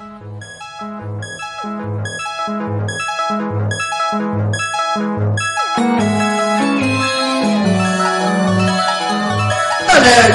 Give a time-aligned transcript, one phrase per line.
[0.00, 0.16] Hola,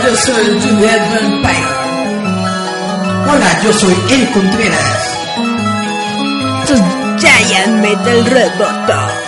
[0.04, 1.66] yo soy Juliet Vampire.
[3.28, 5.18] Hola, yo soy El Contreras.
[7.18, 9.25] Giant Metal Roboto.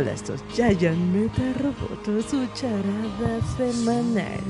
[0.00, 0.24] Es
[0.56, 4.40] Giant Metal Roboto, su charada semanal.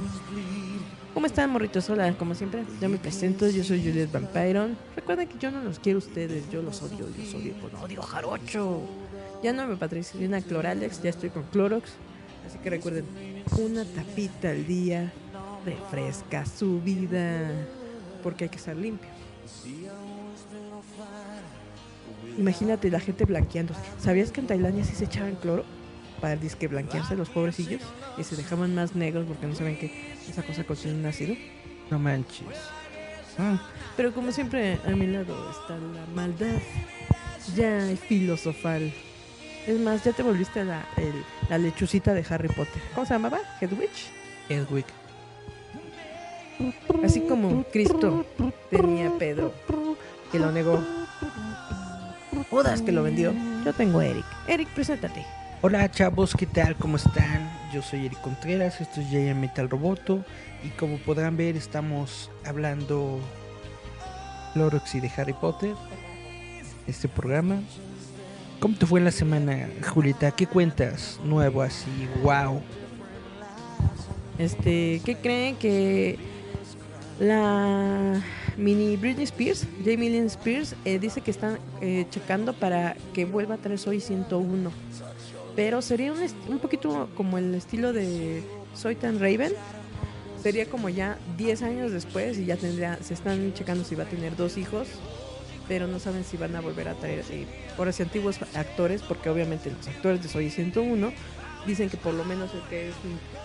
[1.12, 1.90] ¿Cómo están, morritos?
[1.90, 4.78] Hola, como siempre, yo me presento, yo soy Juliet Vampiron.
[4.94, 7.74] Recuerden que yo no los quiero a ustedes, yo los odio, yo los odio con
[7.82, 8.82] odio jarocho.
[9.42, 11.90] Ya no me patrocina Cloralex, ya estoy con Clorox.
[12.46, 13.06] Así que recuerden,
[13.58, 15.12] una tapita al día
[15.66, 17.50] refresca su vida.
[18.22, 19.12] Porque hay que estar limpios.
[22.40, 23.74] Imagínate la gente blanqueando.
[23.98, 25.64] ¿Sabías que en Tailandia sí se echaban cloro?
[26.20, 27.82] Para disque blanquearse los pobrecillos.
[28.18, 31.34] Y se dejaban más negros porque no saben que esa cosa contiene un ácido.
[31.90, 32.46] No manches.
[33.38, 33.56] Mm.
[33.96, 36.58] Pero como siempre, a mi lado está la maldad.
[37.56, 38.92] Ya filosofal.
[39.66, 42.80] Es más, ya te volviste la, el- la lechucita de Harry Potter.
[42.94, 43.38] ¿Cómo se llamaba?
[43.60, 43.90] ¿Hedwig?
[44.48, 44.86] Edwig.
[47.02, 48.24] Así como Cristo
[48.70, 49.52] tenía a Pedro,
[50.30, 50.82] que lo negó.
[52.50, 53.32] Judas que lo vendió.
[53.64, 54.24] Yo tengo a Eric.
[54.48, 55.24] Eric, preséntate.
[55.62, 56.74] Hola chavos, ¿qué tal?
[56.74, 57.48] ¿Cómo están?
[57.72, 60.24] Yo soy Eric Contreras, esto es Giant Metal Roboto
[60.64, 63.20] y como podrán ver estamos hablando
[64.54, 65.74] Clorox y de Harry Potter,
[66.88, 67.60] este programa.
[68.58, 70.32] ¿Cómo te fue en la semana, Julieta?
[70.32, 72.08] ¿Qué cuentas nuevo así?
[72.22, 72.62] ¡Wow!
[74.38, 76.18] Este, ¿qué creen que
[77.20, 78.20] la
[78.56, 83.54] mini Britney Spears, Jamie Lynn Spears, eh, dice que están eh, checando para que vuelva
[83.54, 84.70] a traer Soy 101?
[85.56, 86.18] Pero sería un,
[86.48, 88.42] un poquito como el estilo de
[88.74, 89.52] Soy tan Raven.
[90.42, 94.08] Sería como ya 10 años después y ya tendría, se están checando si va a
[94.08, 94.88] tener dos hijos,
[95.68, 97.46] pero no saben si van a volver a traer eh,
[97.76, 101.12] por así antiguos actores, porque obviamente los actores de Soy 101
[101.66, 102.50] dicen que por lo menos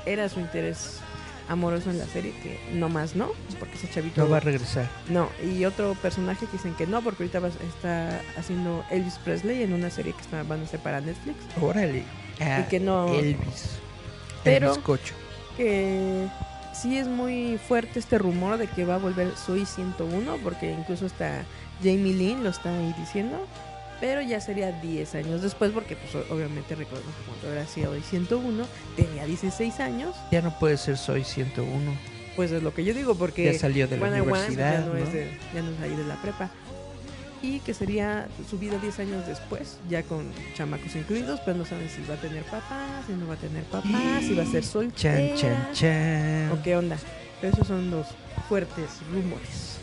[0.06, 1.02] era su interés
[1.50, 3.30] amoroso en la serie, que no más no,
[3.60, 4.90] porque ese chavito No va a regresar.
[5.10, 9.64] no, y otro personaje que dicen que no, porque ahorita va- está haciendo Elvis Presley
[9.64, 12.04] en una serie que está, van a hacer para Netflix, Órale.
[12.42, 13.78] Ah, y que no, Elvis.
[14.44, 15.14] Pero- Elvis Cocho.
[15.58, 16.28] que
[16.74, 21.06] sí es muy fuerte este rumor de que va a volver Soy 101, porque incluso
[21.06, 21.44] hasta
[21.82, 23.38] Jamie Lynn lo está ahí diciendo,
[24.00, 28.66] pero ya sería 10 años después, porque pues obviamente recordemos que cuando era Soy 101
[28.96, 31.92] tenía 16 años, Ya no puede ser Soy 101.
[32.36, 33.54] pues es lo que yo digo, porque...
[33.54, 34.80] Ya salió de la One on One, pues, universidad.
[34.80, 35.00] ya, no ¿no?
[35.00, 36.50] Es de- ya no es ahí de la prepa.
[37.42, 40.26] Y que sería su vida 10 años después, ya con
[40.56, 43.64] chamacos incluidos, pero no saben si va a tener papás, si no va a tener
[43.66, 45.36] papás, si va a ser soltera.
[45.36, 46.52] Chan, chan, chan.
[46.52, 46.98] ¿O qué onda?
[47.42, 48.08] Pero esos son los
[48.50, 49.78] fuertes rumores.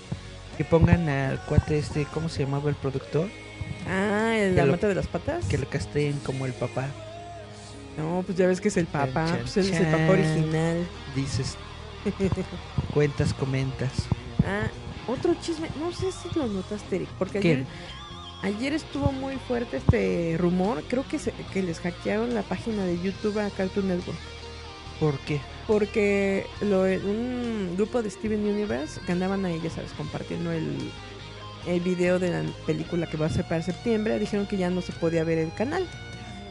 [0.59, 3.29] Que pongan al cuate este, ¿cómo se llamaba el productor?
[3.89, 5.45] Ah, el amante de las patas.
[5.47, 6.89] Que lo casteen como el papá.
[7.97, 10.87] No, pues ya ves que es el papá, Chan, pues es el papá original.
[11.15, 11.57] Dices,
[12.95, 13.91] cuentas, comentas.
[14.47, 14.67] Ah,
[15.07, 17.51] otro chisme, no sé si lo notaste, Eric, porque ¿Qué?
[17.53, 17.67] ayer,
[18.43, 22.99] ayer estuvo muy fuerte este rumor, creo que, se- que les hackearon la página de
[23.01, 24.19] YouTube a Cartoon Network,
[24.99, 25.41] ¿Por qué?
[25.67, 30.91] porque lo, un grupo de Steven Universe que andaban ahí, ya sabes, compartiendo el,
[31.67, 34.81] el video de la película que va a ser para septiembre, dijeron que ya no
[34.83, 35.87] se podía ver el canal.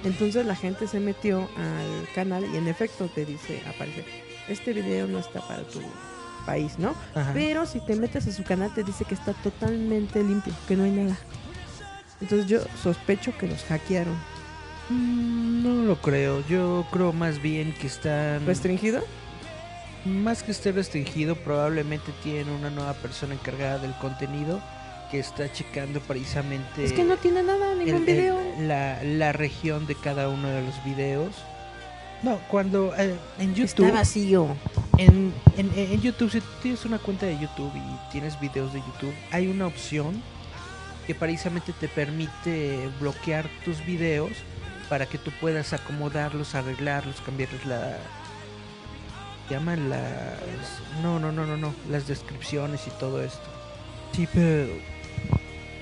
[0.04, 4.06] Entonces la gente se metió al canal y en efecto te dice, aparece,
[4.48, 5.80] este video no está para tu
[6.46, 6.96] país, ¿no?
[7.14, 7.32] Ajá.
[7.34, 10.86] Pero si te metes a su canal te dice que está totalmente limpio, que no
[10.86, 11.18] hay nada.
[12.20, 14.16] Entonces yo sospecho que los hackearon.
[14.90, 16.44] Mm, No lo creo.
[16.48, 18.46] Yo creo más bien que están.
[18.46, 19.04] ¿Restringido?
[20.06, 24.60] más que esté restringido, probablemente tienen una nueva persona encargada del contenido
[25.12, 26.86] que está checando precisamente.
[26.86, 28.40] es que no tiene nada, ningún el- video.
[28.60, 31.36] la, la región de cada uno de los videos.
[32.24, 33.86] No, cuando eh, en YouTube.
[33.88, 34.56] Está vacío.
[34.98, 38.80] En, en, en YouTube, si tú tienes una cuenta de YouTube y tienes videos de
[38.80, 40.22] YouTube, hay una opción
[41.08, 44.32] que precisamente te permite bloquear tus videos
[44.88, 47.98] para que tú puedas acomodarlos, arreglarlos, cambiarles la...
[49.50, 50.00] llaman las...
[51.02, 53.42] No, no, no, no, no, las descripciones y todo esto.
[54.14, 54.72] Sí, pero...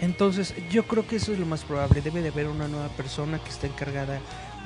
[0.01, 2.01] Entonces, yo creo que eso es lo más probable.
[2.01, 4.19] Debe de haber una nueva persona que está encargada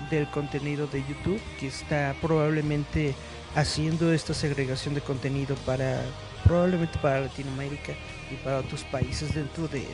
[0.10, 3.16] del contenido de YouTube, que está probablemente
[3.56, 6.02] haciendo esta segregación de contenido para
[6.44, 7.94] probablemente para Latinoamérica
[8.30, 9.86] y para otros países dentro de,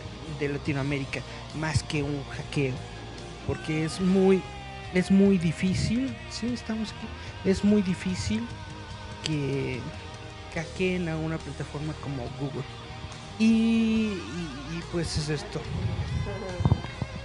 [0.47, 1.21] Latinoamérica,
[1.55, 2.73] más que un hackeo,
[3.45, 4.41] porque es muy
[4.93, 7.07] es muy difícil, sí, estamos aquí,
[7.49, 8.41] es muy difícil
[9.23, 9.79] que
[10.55, 12.63] hackeen a una plataforma como Google.
[13.39, 14.21] Y, y-
[14.77, 15.61] y, pues es esto.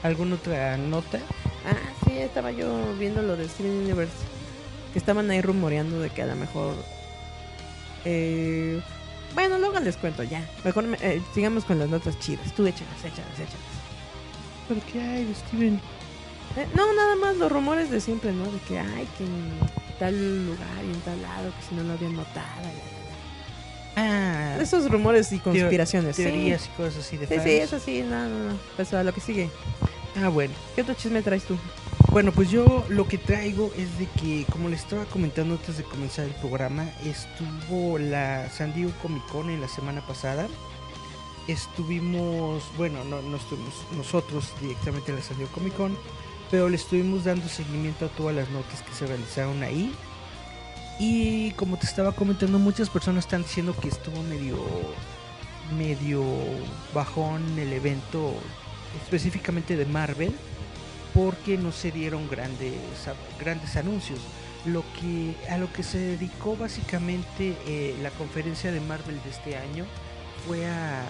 [0.02, 1.18] ¿Alguna otra nota?
[1.66, 1.76] Ah,
[2.06, 4.12] sí, estaba yo viendo lo de Steven Universe.
[4.92, 6.74] Que estaban ahí rumoreando de que a lo mejor.
[8.04, 8.80] Eh,
[9.34, 10.48] bueno, luego les cuento ya.
[10.62, 12.54] Mejor me- eh, sigamos con las notas chidas.
[12.54, 13.74] Tú échalas, échalas, échalas.
[14.68, 15.80] ¿Pero qué hay de Steven?
[16.56, 18.44] Eh, no, nada más los rumores de siempre, ¿no?
[18.44, 19.58] De que hay que en
[19.98, 22.46] tal lugar y en tal lado, que si no lo habían notado.
[23.96, 24.56] Ah.
[24.60, 26.16] Esos rumores y conspiraciones.
[26.16, 27.44] teorías y cosas así de Sí, fans.
[27.44, 28.58] sí, eso sí, no, no, no.
[28.76, 29.50] Pues a lo que sigue.
[30.22, 30.54] Ah, bueno.
[30.74, 31.56] ¿Qué otro chisme traes tú?
[32.10, 35.84] Bueno, pues yo lo que traigo es de que, como les estaba comentando antes de
[35.84, 40.46] comenzar el programa, estuvo la San Diego Comic Con en la semana pasada.
[41.48, 45.96] Estuvimos, bueno, no, no estuvimos nosotros directamente en la San Diego Comic Con,
[46.50, 49.92] pero le estuvimos dando seguimiento a todas las notas que se realizaron ahí.
[50.98, 54.58] Y como te estaba comentando, muchas personas están diciendo que estuvo medio,
[55.76, 56.22] medio
[56.94, 58.34] bajón el evento,
[59.02, 60.34] específicamente de Marvel
[61.14, 62.74] porque no se dieron grandes,
[63.38, 64.18] grandes anuncios.
[64.66, 69.56] Lo que, a lo que se dedicó básicamente eh, la conferencia de Marvel de este
[69.56, 69.84] año
[70.46, 71.02] fue a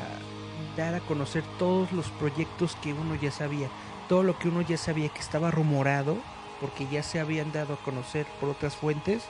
[0.76, 3.68] dar a conocer todos los proyectos que uno ya sabía,
[4.08, 6.18] todo lo que uno ya sabía que estaba rumorado,
[6.60, 9.22] porque ya se habían dado a conocer por otras fuentes.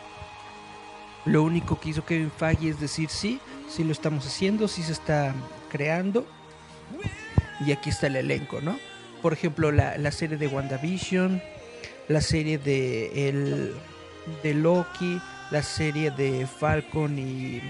[1.26, 4.92] Lo único que hizo Kevin Feige es decir sí, sí lo estamos haciendo, sí se
[4.92, 5.34] está
[5.70, 6.26] creando.
[7.66, 8.78] Y aquí está el elenco, ¿no?
[9.22, 11.40] por ejemplo, la, la serie de WandaVision,
[12.08, 13.72] la serie de, el,
[14.42, 15.18] de Loki,
[15.50, 17.62] la serie de Falcon y,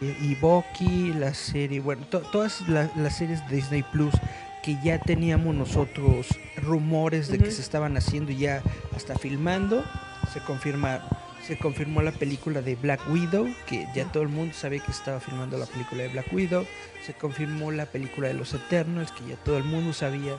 [0.00, 4.14] y, Bucky, la serie, bueno, to- todas la- las series de Disney Plus
[4.62, 8.62] que ya teníamos nosotros rumores de que se estaban haciendo y ya
[8.94, 9.84] hasta filmando,
[10.32, 11.00] se confirma
[11.46, 15.18] se confirmó la película de Black Widow, que ya todo el mundo sabía que estaba
[15.20, 16.66] filmando la película de Black Widow.
[17.04, 20.38] Se confirmó la película de los Eternals, que ya todo el mundo sabía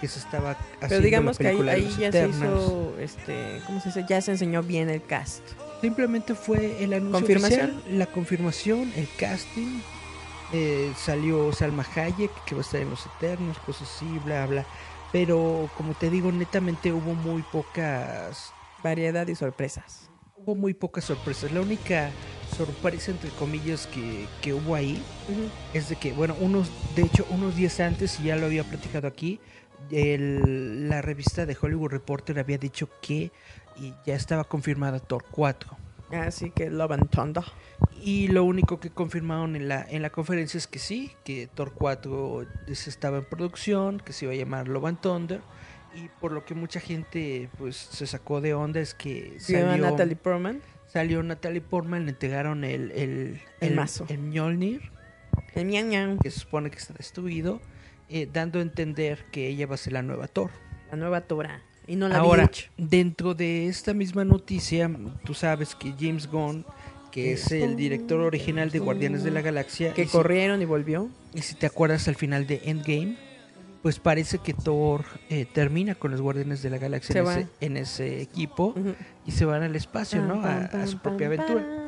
[0.00, 2.62] que se estaba haciendo Pero digamos la que ahí, película de ahí ya se Eternals.
[2.64, 4.04] hizo, este, ¿cómo se dice?
[4.08, 5.42] Ya se enseñó bien el cast.
[5.80, 7.70] Simplemente fue el anuncio ¿Confirmación?
[7.70, 9.80] oficial, la confirmación, el casting.
[10.52, 14.66] eh, salió Salma Hayek, que va a estar en los Eternos, cosas así, bla, bla.
[15.12, 18.52] Pero como te digo, netamente hubo muy pocas
[18.82, 20.10] Variedad y sorpresas.
[20.44, 21.52] Hubo muy pocas sorpresas.
[21.52, 22.10] La única
[22.56, 25.00] sorpresa, entre comillas, que, que hubo ahí
[25.72, 29.06] es de que, bueno, unos, de hecho, unos días antes, y ya lo había platicado
[29.08, 29.40] aquí,
[29.90, 33.30] el- la revista de Hollywood Reporter había dicho que
[33.76, 35.76] y ya estaba confirmada Thor 4.
[36.12, 37.44] Así que Love and Thunder.
[38.02, 41.72] Y lo único que confirmaron en la, en la conferencia es que sí, que Thor
[41.74, 42.44] 4
[42.74, 45.40] se estaba en producción, que se iba a llamar Love and Thunder.
[45.94, 49.90] Y por lo que mucha gente pues se sacó de onda es que Se salió,
[49.90, 50.60] Natalie Portman.
[50.86, 54.06] salió Natalie Portman, le entregaron el, el, El mazo.
[54.08, 54.90] el Mjolnir,
[55.54, 56.18] El miau miau.
[56.18, 57.60] que se supone que está destruido,
[58.08, 60.50] eh, dando a entender que ella va a ser la nueva Thor.
[60.90, 61.62] La nueva Tora.
[61.86, 64.90] Y no la Ahora, dentro de esta misma noticia,
[65.24, 66.64] tú sabes que James Gunn,
[67.10, 70.64] que es el director original de Guardianes de la Galaxia, que y si- corrieron y
[70.64, 71.10] volvió.
[71.34, 73.16] y si te acuerdas al final de Endgame,
[73.82, 77.76] pues parece que Thor eh, termina con los Guardianes de la Galaxia en ese, en
[77.76, 78.74] ese equipo
[79.26, 80.34] y se van al espacio, ¿no?
[80.40, 81.82] A, Pam, a su propia aventura.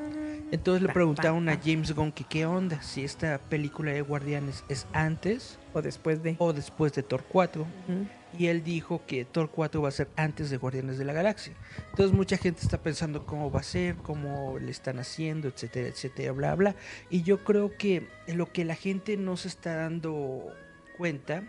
[0.50, 4.86] Entonces le preguntaron a James Gunn que qué onda, si esta película de Guardianes es
[4.92, 6.36] antes O después de.
[6.38, 7.62] o después de Thor 4.
[7.62, 8.06] Ujú.
[8.38, 11.54] Y él dijo que Thor 4 va a ser antes de Guardianes de la Galaxia.
[11.90, 16.32] Entonces mucha gente está pensando cómo va a ser, cómo le están haciendo, etcétera, etcétera,
[16.32, 16.76] bla, bla.
[17.10, 20.52] Y yo creo que lo que la gente no se está dando
[20.98, 21.44] cuenta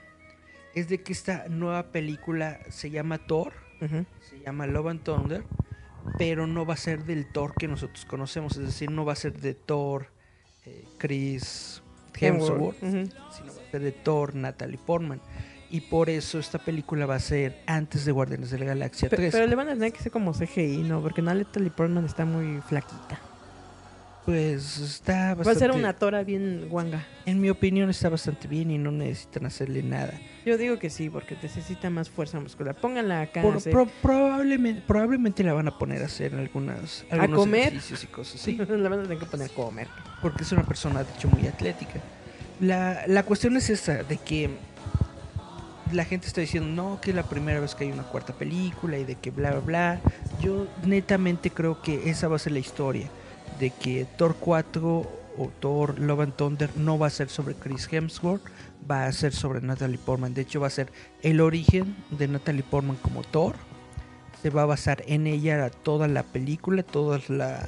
[0.75, 3.53] es de que esta nueva película se llama Thor,
[4.29, 5.43] se llama Love and Thunder,
[6.17, 9.15] pero no va a ser del Thor que nosotros conocemos, es decir, no va a
[9.15, 10.07] ser de Thor,
[10.65, 11.81] eh, Chris
[12.19, 15.21] Hemsworth, sino va a ser de Thor, Natalie Portman.
[15.69, 19.15] Y por eso esta película va a ser antes de Guardianes de la Galaxia Pe-
[19.17, 19.33] 3.
[19.33, 21.01] Pero le van a tener que ser como CGI, ¿no?
[21.01, 23.19] Porque Natalie Portman está muy flaquita.
[24.25, 25.59] Pues está Va a bastante...
[25.59, 27.05] ser una Tora bien guanga.
[27.27, 30.13] En mi opinión está bastante bien y no necesitan hacerle nada.
[30.45, 32.73] Yo digo que sí, porque necesita más fuerza muscular.
[32.75, 37.67] Pónganla acá Por- pro- probablemente, probablemente la van a poner a hacer algunas, algunos comer?
[37.67, 38.55] ejercicios y cosas así.
[38.67, 39.87] La van a tener que poner a comer.
[40.23, 41.99] Porque es una persona, de hecho, muy atlética.
[42.59, 44.49] La, la cuestión es esa, de que
[45.91, 48.97] la gente está diciendo, no, que es la primera vez que hay una cuarta película
[48.97, 50.01] y de que bla, bla, bla.
[50.41, 53.07] Yo netamente creo que esa va a ser la historia,
[53.59, 57.91] de que Thor 4 o Thor Love and Thunder no va a ser sobre Chris
[57.91, 58.43] Hemsworth,
[58.89, 60.33] va a ser sobre Natalie Portman.
[60.33, 60.91] De hecho, va a ser
[61.23, 63.55] el origen de Natalie Portman como Thor.
[64.41, 67.67] Se va a basar en ella toda la película, todas las,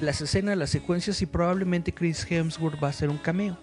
[0.00, 3.56] las escenas, las secuencias y probablemente Chris Hemsworth va a ser un cameo.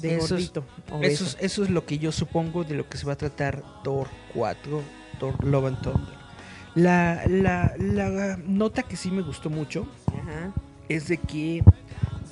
[0.00, 0.64] De Eso es- gordito.
[0.88, 1.36] Eso es, obeso.
[1.40, 4.82] eso es lo que yo supongo de lo que se va a tratar Thor 4,
[5.18, 6.21] Thor Love and Thunder.
[6.74, 10.52] La, la, la nota que sí me gustó mucho Ajá.
[10.88, 11.62] es de que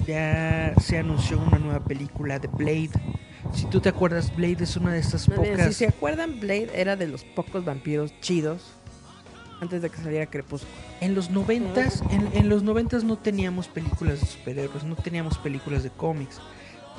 [0.07, 2.91] ya se anunció una nueva película de Blade.
[3.53, 5.67] Si tú te acuerdas, Blade es una de estas pocas...
[5.67, 8.63] si se acuerdan, Blade era de los pocos vampiros chidos
[9.61, 10.73] antes de que saliera Crepúsculo.
[11.03, 15.83] En los noventas, en, en los noventas no teníamos películas de superhéroes, no teníamos películas
[15.83, 16.41] de cómics.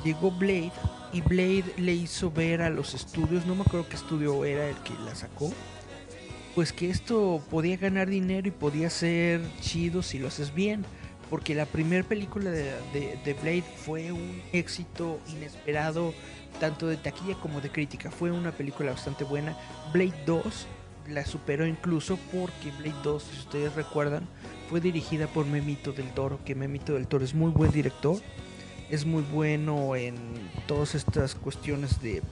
[0.04, 0.72] Llegó Blade
[1.12, 4.76] y Blade le hizo ver a los estudios, no me acuerdo qué estudio era el
[4.76, 5.50] que la sacó,
[6.54, 10.84] pues que esto podía ganar dinero y podía ser chido si lo haces bien.
[11.30, 16.12] Porque la primera película de, de- de Blade fue un éxito inesperado,
[16.60, 18.10] tanto de taquilla como de crítica.
[18.10, 19.56] Fue una película bastante buena.
[19.94, 20.66] Blade 2
[21.08, 24.28] la superó incluso porque Blade 2, si ustedes recuerdan,
[24.68, 28.18] fue dirigida por Memito del Toro, que Memito del Toro es muy buen director,
[28.90, 30.14] es muy bueno en
[30.68, 32.22] todas estas cuestiones de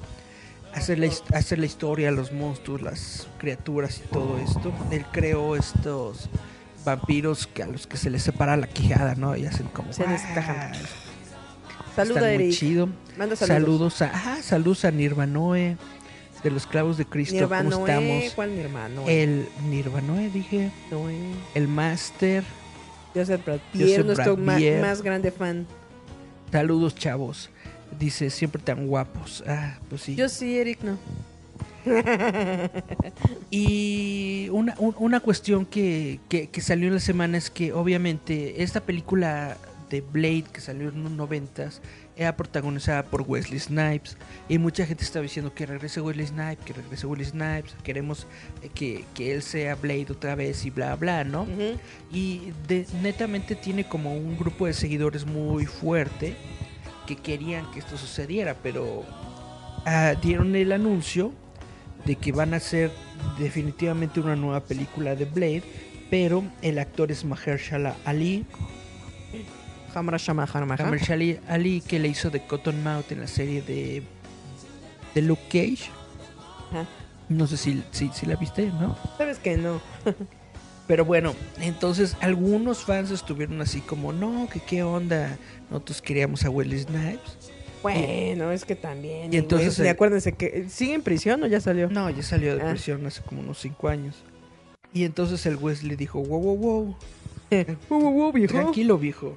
[0.75, 4.73] hacer la, hacer la historia, los monstruos, las criaturas y todo esto.
[4.91, 6.29] Él creó estos
[6.85, 9.37] vampiros que a los que se les separa la quijada, ¿no?
[9.37, 9.93] Y hacen como...
[9.93, 10.73] Se descajan.
[10.73, 10.73] "Ah".
[11.97, 12.59] Saluda, Está muy Eric.
[12.59, 12.89] chido.
[13.19, 13.95] Manda saludos.
[13.97, 15.77] Saludos a, ajá, saludos a Nirvanoe
[16.43, 17.35] de los clavos de Cristo.
[17.49, 18.35] ¿Cómo Nirvanoe, estamos?
[18.35, 19.23] ¿Cuál Nirvanoe?
[19.23, 20.71] El Nirvanoe, dije.
[20.91, 21.19] Noé.
[21.55, 22.45] El Master.
[23.15, 23.59] Joseph Brad
[24.05, 24.81] nuestro Brad-Pierre.
[24.81, 25.67] más grande fan.
[26.53, 27.51] Saludos, chavos.
[28.01, 29.45] Dice, siempre tan guapos.
[29.47, 30.17] Ah, pues sí.
[30.17, 30.99] Yo sí, Eric, no.
[33.51, 38.63] Y una, un- una cuestión que, que, que salió en la semana es que obviamente
[38.63, 39.57] esta película
[39.91, 41.81] de Blade que salió en los noventas
[42.17, 44.17] era protagonizada por Wesley Snipes
[44.49, 48.27] y mucha gente estaba diciendo que regrese Wesley Snipes, que regrese Wesley Snipes, queremos
[48.63, 51.47] eh, que, que él sea Blade otra vez y bla bla, ¿no?
[52.13, 56.37] Y de- netamente tiene como un grupo de seguidores muy fuerte
[57.17, 59.05] que querían que esto sucediera, pero
[59.85, 61.33] ah, dieron el anuncio
[62.05, 62.93] de que van a hacer
[63.39, 65.63] definitivamente una nueva película de Blade,
[66.09, 68.47] pero el actor es Mahershala Ali.
[69.93, 74.05] Mahershala Ali que le hizo de Cottonmouth en la serie de,
[75.15, 75.91] de Luke Cage.
[77.29, 78.97] No sé si, si, si la viste, ¿no?
[79.19, 79.81] Sabes que no.
[80.91, 85.39] Pero bueno, entonces algunos fans estuvieron así como, no, que qué onda,
[85.71, 87.53] nosotros queríamos a Wesley Snipes.
[87.81, 89.33] Bueno, es que también.
[89.33, 91.89] Y entonces acuérdense que sigue en prisión o ya salió.
[91.89, 92.71] No, ya salió de Ah.
[92.71, 94.17] prisión hace como unos 5 años.
[94.93, 96.97] Y entonces el Wesley dijo, wow, wow, wow,
[97.89, 98.55] Wow, wow, wow, viejo.
[98.55, 99.37] tranquilo viejo.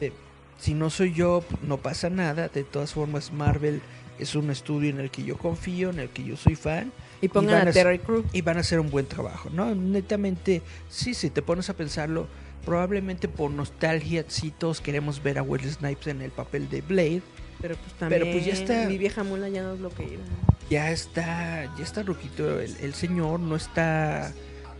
[0.00, 0.14] Dice,
[0.58, 2.48] si no soy yo, no pasa nada.
[2.48, 3.82] De todas formas, Marvel
[4.18, 6.90] es un estudio en el que yo confío, en el que yo soy fan.
[7.20, 8.24] Y pongan van a a- Terry Crew.
[8.32, 9.74] y van a hacer un buen trabajo, ¿no?
[9.74, 12.26] Netamente, sí, si te pones a pensarlo,
[12.64, 17.22] probablemente por nostalgia, sí, todos queremos ver a Wesley Snipes en el papel de Blade.
[17.60, 18.22] Pero pues también.
[18.22, 20.22] Pero, pues, ya está- Mi vieja mula ya no es lo que era.
[20.70, 24.32] Ya está, ya está Ruquito, el, el señor no está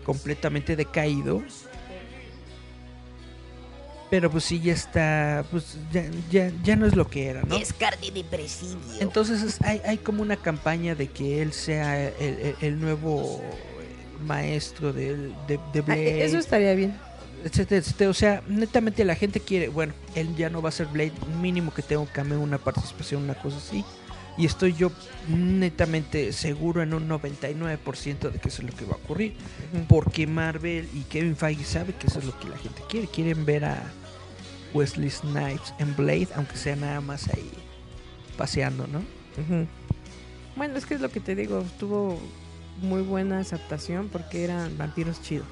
[0.04, 1.42] completamente decaído.
[4.14, 7.58] Pero pues sí, ya está, pues ya, ya, ya no es lo que era, ¿no?
[7.76, 8.76] carne de presidio.
[9.00, 13.42] Entonces es- hay, hay como una campaña de que él sea el, el- el nuevo
[14.24, 15.16] maestro de,
[15.48, 16.24] de Ah, Blade.
[16.24, 16.96] eso estaría bien.
[17.44, 18.08] etcétera, etcétera.
[18.10, 21.10] O sea, netamente la gente quiere, bueno, él ya no va a ser Blade,
[21.42, 23.84] mínimo que tenga un cameo, una participación, una cosa así.
[24.38, 24.92] Y estoy yo
[25.28, 29.34] netamente seguro en un 99% de que eso es lo que va a ocurrir.
[29.88, 33.08] Porque Marvel y Kevin Feige sabe que eso es lo que la gente quiere.
[33.08, 33.82] Quieren ver a
[34.74, 37.50] Wesley Snipes en Blade, aunque sea nada más ahí
[38.36, 39.02] paseando, ¿no?
[40.56, 42.18] Bueno, es que es lo que te digo, tuvo
[42.82, 45.46] muy buena aceptación porque eran vampiros chidos.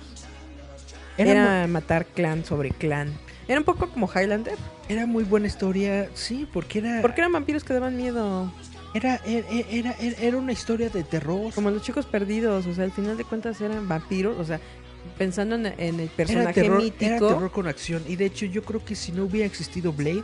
[1.19, 3.13] Era, Era, matar clan sobre clan.
[3.49, 4.57] Era un poco como Highlander,
[4.89, 8.53] era muy buena historia, sí, porque era, porque eran vampiros que daban miedo,
[8.95, 11.53] era, era, era, era- era una historia de terror.
[11.53, 14.61] como los chicos perdidos, o sea, al final de cuentas eran vampiros, o sea,
[15.19, 17.05] pensando en, en el Era personaje terror, mítico.
[17.05, 18.03] era terror con acción.
[18.09, 20.23] Y de hecho, yo creo que si no hubiera existido Blade,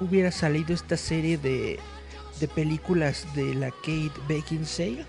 [0.00, 1.78] no hubiera salido esta serie de,
[2.40, 5.04] de películas de la Kate Beckinsale.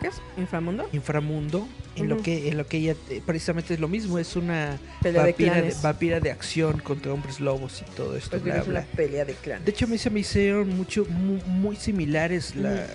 [0.00, 0.14] ¿Qué es?
[0.36, 0.88] ¿Inframundo?
[0.92, 1.66] inframundo
[1.96, 5.24] en lo que en lo que ella eh, precisamente es lo mismo es una Pelea
[5.24, 5.82] de vampira de, clanes.
[5.82, 8.88] vampira de acción contra hombres lobos y todo esto Pues bla, bien, es una bla.
[8.94, 9.64] pelea de clanes.
[9.64, 12.86] de hecho a mí se me hicieron mucho mu- muy, similares la-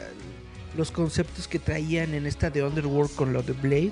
[0.75, 3.91] los conceptos que traían en esta de Underworld con lo de Blade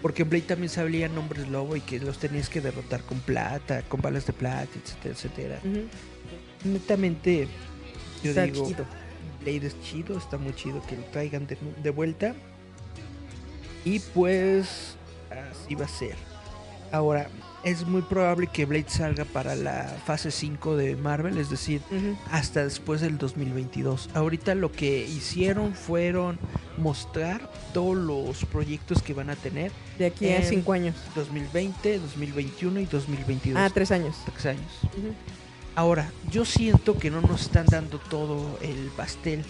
[0.00, 3.82] porque en Blade también salían hombres lobo y que los tenías que derrotar con plata
[3.82, 5.60] con balas de plata etcétera etcétera
[6.64, 7.48] netamente
[8.22, 8.86] yo Está digo chido.
[9.42, 12.34] Blade es chido, está muy chido que lo traigan de, de vuelta.
[13.84, 14.96] Y pues
[15.30, 16.14] así va a ser.
[16.90, 17.28] Ahora,
[17.64, 22.16] es muy probable que Blade salga para la fase 5 de Marvel, es decir, Ujú.
[22.30, 24.10] hasta después del 2022.
[24.14, 26.38] Ahorita lo que hicieron fueron
[26.76, 30.94] mostrar todos los proyectos que van a tener De aquí a Em, cinco años.
[31.14, 33.58] 2020, 2021 y 2022.
[33.60, 34.16] Ah, tres años.
[34.32, 34.72] Tres años.
[34.82, 35.14] Ujú.
[35.76, 39.44] Ahora, yo siento que no nos están dando todo el pastel.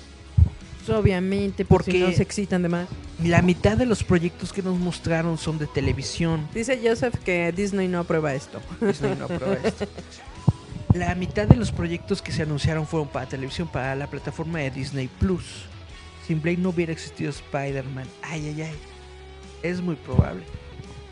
[0.87, 2.89] Pues, obviamente, porque Porque- no se excitan de más.
[3.23, 6.47] La mitad de los proyectos que nos mostraron son de televisión.
[6.53, 8.61] Dice Joseph que Disney no aprueba esto.
[8.81, 9.87] Disney no aprueba esto.
[10.95, 14.71] La mitad de los proyectos que se anunciaron fueron para televisión, para la plataforma de
[14.71, 15.65] Disney Plus.
[16.27, 18.07] Sin Blade no hubiera existido Spider-Man.
[18.23, 18.75] Ay, ay, ay.
[19.63, 20.45] Es muy probable.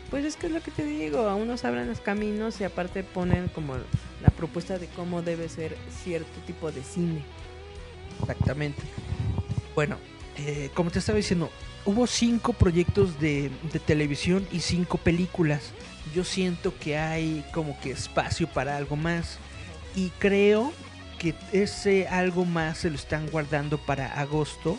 [0.09, 3.03] Pues es que es lo que te digo, a unos abren los caminos y aparte
[3.03, 3.73] ponen como
[4.21, 7.23] la propuesta de cómo debe ser cierto tipo de cine.
[8.21, 8.81] Exactamente.
[9.75, 9.97] Bueno,
[10.37, 11.49] eh, como te estaba diciendo,
[11.85, 15.71] hubo cinco proyectos de, de televisión y cinco películas.
[16.13, 19.37] Yo siento que hay como que espacio para algo más.
[19.95, 20.73] Y creo
[21.19, 24.77] que ese algo más se lo están guardando para agosto,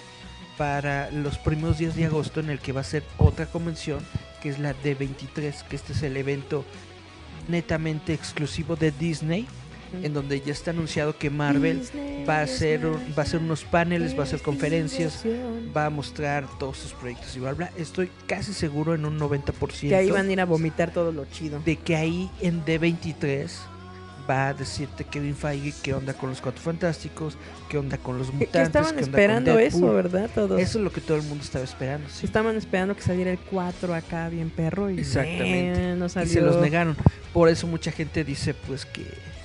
[0.59, 4.01] para los primeros días de agosto en el que va a ser otra convención,
[4.43, 6.65] que es la D23, que este es el evento
[7.49, 9.47] netamente exclusivo de Disney,
[10.03, 11.83] en donde ya está anunciado que Marvel
[12.29, 15.23] va a hacer va a hacer unos paneles, va a hacer conferencias,
[15.77, 17.71] va a mostrar todos sus proyectos y bla bla.
[17.77, 21.25] Estoy casi seguro en un 90% Que ahí van a ir a vomitar todo lo
[21.27, 21.61] chido.
[21.65, 23.49] de que ahí en D23
[24.29, 27.37] va a decirte Kevin Feige qué onda con los Cuatro Fantásticos,
[27.69, 29.93] qué onda con los Que, que mutantes, estaban qué onda con esperando eso.
[29.93, 30.31] ¿verdad?
[30.35, 30.59] Todos.
[30.61, 32.09] Eso es lo que todo el mundo estaba esperando.
[32.09, 32.25] sí.
[32.25, 35.93] Estaban esperando que saliera el 4 acá bien perro y Exactamente.
[35.93, 36.33] eh, no Y salió.
[36.33, 36.97] se los negaron.
[37.35, 39.04] Por eso mucha gente dice pues que,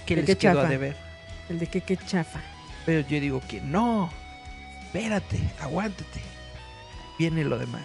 [0.09, 0.69] que Que les qué quedó a chafa.
[0.69, 0.95] deber.
[1.49, 2.39] El de que qué chafa.
[2.85, 4.09] Pero yo digo que no.
[4.85, 6.19] Espérate, aguántate.
[7.19, 7.83] Viene lo demás.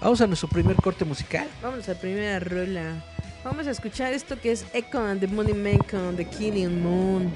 [0.00, 1.48] Vamos a nuestro primer corte musical.
[1.62, 3.02] Vamos a la primera rola.
[3.44, 7.32] Vamos a escuchar esto que es Echo and the Money Man con The Killing Moon.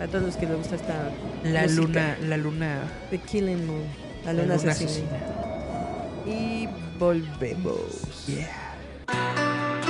[0.00, 1.10] A todos los que les gusta esta
[1.42, 1.80] La música.
[1.82, 3.84] luna, la luna, The Killing Moon.
[4.24, 5.08] La la luna, luna asesina.
[5.16, 6.26] asesina.
[6.26, 8.26] Y volvemos.
[8.26, 9.85] Yeah.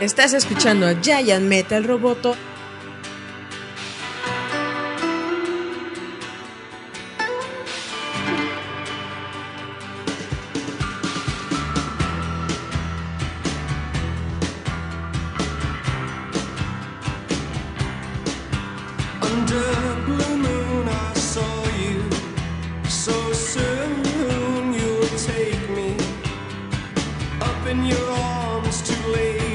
[0.00, 2.34] Estás escuchando a Giant Metal Roboto.
[27.70, 29.49] In your arms.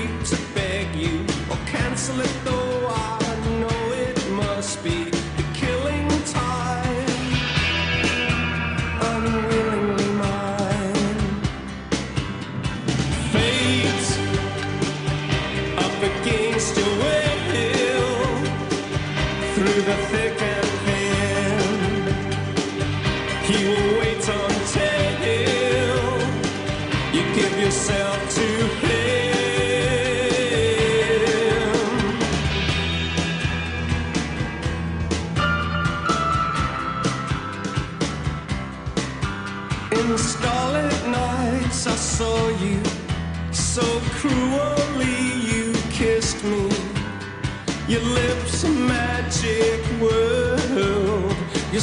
[1.97, 3.19] It, though I
[3.61, 5.24] know it must be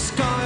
[0.02, 0.41] sky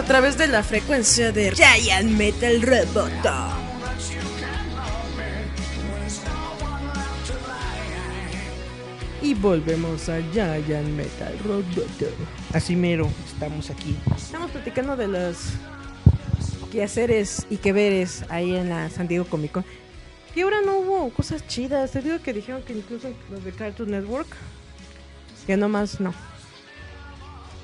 [0.00, 3.34] a través de la frecuencia de Giant Metal Roboto.
[9.20, 12.06] Y volvemos a Giant Metal Roboto.
[12.54, 13.94] Así mero, estamos aquí.
[14.16, 15.36] Estamos platicando de los
[16.72, 19.66] quehaceres y que veres ahí en la San Diego Comic Con.
[20.34, 21.90] Y ahora no hubo cosas chidas.
[21.90, 24.28] Te digo que dijeron que incluso los de Cartoon Network,
[25.46, 26.14] que nomás no.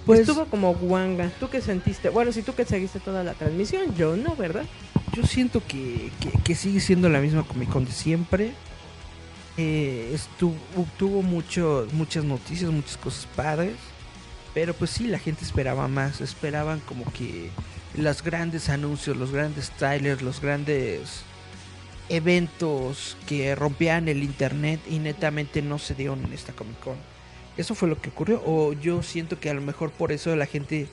[0.07, 1.31] Pues Estuvo como guanga.
[1.41, 2.09] ¿Tú qué sentiste?
[2.09, 4.65] Bueno, si tú que seguiste toda la transmisión, yo no, ¿verdad?
[5.17, 8.53] yo siento que, que, que sigue siendo la misma Comic Con de siempre.
[9.57, 10.55] Eh, estuvo,
[10.99, 13.77] tuvo mucho, muchas noticias, muchas cosas padres.
[14.53, 16.21] Pero pues sí, la gente esperaba más.
[16.21, 17.51] Esperaban como que
[17.97, 21.23] los grandes anuncios, los grandes trailers, los grandes
[22.09, 27.16] eventos que rompían el internet y netamente no se dieron en esta Comic Con.
[27.57, 28.43] Eso fue lo que ocurrió.
[28.45, 30.89] O yo siento que a lo mejor por eso la gente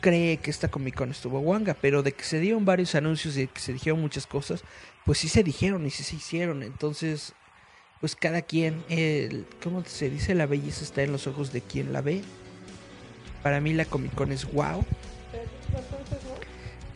[0.00, 1.74] cree que esta Comic Con estuvo guanga.
[1.74, 4.62] Pero de que se dieron varios anuncios y de que se dijeron muchas cosas,
[5.04, 6.62] pues sí se dijeron y sí se hicieron.
[6.62, 7.32] Entonces,
[8.00, 10.34] pues cada quien, el, ¿cómo se dice?
[10.34, 12.22] La belleza está en los ojos de quien la ve.
[13.42, 14.84] Para mí la Comic Con es wow.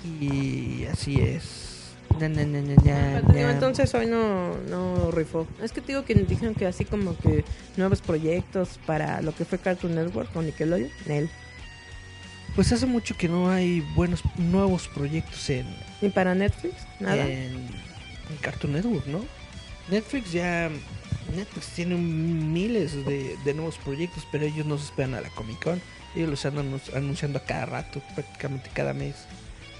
[0.05, 1.70] Y así es.
[2.19, 3.53] Na, na, na, na, na, Pero, digo, na.
[3.53, 5.47] entonces hoy no, no rifó.
[5.63, 7.45] Es que te digo que dijeron que así como que
[7.77, 10.91] nuevos proyectos para lo que fue Cartoon Network con Nickelodeon.
[11.07, 11.31] Nel.
[12.57, 15.67] Pues hace mucho que no hay buenos nuevos proyectos en,
[16.03, 17.25] Ni para Netflix, nada.
[17.25, 19.25] en, en Cartoon Network, ¿no?
[19.89, 20.69] Netflix ya
[21.35, 25.63] Netflix tiene miles de, de nuevos proyectos, pero ellos no se esperan a la Comic
[25.63, 25.81] Con.
[26.17, 29.15] Ellos los andan anun- anunciando a cada rato, prácticamente cada mes.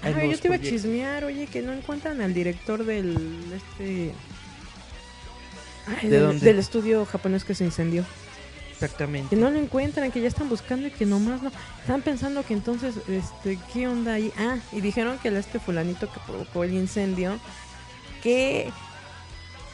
[0.03, 3.15] Ah, yo te iba a chismear, oye, que no encuentran al director del
[3.55, 4.13] este
[5.87, 6.45] Ay, ¿De del, dónde?
[6.45, 8.03] del estudio japonés que se incendió.
[8.71, 9.35] Exactamente.
[9.35, 11.51] Que no lo encuentran, que ya están buscando y que nomás no.
[11.81, 14.31] Están pensando que entonces, este, ¿qué onda ahí?
[14.37, 17.37] Ah, y dijeron que el este fulanito que provocó el incendio,
[18.23, 18.71] que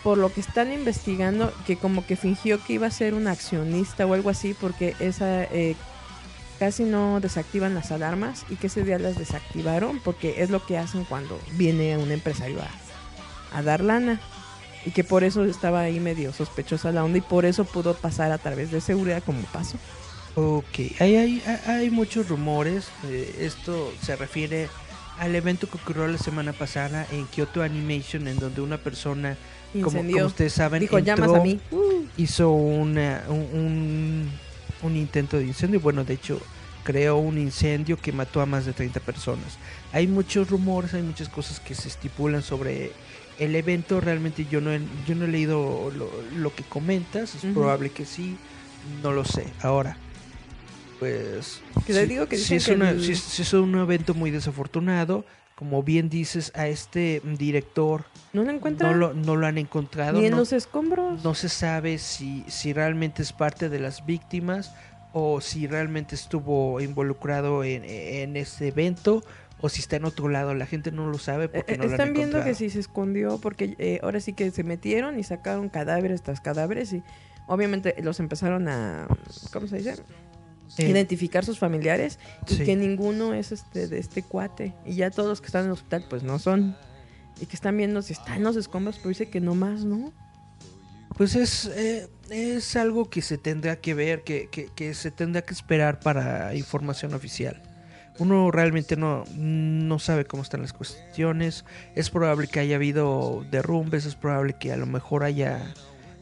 [0.03, 4.05] por lo que están investigando, que como que fingió que iba a ser un accionista
[4.05, 5.75] o algo así, porque esa eh,
[6.57, 10.77] casi no desactivan las alarmas y que ese día las desactivaron, porque es lo que
[10.77, 14.19] hacen cuando viene un empresario a, a dar lana.
[14.85, 18.31] Y que por eso estaba ahí medio sospechosa la onda y por eso pudo pasar
[18.31, 19.77] a través de seguridad como pasó.
[20.35, 22.85] Ok, hay, hay, hay- muchos rumores.
[23.05, 24.69] eh, esto se refiere
[25.19, 29.35] al evento que ocurrió la semana pasada en Kyoto Animation, en donde una persona,
[29.73, 31.59] como, como ustedes saben, Dijo, llamas entró, a mí.
[32.17, 34.31] Hizo una- un, un-
[34.83, 35.79] un intento de incendio.
[35.79, 36.39] Bueno, de hecho,
[36.83, 39.57] creó un incendio que mató a más de 30 personas.
[39.91, 42.91] Hay muchos rumores, hay muchas cosas que se estipulan sobre
[43.39, 43.99] el evento.
[44.01, 47.35] Realmente yo no he, yo no he leído lo, lo que comentas.
[47.35, 48.37] Es probable que sí.
[49.03, 49.45] No lo sé.
[49.61, 49.97] Ahora,
[50.99, 51.61] pues...
[51.85, 54.31] Que sí- digo que es, que una- el- sí es- sí es un evento muy
[54.31, 55.25] desafortunado.
[55.57, 60.19] Como bien dices, a este director no lo encuentran no lo, no lo han encontrado.
[60.19, 61.23] ni en no- los escombros.
[61.23, 64.71] no se sabe si, si realmente es parte de las víctimas
[65.13, 69.23] o si realmente estuvo involucrado en, en este evento
[69.59, 70.53] o si está en otro lado.
[70.53, 72.79] La gente no lo sabe porque eh, no lo han Están viendo que si se
[72.79, 77.01] escondió porque eh, ahora sí que se metieron y sacaron cadáveres tras cadáveres y
[77.47, 79.07] obviamente los empezaron a
[79.51, 79.95] ¿cómo se dice?
[80.77, 82.63] Identificar sus familiares y sí.
[82.65, 85.73] que ninguno es este de este cuate y ya todos los que están en el
[85.73, 86.75] hospital pues no son
[87.41, 90.11] y que están viendo si están los escombros pero dice que no más no
[91.15, 95.41] Pues es, eh, es algo que se tendrá que ver, que, que- que se tendrá
[95.41, 97.63] que esperar para información oficial.
[98.19, 101.65] Uno realmente no, no sabe cómo están las cuestiones.
[101.95, 105.73] Es probable que haya habido derrumbes, es probable que a lo mejor haya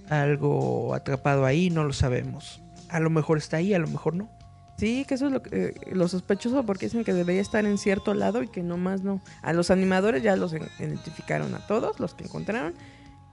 [0.10, 2.62] algo atrapado ahí, no lo sabemos.
[2.96, 4.30] A lo mejor está ahí, a lo mejor no.
[4.78, 7.78] sí que eso es lo, que- eh, lo sospechoso porque dicen que debería estar en
[7.78, 9.22] cierto lado y que no más no.
[9.42, 12.74] A los animadores ya los en- identificaron a todos los que encontraron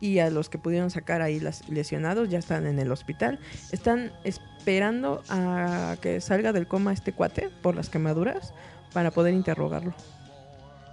[0.00, 3.38] y a los que pudieron sacar ahí las lesionados ya están en el hospital.
[3.72, 8.52] Están esperando a que salga del coma este cuate por las quemaduras
[8.92, 9.94] para poder interrogarlo.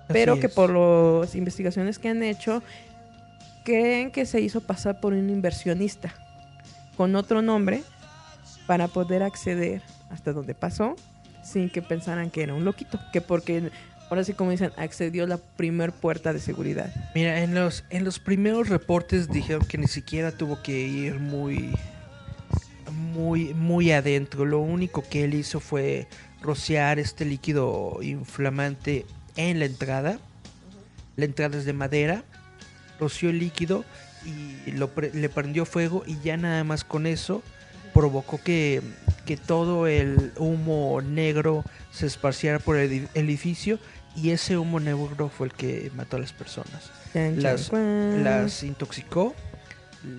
[0.08, 2.64] Pero que por las investigaciones que han hecho
[3.64, 6.14] creen que se hizo pasar por un inversionista
[6.98, 7.84] con otro nombre
[8.70, 10.96] para poder acceder hasta donde pasó
[11.44, 13.72] sin que pensaran que era un loquito, que porque
[14.12, 16.94] ahora sí como dicen accedió a la primer puerta de seguridad.
[17.16, 21.72] Mira, en los, en los primeros reportes dijeron que ni siquiera tuvo que ir muy,
[22.92, 24.46] muy, muy adentro.
[24.46, 26.08] Lo único que él hizo fue
[26.40, 30.20] rociar este líquido inflamante en la entrada.
[31.16, 32.24] La entrada es de madera.
[33.00, 33.84] Roció el líquido
[34.28, 37.42] y lo pre- le prendió fuego y ya nada más con eso
[37.94, 38.82] provocó que,
[39.26, 43.80] que todo el humo negro se esparciera por el edi- edificio
[44.16, 46.92] y ese humo negro fue el que mató a las personas
[47.42, 47.72] las,
[48.24, 49.34] las intoxicó,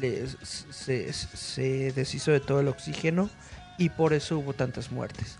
[0.01, 0.37] les-
[0.71, 3.31] se, se deshizo de todo el oxígeno
[3.79, 5.39] y por eso hubo tantas muertes.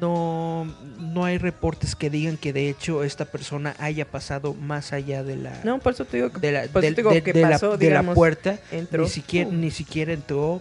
[0.00, 0.64] No,
[0.98, 5.36] no hay reportes que digan que de hecho esta persona haya pasado más allá de
[5.36, 6.92] la, No, por eso te digo que, de la, de-
[7.32, 8.58] de la- pasó, de la digamos, puerta.
[8.70, 9.04] entró.
[9.04, 10.60] Ni siquiera, ni siquiera entró,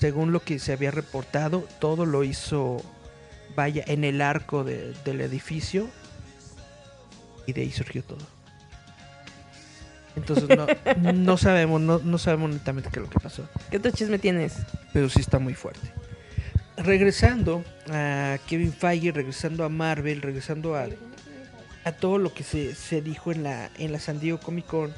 [0.00, 2.82] según lo que se había reportado, todo lo hizo,
[3.54, 5.88] vaya, en el arco de- del edificio
[7.46, 8.26] y de ahí surgió todo.
[10.16, 10.66] Entonces no,
[11.12, 14.54] no sabemos, no, no sabemos netamente qué es lo que pasó, ¿Qué otro chisme tienes?
[14.92, 15.92] pero sí está muy fuerte.
[16.76, 20.86] Regresando a Kevin Feige, regresando a Marvel, regresando a,
[21.84, 24.92] a todo lo que se, se dijo en la, en la San Diego Comic Con,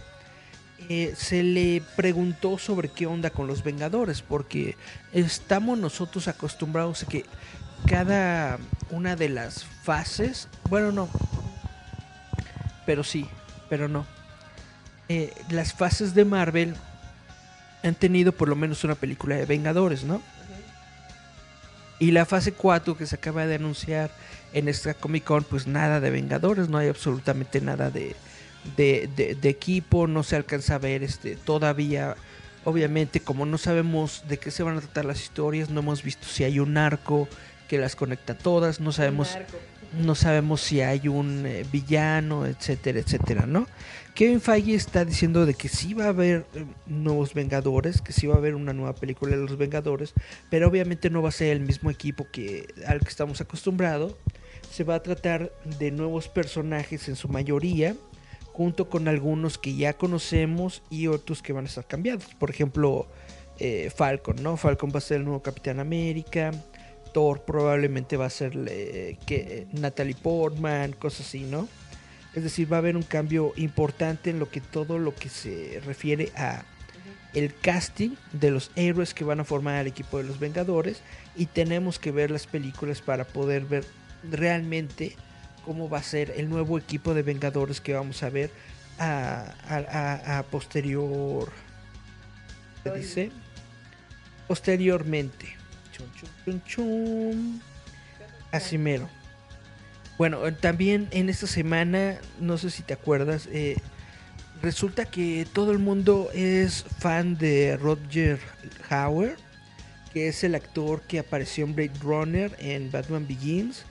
[0.89, 4.77] eh, se le preguntó sobre qué onda con los Vengadores, porque
[5.13, 7.25] estamos nosotros acostumbrados a que
[7.87, 8.59] cada
[8.91, 11.09] una de las fases, bueno, no,
[12.87, 13.29] pero sí,
[13.69, 14.07] pero no.
[15.09, 16.75] Eh, las fases de Marvel
[17.83, 20.23] han tenido por lo menos una película de Vengadores, ¿no?
[21.99, 24.11] Y la fase 4 que se acaba de anunciar
[24.53, 28.17] en esta Comic Con, pues nada de Vengadores, no hay absolutamente nada de,
[28.77, 32.17] de, de- de equipo, no se alcanza a ver este todavía.
[32.65, 36.27] Obviamente, como no sabemos de qué se van a tratar las historias, no hemos visto
[36.29, 37.29] si hay un arco
[37.69, 39.37] que las conecta todas, no sabemos
[40.01, 43.67] no sabemos si hay un eh, villano, etcétera, etcétera, ¿no?
[44.15, 48.27] Kevin Feige está diciendo de que sí va a haber eh, nuevos Vengadores, que sí
[48.27, 50.15] va a haber una nueva película de los Vengadores,
[50.49, 54.15] pero obviamente no va a ser el mismo equipo que al que estamos acostumbrados.
[54.71, 57.95] Se va a tratar de nuevos personajes en su mayoría,
[58.53, 62.27] junto con algunos que ya conocemos y otros que van a estar cambiados.
[62.39, 63.07] Por ejemplo,
[63.59, 64.57] eh, Falcon, ¿no?
[64.57, 66.53] Falcon va a ser el nuevo Capitán América.
[67.13, 68.53] Thor probablemente va a ser
[69.27, 71.69] que Natalie Portman, cosas así, ¿no?
[72.35, 75.81] Es decir, va a haber un cambio importante en lo que todo lo que se
[75.85, 76.65] refiere a
[77.35, 81.03] el casting de los héroes que van a formar el equipo de los Vengadores
[81.37, 83.85] y tenemos que ver las películas para poder ver
[84.31, 85.17] realmente
[85.65, 88.51] cómo va a ser el nuevo equipo de Vengadores que vamos a ver
[88.99, 91.51] a, posterior
[92.85, 93.33] ¿qué dice?
[94.47, 95.63] posteriormente
[96.67, 97.61] chun.
[98.51, 99.09] Así mero.
[100.19, 103.77] Bueno, eh, también en esta semana, no sé si te acuerdas, eh,
[104.61, 108.39] resulta que todo el mundo es fan de Roger
[108.91, 109.37] Hauer,
[110.13, 113.85] que es el actor que apareció en Blade Runner en Batman Begins,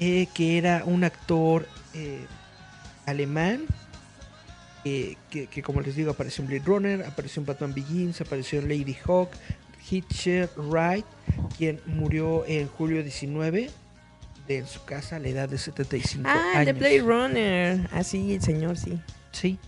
[0.00, 2.24] eh, que era un actor eh,
[3.06, 3.64] alemán,
[4.84, 8.60] eh, que, que como les digo apareció en Blade Runner, apareció en Batman Begins, apareció
[8.60, 9.30] en Lady Hawk,
[9.90, 11.04] Hitcher Wright,
[11.56, 13.70] quien murió en julio 19
[14.48, 16.78] de en su casa a la edad de 75 Ah, el de años.
[16.80, 17.88] Blade Runner.
[17.92, 18.98] Ah, sí, el señor, sí.
[19.32, 19.58] Sí,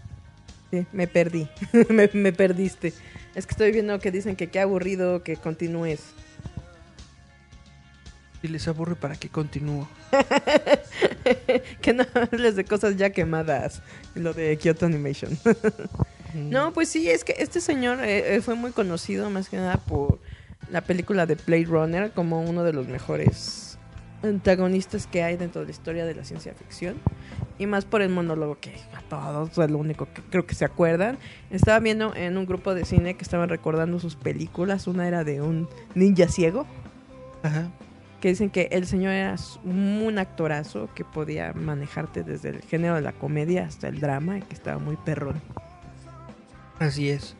[0.70, 1.46] Sí, me perdí.
[1.90, 2.94] me, me perdiste.
[3.34, 6.00] Es que estoy viendo que dicen que qué aburrido que continúes.
[8.42, 9.88] Si les aburre para que continúo.
[11.80, 13.82] que no hables de cosas ya quemadas.
[14.16, 15.38] Lo de Kyoto Animation.
[16.34, 19.76] No, pues sí, es que este señor eh, eh, fue muy conocido más que nada
[19.76, 20.18] por
[20.70, 23.78] la película de Blade Runner como uno de los mejores
[24.22, 26.96] antagonistas que hay dentro de la historia de la ciencia ficción.
[27.58, 30.64] Y más por el monólogo que a todos es lo único que creo que se
[30.64, 31.16] acuerdan.
[31.50, 34.88] Estaba viendo en un grupo de cine que estaban recordando sus películas.
[34.88, 36.66] Una era de un ninja ciego.
[37.44, 37.70] Ajá.
[38.22, 43.00] Que dicen que el señor era un actorazo que podía manejarte desde el género de
[43.02, 45.42] la comedia hasta el drama y que estaba muy perrón.
[46.78, 47.36] Así es.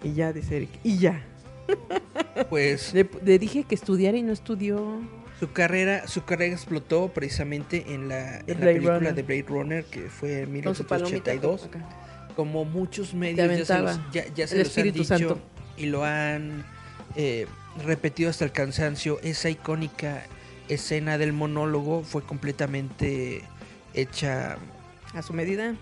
[0.04, 1.22] Y ya, dice Eric, y ya.
[2.50, 5.00] Pues Le, le dije que estudiara y no estudió.
[5.40, 9.14] su carrera, su carrera explotó precisamente en la, en la película Runner.
[9.16, 11.66] de Blade Runner que fue en Con su palomita 1982.
[11.66, 12.34] acá.
[12.36, 15.40] Como muchos medios ya se los, ya, ya se los han dicho Santo.
[15.78, 16.66] y lo han
[17.16, 17.46] eh,
[17.86, 20.24] repetido hasta el cansancio, esa icónica
[20.68, 23.42] escena del monólogo fue completamente
[23.94, 24.58] hecha
[25.14, 25.76] A su medida.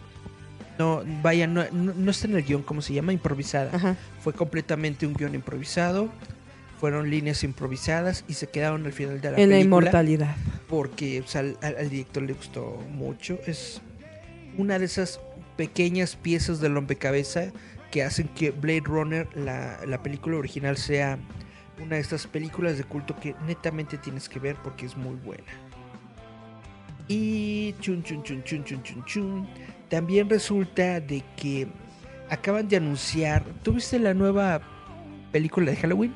[0.79, 3.95] no vaya no, no, no está en el guion como se llama improvisada Ajá.
[4.21, 6.09] fue completamente un guion improvisado
[6.79, 10.35] fueron líneas improvisadas y se quedaron al final de la en la película inmortalidad.
[10.67, 13.37] porque o sea, al, al director le gustó mucho.
[13.45, 13.81] Es
[14.57, 15.19] una de esas
[15.57, 17.51] pequeñas piezas del rompecabezas
[17.91, 21.17] que hacen que Blade Runner, la, la película original, sea
[21.81, 25.43] una de estas películas de culto que netamente tienes que ver porque es muy buena.
[27.07, 29.47] Y chun chun chun chun chun chun chun.
[29.89, 31.67] También resulta de que
[32.29, 33.43] acaban de anunciar.
[33.63, 34.61] ¿Tuviste la nueva
[35.31, 36.13] película de Halloween?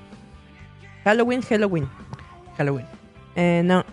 [1.04, 1.90] Halloween, Halloween.
[2.58, 2.86] Halloween.
[3.36, 3.84] Eh, no.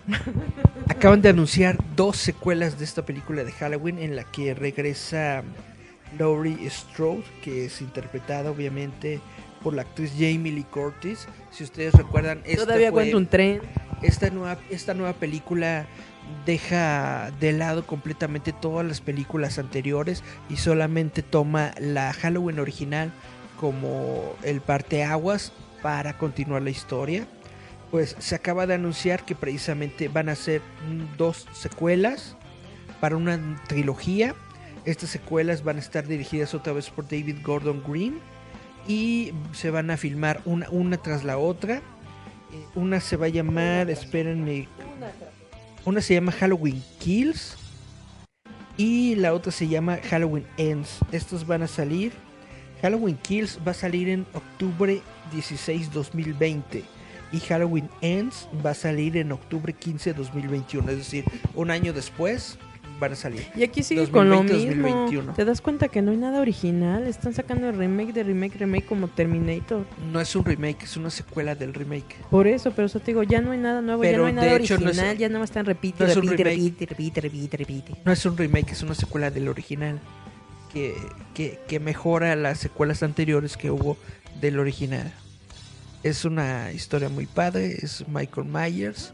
[0.89, 5.43] Acaban de anunciar dos secuelas de esta película de Halloween en la que regresa
[6.19, 9.21] Laurie Strode, que es interpretada obviamente
[9.63, 11.27] por la actriz Jamie Lee Curtis.
[11.51, 13.61] Si ustedes recuerdan, esta, Todavía fue- un tren.
[14.03, 15.87] esta, nueva, esta nueva película
[16.47, 23.13] deja de lado completamente todas las películas anteriores y solamente toma la Halloween original
[23.59, 27.27] como el parteaguas para continuar la historia.
[27.91, 30.63] Pues se acaba de anunciar que precisamente van a ser
[31.19, 32.37] dos secuelas
[33.01, 34.35] para una trilogía.
[34.85, 38.19] Estas secuelas van a estar dirigidas otra vez por David Gordon Green
[38.87, 41.77] y se van a filmar una, una tras la otra.
[41.77, 44.69] Eh, Una se va a llamar, espérenme,
[45.85, 47.57] una se llama Halloween Kills
[48.77, 50.99] y la otra se llama Halloween Ends.
[51.13, 52.13] Estos van a salir.
[52.83, 55.01] Halloween Kills va a salir en octubre
[55.33, 56.83] 16 2020
[57.33, 62.59] y Halloween Ends va a salir en octubre 15 2021, es decir, un año después
[63.01, 63.45] van a salir.
[63.57, 64.89] Y aquí sigue con lo 2020, mismo.
[64.89, 65.33] 2021.
[65.35, 67.07] Te das cuenta que no hay nada original.
[67.07, 69.85] Están sacando remake de remake, remake como Terminator.
[70.13, 72.17] No es un remake, es una secuela del remake.
[72.31, 74.47] Por eso, pero eso te digo, ya no hay nada nuevo, ya no hay nada
[74.49, 77.57] de hecho no original, es- ya nada más están repite, no repite, repite, repite, repite,
[77.57, 77.93] repite.
[78.05, 79.99] No es un remake, es una secuela del original.
[80.73, 80.95] Que,
[81.35, 83.97] que, que mejora las secuelas anteriores que hubo
[84.41, 85.13] del original.
[86.05, 89.13] Es una historia muy padre, es Michael Myers.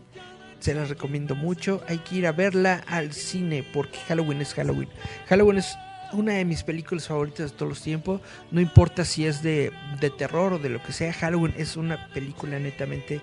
[0.60, 1.82] Se las recomiendo mucho.
[1.88, 4.88] Hay que ir a verla al cine porque Halloween es Halloween.
[5.28, 5.76] Halloween es
[6.12, 8.20] una de mis películas favoritas de todos los tiempos.
[8.50, 11.12] No importa si es de, de terror o de lo que sea.
[11.12, 13.20] Halloween es una película netamente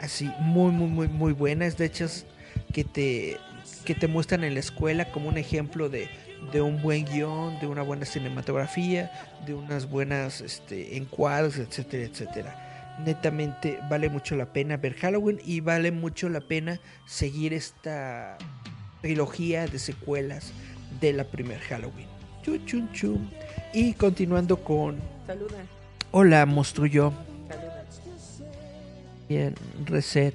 [0.00, 1.66] así muy, muy, muy, muy buena.
[1.66, 2.26] Es de hechas
[2.72, 3.38] que te,
[3.84, 6.08] que te muestran en la escuela como un ejemplo de,
[6.52, 9.10] de un buen guion, de una buena cinematografía,
[9.46, 12.71] de unas buenas este, encuadres, etcétera, etcétera.
[13.04, 18.38] Netamente vale mucho la pena ver Halloween y vale mucho la pena seguir esta
[19.00, 20.52] trilogía de secuelas
[21.00, 22.06] de la primer Halloween.
[22.42, 23.30] Chun, chun, chun.
[23.72, 24.96] Y continuando con
[25.26, 25.56] Saluda,
[26.12, 27.12] Hola, monstruo yo.
[27.48, 27.84] saluda,
[29.28, 29.54] Bien,
[29.86, 30.34] reset.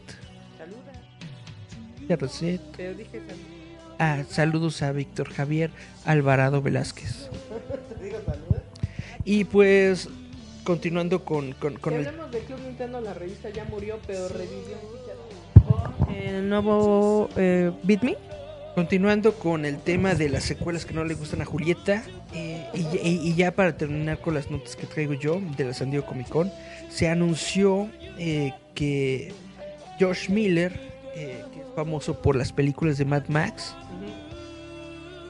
[0.57, 0.93] saluda.
[2.09, 2.61] Ya reset.
[2.76, 3.36] Pero dije saluda.
[3.99, 5.72] Ah, saludos a Víctor Javier
[6.05, 7.30] Alvarado Velázquez.
[9.26, 10.07] Y pues,
[10.68, 12.07] continuando con, con, con Si el...
[12.07, 14.78] hablamos de Club Nintendo, la revista ya murió, pero revivió
[15.65, 18.18] con el nuevo eh, Beat Me.
[18.76, 22.03] Continuando con el tema de las secuelas que no le gustan a Julieta,
[22.34, 25.74] eh, y, y- y ya para terminar con las notas que traigo yo de la
[25.74, 26.51] San Diego Comic Con,
[26.89, 27.89] se anunció
[28.20, 29.32] eh, que
[29.99, 30.74] Josh Miller,
[31.15, 33.74] eh, que es famoso por las películas de Mad Max,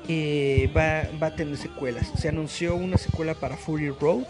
[0.10, 2.12] eh, va, va a tener secuelas.
[2.18, 4.24] Se anunció una secuela para Fury Road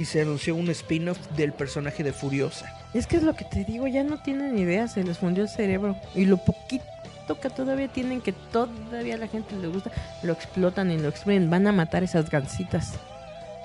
[0.00, 2.74] y se anunció un spin-off del personaje de Furiosa.
[2.94, 5.50] Es que es lo que te digo, ya no tienen idea, se les fundió el
[5.50, 5.94] cerebro.
[6.14, 6.86] Y lo poquito
[7.38, 9.90] que todavía tienen, que todavía a la gente le gusta,
[10.22, 11.50] lo explotan y lo exprimen.
[11.50, 12.94] Van a matar esas gancitas.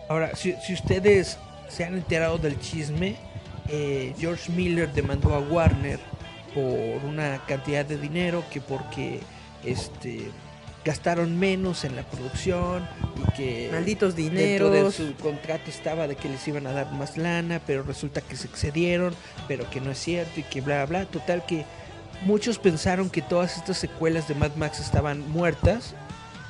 [0.09, 1.37] Ahora, si, si ustedes
[1.69, 3.15] se han enterado del chisme,
[3.69, 6.01] eh, George Miller demandó a Warner
[6.53, 9.21] por una cantidad de dinero que porque
[9.63, 10.31] este
[10.85, 14.95] gastaron menos en la producción y que Malditos dentro de dineros.
[14.95, 18.47] su contrato estaba de que les iban a dar más lana, pero resulta que se
[18.47, 19.13] excedieron,
[19.47, 21.05] pero que no es cierto y que bla bla.
[21.05, 21.65] Total que
[22.23, 25.95] muchos pensaron que todas estas secuelas de Mad Max estaban muertas,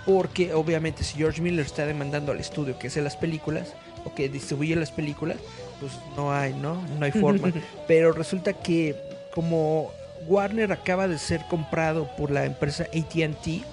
[0.06, 3.74] porque obviamente si George Miller está demandando al estudio que hace las películas
[4.04, 5.38] o que distribuye las películas,
[5.80, 6.82] pues no hay, ¿no?
[7.00, 7.54] No hay forma.
[7.88, 8.96] pero resulta que
[9.34, 9.92] como
[10.28, 13.64] Warner acaba de ser comprado por la empresa AT&T,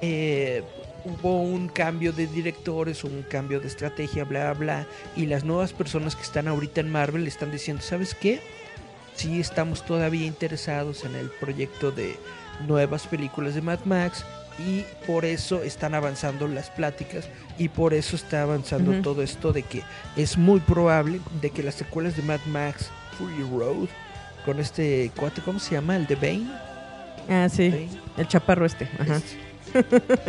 [0.00, 0.62] eh,
[1.04, 4.86] hubo un cambio de directores, un cambio de estrategia, bla, bla,
[5.16, 8.40] y las nuevas personas que están ahorita en Marvel le están diciendo, ¿sabes qué?
[9.14, 12.16] Sí estamos todavía interesados en el proyecto de
[12.66, 14.24] nuevas películas de Mad Max
[14.58, 17.28] y por eso están avanzando las pláticas
[17.58, 19.82] y por eso está avanzando todo esto de que
[20.16, 23.88] es muy probable de que las secuelas de Mad Max Fury Road
[24.44, 25.96] con este cuate, ¿cómo se llama?
[25.96, 26.73] El de Bane.
[27.28, 27.88] Ah, sí.
[28.16, 28.88] El chaparro este.
[28.98, 29.20] Ajá.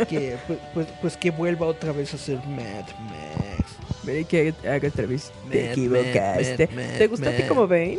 [0.08, 3.76] que pues, pues, pues que vuelva otra vez a ser Mad Max.
[4.02, 5.32] Veré que haga otra vez.
[5.50, 6.68] Te equivocaste.
[6.68, 7.98] mad, mad, ¿Te gustó a ti como Bane?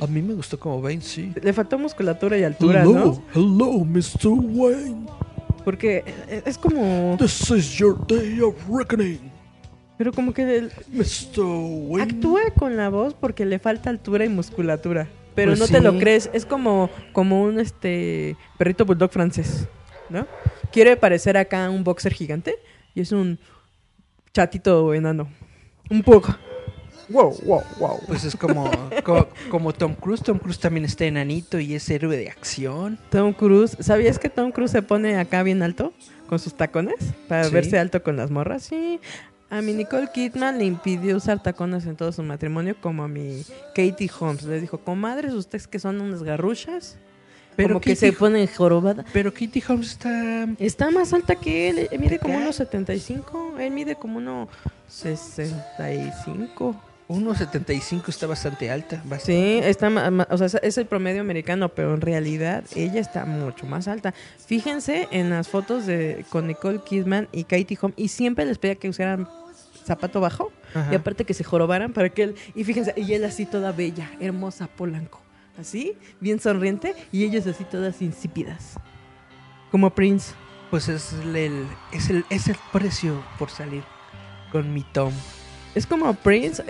[0.00, 1.32] A mí me gustó como Bane, sí.
[1.42, 3.22] Le faltó musculatura y altura, ¿no?
[3.34, 4.28] hello, Mr.
[4.28, 5.06] Wayne.
[5.64, 7.16] Porque eh, es como.
[7.18, 9.18] This is your day of reckoning,
[9.98, 11.40] Pero como que el- Mr.
[11.42, 12.12] Wayne.
[12.12, 15.08] actúa con la voz porque le falta altura y musculatura.
[15.36, 16.28] Pero Pues no te lo crees.
[16.32, 19.68] Es como, como un este perrito bulldog francés.
[20.08, 20.26] ¿No?
[20.72, 22.56] Quiere parecer acá un boxer gigante.
[22.94, 23.38] Y es un
[24.32, 25.28] chatito enano.
[25.90, 26.34] Un poco.
[27.08, 28.00] Wow, wow, wow.
[28.08, 28.68] Pues es como,
[29.04, 30.22] co- como Tom Cruise.
[30.22, 32.98] Tom Cruise también está enanito y es héroe de acción.
[33.10, 33.76] Tom Cruise.
[33.78, 35.92] ¿Sabías que Tom Cruise se pone acá bien alto?
[36.28, 36.96] Con sus tacones.
[37.28, 37.52] Para Sí.
[37.54, 38.64] verse alto con las morras.
[38.64, 38.98] Sí.
[39.48, 42.74] A mi Nicole Kidman le impidió usar tacones en todo su matrimonio.
[42.80, 43.42] Como a mi
[43.74, 44.42] Katie Holmes.
[44.44, 46.96] Le dijo, comadres, ustedes que son unas garruchas.
[47.54, 49.04] Pero como que Katie- se ponen jorobada.
[49.12, 50.46] Pero Kitty Holmes está...
[50.58, 51.88] Está más alta que él.
[51.90, 53.54] él mide como unos 75.
[53.58, 54.48] Él mide como unos
[54.88, 56.76] 65.
[57.08, 58.96] 1.75 está bastante alta.
[59.04, 59.60] bastante.
[59.62, 59.88] Sí, está
[60.28, 64.12] o sea, es- es el promedio americano, pero en realidad ella está mucho más alta.
[64.44, 68.74] Fíjense en las fotos de con Nicole Kidman y Katie Holmes y siempre les pedía
[68.74, 69.28] que usaran
[69.84, 70.88] zapato bajo Ajá.
[70.92, 74.10] y aparte que se jorobaran para que él y fíjense, y él así toda bella,
[74.18, 75.20] hermosa, polanco,
[75.60, 78.74] así, bien sonriente y ellos así todas insípidas.
[79.70, 80.32] Como Prince.
[80.70, 83.84] Pues es el, es el, es el precio por salir
[84.50, 85.12] con mi Tom.
[85.76, 86.64] Es como Prince.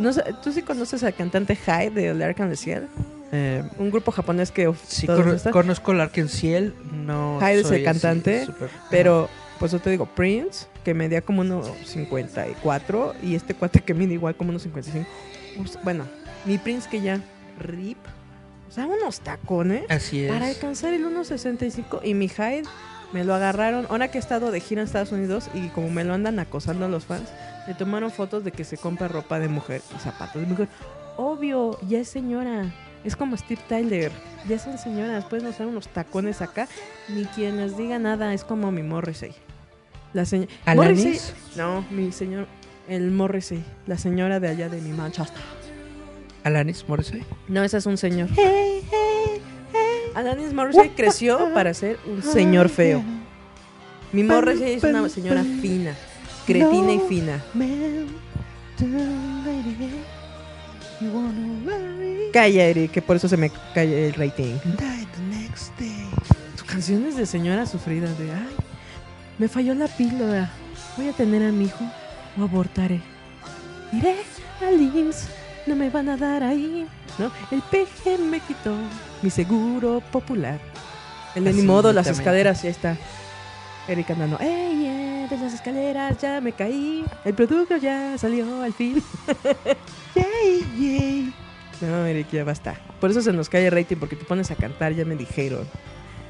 [0.00, 0.10] No
[0.42, 2.88] ¿Tú sí conoces al cantante Hyde de The Ark and the Ciel?
[3.32, 4.72] Eh, Un grupo japonés que...
[4.86, 5.06] sí,
[5.52, 8.46] conozco al Arkenciel, no Hyde es el cantante,
[8.90, 9.28] Pero,
[9.58, 14.14] pues yo te digo, Prince, que medía como unos 54, y este cuate que mide
[14.14, 15.06] igual como unos 55.
[15.56, 16.06] Pues, bueno,
[16.44, 17.20] mi Prince que ya,
[17.58, 17.98] rip,
[18.68, 20.32] o sea, unos tacones Así es.
[20.32, 22.00] para alcanzar el 1.65.
[22.04, 22.62] Y mi Hyde
[23.12, 26.04] me lo agarraron, ahora que he estado de gira en Estados Unidos, y como me
[26.04, 27.28] lo andan acosando los fans,
[27.66, 30.68] le tomaron fotos de que se compra ropa de mujer y zapatos de mujer.
[31.16, 32.72] Obvio, ya es señora.
[33.04, 34.12] Es como Steve Tyler.
[34.48, 35.24] Ya son señoras.
[35.24, 36.68] Pueden usar unos tacones acá.
[37.08, 38.34] Ni quien les diga nada.
[38.34, 39.32] Es como mi Morrissey.
[40.12, 40.50] La señora.
[40.66, 41.34] ¿Alanis?
[41.56, 42.46] No, mi señor.
[42.88, 43.64] El Morrissey.
[43.86, 45.42] La señora de allá de mi Manchester.
[46.42, 47.26] Alanis Morissette.
[47.48, 48.28] No, esa es un señor.
[50.14, 53.02] Alanis Morrissey creció para ser un señor feo.
[54.12, 55.94] Mi Morrissey es una señora fina.
[56.52, 57.42] Cretina y fina.
[62.32, 64.54] Calla, Eric, que por eso se me cae el rating.
[66.56, 68.56] Tus canciones de señora sufrida de ay,
[69.38, 70.50] me falló la píldora.
[70.96, 71.84] Voy a tener a mi hijo
[72.38, 73.00] o abortaré.
[73.92, 74.16] Iré
[74.60, 75.28] al IMSS,
[75.66, 76.86] no me van a dar ahí.
[77.18, 77.30] ¿No?
[77.50, 78.74] El peje me quitó
[79.22, 80.58] mi seguro popular.
[81.34, 82.96] El de Así, modo, las escaleras, ya está.
[83.88, 84.86] Eric andando, ¡Ey,
[85.36, 87.04] de las escaleras ya me caí!
[87.24, 89.02] El producto ya salió al fin.
[90.14, 91.34] ¡Yay, yay!
[91.80, 92.76] No, Eric, ya basta.
[93.00, 95.66] Por eso se nos cae el rating, porque te pones a cantar, ya me dijeron.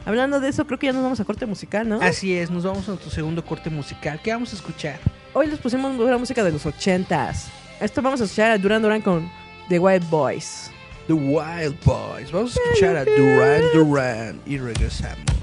[0.05, 2.01] Hablando de eso, creo que ya nos vamos a corte musical, ¿no?
[2.01, 4.21] Así es, nos vamos a nuestro segundo corte musical.
[4.23, 4.99] ¿Qué vamos a escuchar?
[5.33, 7.49] Hoy les pusimos la música de los ochentas.
[7.81, 9.31] Esto vamos a escuchar a Duran Duran con
[9.69, 10.71] The Wild Boys.
[11.07, 12.31] The Wild Boys.
[12.31, 15.40] Vamos a escuchar a Duran Duran y regresamos.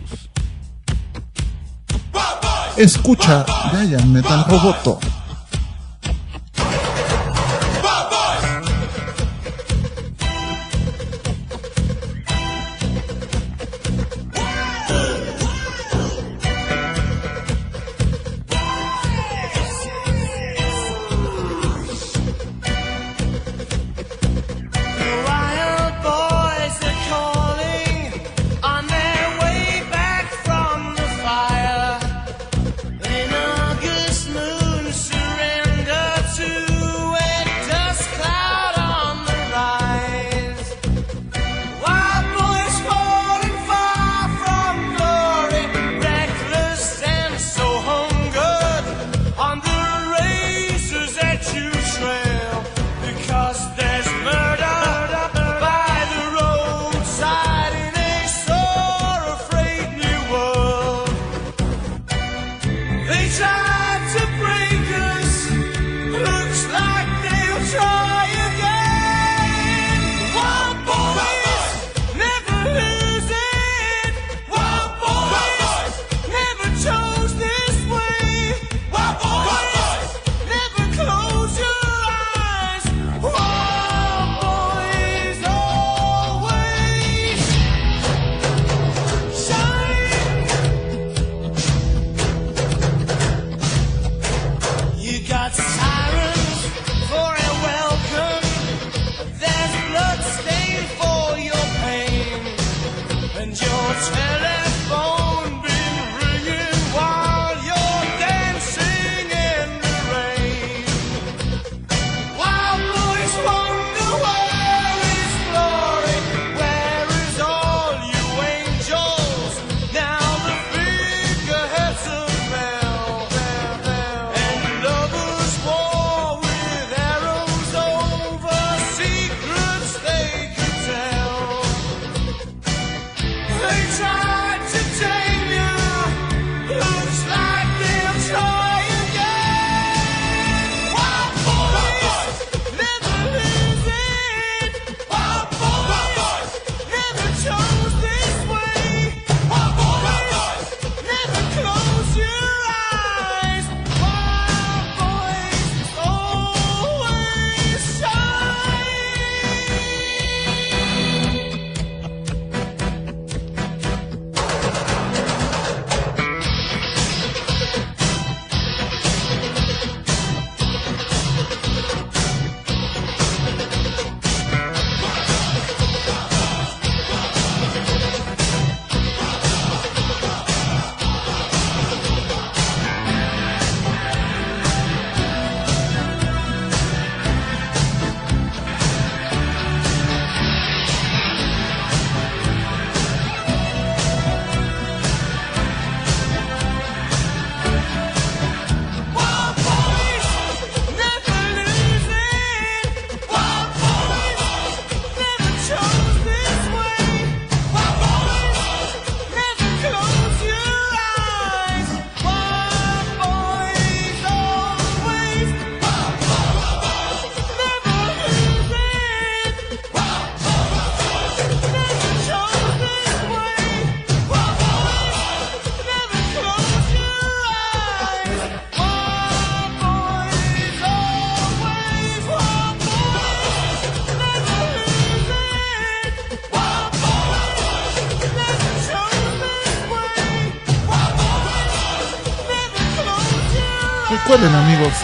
[2.77, 4.99] Escucha Giant Metal Roboto.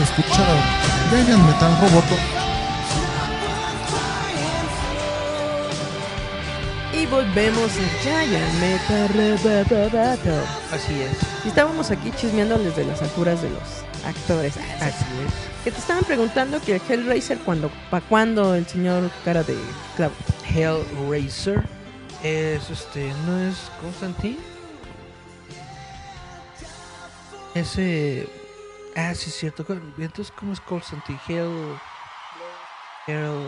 [0.04, 0.58] Amigos, escuchar
[1.10, 2.16] Giant Metal Roboto
[6.94, 10.44] Y volvemos a Giant Metal Roboto.
[10.72, 11.18] Así es.
[11.44, 13.62] Y estábamos aquí chismeándoles de las alturas de los
[14.06, 14.56] actores.
[14.80, 15.64] Así es.
[15.64, 19.58] Que te estaban preguntando que el Hellraiser, cuando, ¿para cuándo el señor cara de
[19.96, 20.14] clavo?
[20.54, 21.64] Hellraiser
[22.22, 24.38] es este, ¿no es Constantine?
[27.56, 28.28] Ese
[28.96, 29.66] Ah, sí es cierto.
[29.98, 31.20] Entonces, ¿cómo es Constantine?
[31.28, 31.78] Hell
[33.08, 33.48] Hell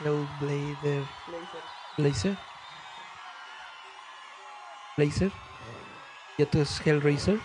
[0.00, 1.04] Hellblader
[1.96, 2.36] Blazer
[4.96, 5.32] Blazer
[6.36, 7.38] y otro es Hellraiser.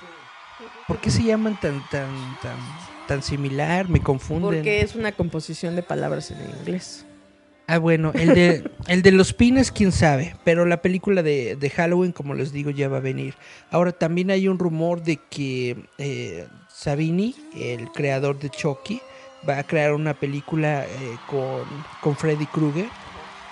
[0.87, 2.57] ¿Por qué se llaman tan tan tan
[3.07, 3.89] tan similar?
[3.89, 4.55] Me confunden.
[4.55, 7.05] Porque es una composición de palabras en inglés.
[7.65, 11.69] Ah, bueno, el de, el de los pines, quién sabe, pero la película de, de
[11.69, 13.35] Halloween, como les digo, ya va a venir.
[13.71, 16.45] Ahora, también hay un rumor de que eh,
[16.83, 19.01] Savini, el creador de Chucky,
[19.47, 21.61] va a crear una película eh, con,
[22.01, 22.87] con Freddy Krueger,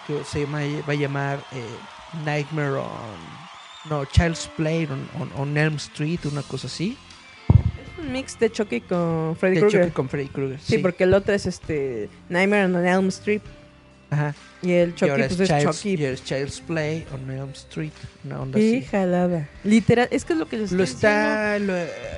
[0.05, 1.63] que se llama, va a llamar eh,
[2.25, 3.41] Nightmare on...
[3.89, 6.97] No, Child's Play on, on- on Elm Street, una cosa así.
[7.49, 9.81] Es un mix de Chucky con Freddy Krueger.
[9.85, 10.59] Chucky con Freddy Krueger.
[10.59, 13.41] Sí, porque el otro es este Nightmare on Elm Street
[14.11, 14.35] Ajá.
[14.61, 15.95] Y el y Chucky ahora pues es Child's, Chucky.
[15.95, 17.91] y es Child's Play on Elm Street,
[18.23, 18.85] una onda Qué así.
[18.87, 19.49] jalada.
[19.63, 21.57] Literal, es que es lo que les Lo está...
[21.59, 21.73] lo-.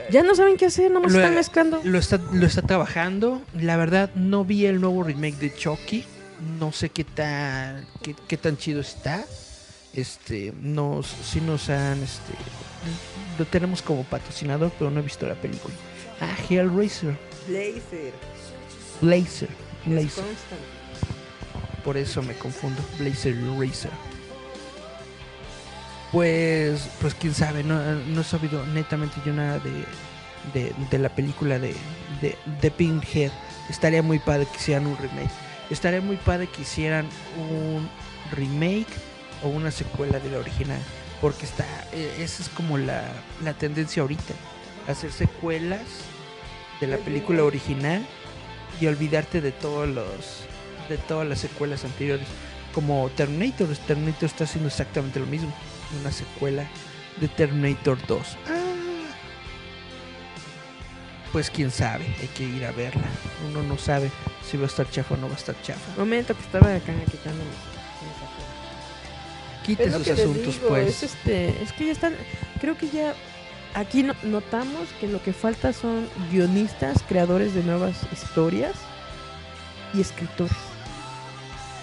[0.10, 1.82] Ya no saben qué hacer, nomás Lo- están mezclando.
[1.84, 3.42] Lo está, lo está trabajando.
[3.60, 6.04] La verdad, no vi el nuevo remake de Chucky.
[6.60, 9.24] No sé qué tan, qué, qué tan chido está.
[9.94, 12.34] Este, nos, sí nos han, este,
[13.40, 15.74] lo tenemos como patrocinador, pero no he visto la película.
[16.20, 17.16] Ah, Hellraiser,
[17.48, 18.12] Blazer.
[19.02, 19.50] Blazer,
[19.86, 20.24] Blazer.
[21.84, 22.82] Por eso me confundo.
[22.98, 23.92] Blazer Racer.
[26.12, 31.58] Pues, pues quién sabe, no, no he sabido netamente yo nada de, de, la película
[31.58, 31.76] de,
[32.22, 33.32] de, de Pinhead.
[33.68, 35.32] Estaría muy padre que hicieran un remake.
[35.72, 37.08] Estaría muy padre que hicieran
[37.50, 37.90] un
[38.32, 38.94] remake
[39.42, 40.80] o una secuela de la original.
[41.20, 43.04] Porque está, eh, esa es como la,
[43.44, 44.34] la tendencia ahorita.
[44.88, 45.82] Hacer secuelas
[46.80, 48.06] de la película original
[48.80, 50.46] y olvidarte de todos los
[50.90, 52.28] de todas las secuelas anteriores
[52.74, 55.54] como Terminator Terminator está haciendo exactamente lo mismo
[56.02, 56.66] una secuela
[57.20, 58.60] de Terminator 2 Ah.
[61.32, 63.04] pues quién sabe hay que ir a verla
[63.50, 64.12] uno no sabe
[64.50, 66.94] si va a estar chafa o no va a estar chafa Momento que estaba acá
[67.10, 67.44] quitando
[69.66, 72.16] quite sus asuntos digo, pues Es, este, es que ya están.
[72.60, 73.14] Creo que ya.
[73.76, 78.74] Aquí no- notamos que lo que falta son guionistas, creadores de nuevas historias
[79.94, 80.52] y escritores.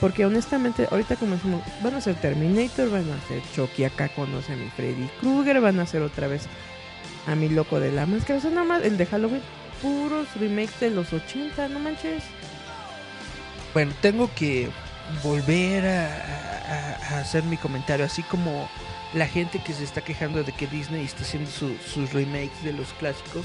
[0.00, 4.54] Porque honestamente, ahorita como decimos, van a ser Terminator, van a ser Chucky, acá conoce
[4.54, 6.42] a mi Freddy Krueger, van a hacer otra vez
[7.26, 8.38] a mi loco de la máscara.
[8.38, 9.42] O sea, nada más el de Halloween,
[9.82, 12.22] puros remakes de los 80, no manches.
[13.74, 14.68] Bueno, tengo que
[15.22, 18.68] volver a, a- a hacer mi comentario, así como
[19.12, 22.72] la gente que se está quejando de que Disney está haciendo su- sus remakes de
[22.72, 23.44] los clásicos.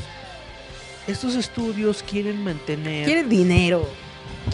[1.07, 3.87] Estos estudios quieren mantener Quieren dinero.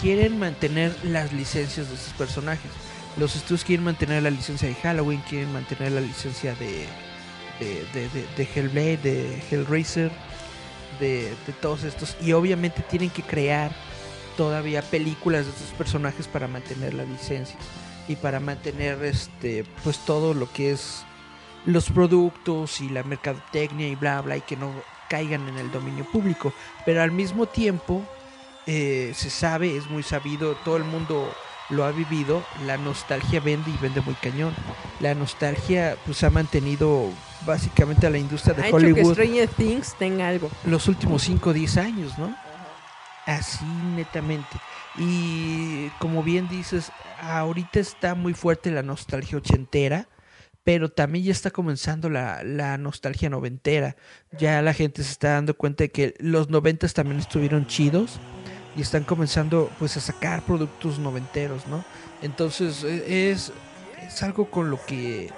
[0.01, 2.72] Quieren mantener las licencias de sus personajes.
[3.17, 6.88] Los estudios quieren mantener la licencia de Halloween, quieren mantener la licencia de
[7.59, 10.11] de, de, de- de Hellblade, de Hellraiser,
[10.99, 12.17] de, de todos estos.
[12.19, 13.72] Y obviamente tienen que crear
[14.36, 17.59] todavía películas de estos personajes para mantener las licencias
[18.07, 21.03] y para mantener este pues todo lo que es
[21.65, 24.74] los productos y la mercadotecnia y bla bla y que no
[25.09, 26.53] caigan en el dominio público
[26.86, 28.03] pero al mismo tiempo
[28.68, 31.32] eh, se sabe es muy sabido todo el mundo
[31.70, 34.53] lo ha vivido la nostalgia vende y vende muy cañón
[34.99, 37.12] la nostalgia pues ha mantenido
[37.45, 40.49] básicamente a la industria de Ha hecho que Hollywood Stranger Things tenga algo.
[40.66, 42.36] los últimos 5 o 10 años, ¿no?
[43.26, 44.57] Así netamente.
[44.97, 46.91] Y como bien dices,
[47.22, 50.07] ahorita está muy fuerte la nostalgia ochentera,
[50.64, 53.95] pero también ya está comenzando la, la nostalgia noventera.
[54.38, 58.20] Ya la gente se está dando cuenta de que los noventas también estuvieron chidos
[58.76, 61.84] y están comenzando pues a sacar productos noventeros, ¿no?
[62.22, 63.51] Entonces e- es,
[64.01, 65.30] es algo con lo que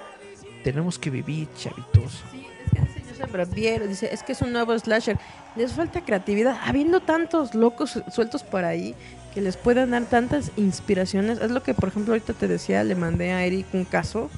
[0.62, 2.22] tenemos que vivir, chavitos.
[2.30, 5.18] Sí, es que dice Joseph Braviero, dice, es que es un nuevo slasher.
[5.56, 6.56] Les falta creatividad.
[6.64, 8.94] Habiendo tantos locos sueltos por ahí
[9.34, 11.38] que les puedan dar tantas inspiraciones.
[11.40, 14.30] Es lo que, por ejemplo, ahorita te decía, le mandé a Eric un caso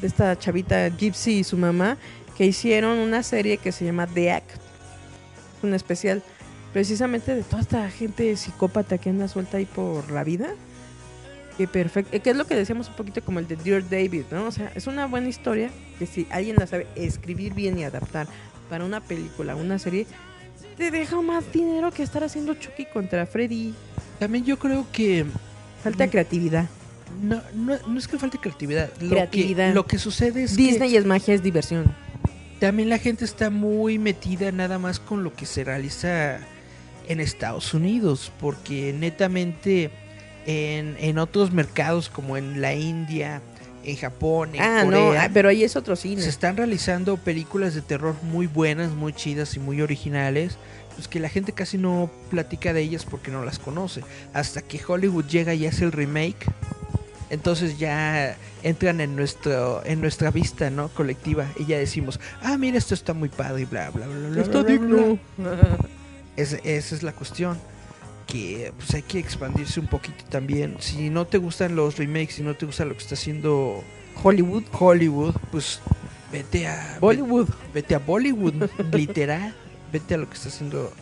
[0.00, 1.96] de esta chavita Gypsy y su mamá
[2.36, 4.50] que hicieron una serie que se llama The Act.
[5.62, 6.22] Un especial
[6.72, 10.50] precisamente de toda esta gente psicópata que anda suelta ahí por la vida.
[11.56, 12.20] Que perfecto.
[12.22, 14.46] Que es lo que decíamos un poquito como el de Dear David, ¿no?
[14.46, 18.26] O sea, es una buena historia que si alguien la sabe escribir bien y adaptar
[18.68, 20.06] para una película, una serie,
[20.76, 23.74] te deja más dinero que estar haciendo Chucky contra Freddy.
[24.18, 25.26] También yo creo que
[25.82, 26.66] Falta creatividad.
[27.22, 28.90] no, no, no es que falte creatividad.
[29.00, 29.68] Lo, Creatividad.
[29.70, 31.84] Que, lo que sucede es Disney es magia, es diversión.
[31.84, 36.38] que también la gente está muy metida nada más con lo que se realiza
[37.10, 39.90] en Estados Unidos, porque netamente
[40.46, 43.42] en, en otros mercados como en la India,
[43.84, 46.22] en Japón, en Ah, no, Corea, ah, pero ahí es otro cine.
[46.22, 50.56] se están realizando películas de terror muy buenas, muy chidas y muy originales,
[50.94, 54.02] pues que la gente casi no platica de ellas porque no las conoce.
[54.32, 56.46] Hasta que Hollywood llega y hace el remake,
[57.30, 60.88] entonces ya entran en nuestro en nuestra vista, ¿no?
[60.90, 64.42] colectiva y ya decimos, "Ah, mira, esto está muy padre" y bla bla bla bla.
[64.42, 65.76] Está bla, bla, bla".
[66.40, 67.58] Es- esa es la cuestión.
[68.26, 70.76] Que pues hay que expandirse un poquito también.
[70.78, 73.82] Si no te gustan los remakes, si no te gusta lo que está haciendo
[74.22, 74.62] Hollywood.
[74.72, 75.80] Hollywood, pues
[76.30, 77.48] vete a Bollywood.
[77.74, 78.54] vete a Bollywood,
[78.92, 79.54] literal.
[79.92, 80.92] Vete a lo que está haciendo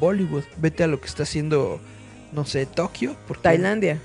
[0.00, 1.78] Bollywood, vete a lo que está haciendo
[2.32, 3.98] no sé, Tokio, porque Tailandia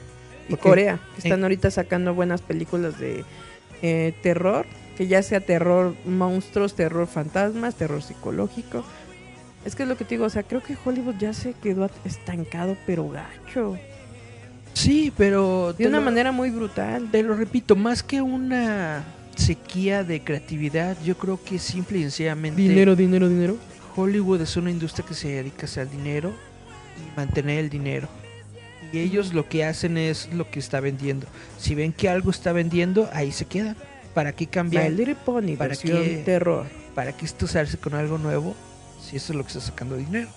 [0.49, 3.23] y porque- Corea, que están en- ahorita sacando buenas películas de
[3.83, 4.65] eh, terror,
[4.97, 8.83] que ya sea terror monstruos, terror fantasmas, terror psicológico.
[9.65, 11.89] Es que es lo que te digo, o sea, creo que Hollywood ya se quedó
[12.05, 13.77] estancado, pero gacho.
[14.73, 17.09] Sí, pero De una lo- manera muy brutal.
[17.11, 19.03] Te lo repito, más que una
[19.35, 23.57] sequía de creatividad, yo creo que simple y sencillamente dinero, dinero.
[23.95, 26.33] Hollywood es una industria que se dedica a hacer dinero
[26.97, 28.07] y mantener el dinero.
[28.93, 31.25] Y ellos lo que hacen es lo que está vendiendo.
[31.57, 33.75] Si ven que algo está vendiendo, ahí se quedan.
[34.13, 34.91] ¿Para qué My cambiar?
[34.91, 36.21] Little Pony, ¿Para qué?
[36.23, 36.67] terror.
[36.93, 38.55] ¿Para qué estresarse con algo nuevo?
[39.05, 40.29] Si eso es lo que está sacando dinero.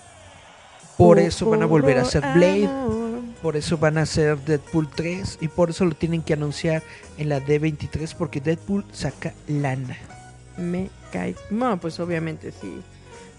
[0.97, 2.69] Por eso van a volver a hacer Blade.
[3.41, 5.39] Por eso van a hacer Deadpool 3.
[5.41, 6.83] Y por eso lo tienen que anunciar
[7.17, 8.15] en la D23.
[8.15, 9.97] Porque Deadpool saca lana.
[10.57, 11.35] me cae.
[11.49, 12.81] No, pues obviamente sí.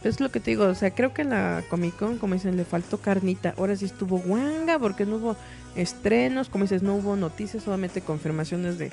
[0.02, 2.56] Es lo que te digo, o sea, creo que en la Comic Con, como dicen,
[2.56, 3.54] le faltó carnita.
[3.58, 5.36] Ahora sí estuvo guanga porque no hubo
[5.76, 8.90] estrenos, como dices, no hubo noticias, solamente confirmaciones de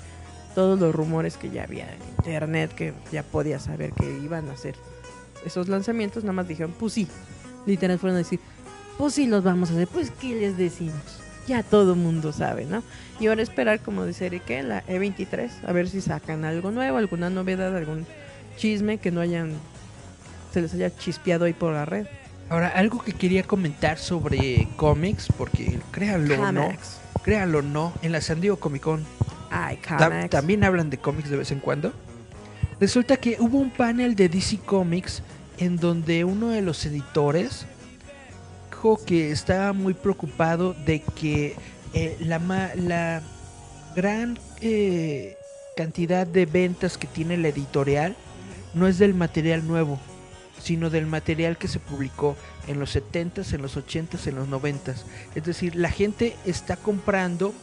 [0.53, 4.53] todos los rumores que ya había en internet, que ya podía saber que iban a
[4.53, 4.75] hacer
[5.47, 6.23] esos lanzamientos.
[6.23, 7.07] Nada más dijeron, pues sí.
[7.65, 8.39] Literal fueron a decir,
[8.97, 11.19] pues sí los vamos a hacer, pues ¿qué les decimos?
[11.47, 12.83] Ya todo mundo sabe, ¿no?
[13.19, 17.29] Y ahora esperar, como dice Eric, la E23, a ver si sacan algo nuevo, alguna
[17.29, 18.05] novedad, algún
[18.57, 19.53] chisme que no hayan
[20.53, 22.07] se les haya chispeado ahí por la red.
[22.49, 25.27] Ahora, algo que quería comentar sobre cómics.
[25.37, 26.73] Porque créanlo o no.
[27.23, 27.93] Créanlo no.
[28.01, 29.05] En la San Diego Comic Con
[29.49, 29.79] Ay,
[30.29, 31.93] también hablan de cómics de vez en cuando.
[32.79, 35.23] Resulta que hubo un panel de DC Comics
[35.58, 37.66] en donde uno de los editores
[38.70, 41.55] dijo que estaba muy preocupado de que
[41.93, 43.22] eh, la, ma- la
[43.95, 45.36] gran eh,
[45.76, 48.16] cantidad de ventas que tiene la editorial
[48.74, 49.99] no es del material nuevo,
[50.62, 52.36] sino del material que se publicó
[52.68, 54.95] en los 70s, en los 80s, en los 90s.
[55.34, 57.53] Es decir, la gente está comprando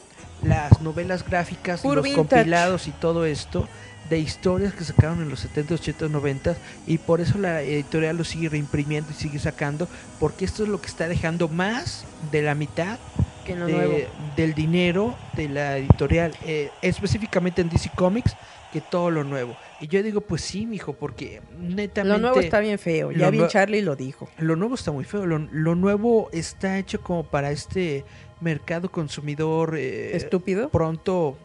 [0.43, 2.29] las novelas gráficas, Puro los vintage.
[2.29, 3.69] compilados y todo esto
[4.11, 8.25] de historias que sacaron en los 70s, 80s, 90s y por eso la editorial lo
[8.25, 9.89] sigue reimprimiendo y sigue sacando
[10.21, 12.99] porque esto es lo que está dejando más de la mitad
[13.47, 13.97] que en lo de- nuevo.
[14.37, 18.35] del dinero de la editorial, eh, específicamente en DC Comics,
[18.73, 19.57] que todo lo nuevo.
[19.81, 23.13] Y yo digo, pues sí, mijo, porque netamente Lo nuevo está bien feo.
[23.13, 24.29] Ya bien Charlie lo dijo.
[24.39, 25.27] lo nuevo está muy feo.
[25.27, 28.05] Lo, lo nuevo está hecho como para este
[28.41, 30.71] mercado consumidor eh, Estúpido.
[30.71, 31.39] pronto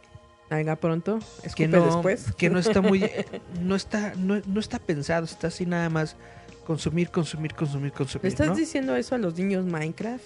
[0.50, 1.20] Venga pronto.
[1.42, 2.34] que Escupe no después.
[2.38, 3.10] que no está muy
[3.62, 6.16] no está no, no está pensado, está así nada más
[6.66, 8.24] consumir, consumir, consumir, consumir.
[8.24, 8.56] ¿Le estás ¿no?
[8.56, 10.24] diciendo eso a los niños Minecraft?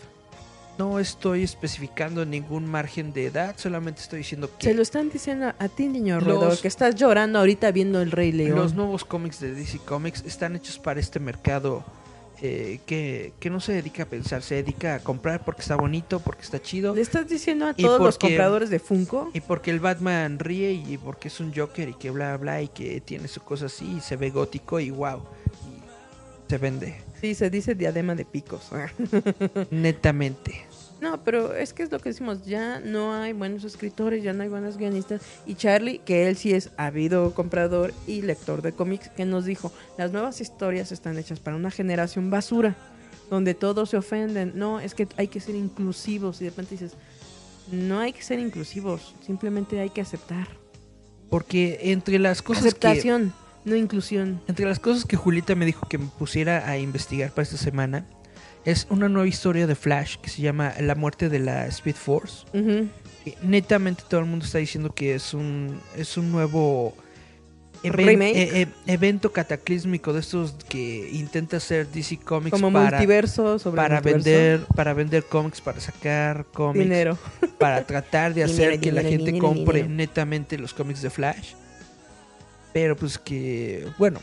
[0.78, 5.48] No estoy especificando ningún margen de edad, solamente estoy diciendo que Se lo están diciendo
[5.48, 8.58] a, a ti, niño roedor, que estás llorando ahorita viendo el Rey León.
[8.58, 11.84] Los nuevos cómics de DC Comics están hechos para este mercado
[12.46, 16.20] eh, que, que no se dedica a pensar, se dedica a comprar porque está bonito,
[16.20, 19.32] porque está chido ¿Le estás diciendo a Y todos los porque- compradores de Funko?
[19.34, 22.68] y porque el Batman ríe y porque es un Joker y que bla bla y
[22.68, 25.22] que tiene su cosa así y se ve gótico y wow.
[25.66, 28.70] Y se vende Sí, se dice diadema de picos.
[29.72, 30.66] netamente.
[31.04, 34.44] No, pero es que es lo que decimos, ya no hay buenos escritores, ya no
[34.44, 35.22] hay buenos guionistas.
[35.46, 39.74] Y Charlie, que él sí es habido comprador y lector de cómics, que nos dijo,
[39.98, 42.78] las nuevas historias están hechas para una generación basura,
[43.30, 44.54] donde todos se ofenden.
[44.56, 46.40] No, es que hay que ser inclusivos.
[46.40, 46.94] Y de repente dices,
[47.70, 50.48] no hay que ser inclusivos, simplemente hay que aceptar.
[51.30, 53.34] Porque entre las cosas que Aceptación,
[53.66, 54.40] no inclusión.
[54.48, 58.06] entre las cosas que Julita me dijo que me pusiera a investigar para esta semana
[58.66, 62.46] es una nueva historia de Flash que se llama La muerte de la Speed Force.
[63.42, 66.94] Netamente todo el mundo está diciendo que es un es un nuevo
[67.84, 73.60] even- e- e- evento cataclísmico de estos que intenta hacer DC Comics Como para, multiverso
[73.60, 74.24] sobre para multiverso.
[74.30, 77.18] vender para vender cómics, para sacar cómics, dinero.
[77.60, 81.54] para tratar de hacer Dinero, que la gente dinero, compre netamente los cómics de Flash.
[82.74, 84.20] Pero pues que, bueno,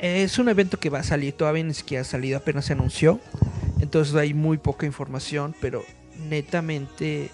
[0.00, 3.20] es un evento que va a salir, todavía ni siquiera ha salido, apenas se anunció.
[3.92, 5.84] Entonces hay muy poca información, pero
[6.30, 7.30] netamente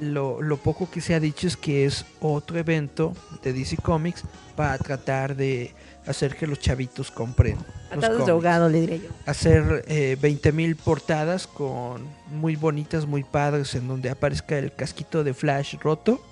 [0.00, 3.12] lo, lo poco que se ha dicho es que es otro evento
[3.42, 4.24] de DC Comics
[4.56, 5.74] para tratar de
[6.06, 7.58] hacer que los chavitos compren.
[7.94, 9.10] los Atados de ahogado, le diré yo.
[9.26, 15.34] hacer eh, 20.000 portadas con muy bonitas, muy padres, en donde aparezca el casquito de
[15.34, 16.24] Flash roto,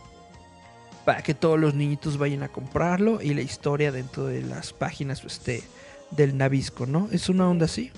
[1.05, 5.23] para que todos los niñitos vayan a comprarlo y la historia dentro de las páginas
[5.23, 5.63] esté
[6.13, 7.11] del Navisco, ¿no?
[7.13, 7.93] Es una onda así.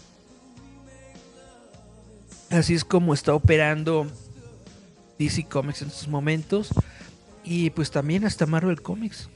[2.53, 4.07] Así es como está operando
[5.19, 6.71] DC Comics en estos momentos.
[7.45, 9.31] Y pues también hasta Marvel Comics.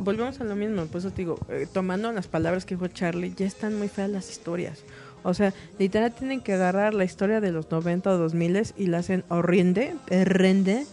[0.00, 3.46] Volvemos a lo mismo, pues te digo, eh, tomando las palabras que dijo Charlie, ya
[3.46, 4.78] están muy feas las historias.
[5.22, 8.98] O sea, literal tienen que agarrar la historia de los 90 o 2000 y la
[8.98, 10.86] hacen horrende, horrende,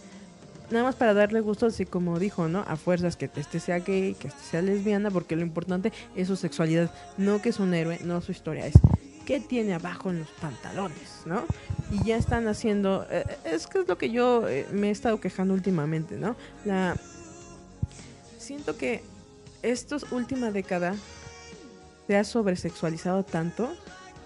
[0.70, 2.66] nada más para darle gusto, así como dijo, ¿no?
[2.68, 6.36] A fuerzas que este sea gay, que este sea lesbiana, porque lo importante es su
[6.36, 8.74] sexualidad, no que es un héroe, no su historia, es
[9.28, 11.44] qué tiene abajo en los pantalones, ¿no?
[11.90, 15.20] Y ya están haciendo, eh, es que es lo que yo eh, me he estado
[15.20, 16.34] quejando últimamente, ¿no?
[16.64, 16.96] La
[18.38, 19.02] siento que
[19.60, 20.96] estos última década
[22.06, 23.68] se ha sobresexualizado tanto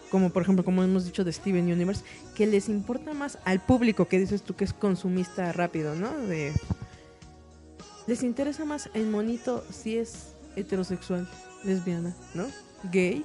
[0.08, 2.04] como por ejemplo como hemos dicho de Steven Universe
[2.36, 6.12] que les importa más al público que dices tú que es consumista rápido no
[8.06, 11.26] les interesa más el monito si es heterosexual
[11.64, 12.46] lesbiana no
[12.92, 13.24] gay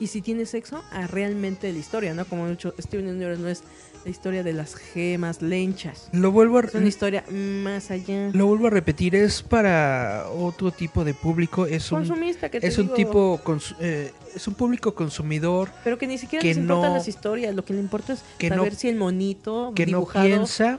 [0.00, 3.62] y si tiene sexo a realmente la historia no como dicho Steven Universe no es
[4.04, 6.08] la historia de las gemas lenchas.
[6.12, 8.30] Lo vuelvo a, es una historia más allá.
[8.32, 12.66] Lo vuelvo a repetir, es para otro tipo de público, es un, consumista que te
[12.66, 13.40] es un tipo,
[13.80, 17.64] eh, es un público consumidor Pero que ni siquiera que les importan las historias, lo
[17.64, 20.78] que le importa es que no- saber si el monito que no piensa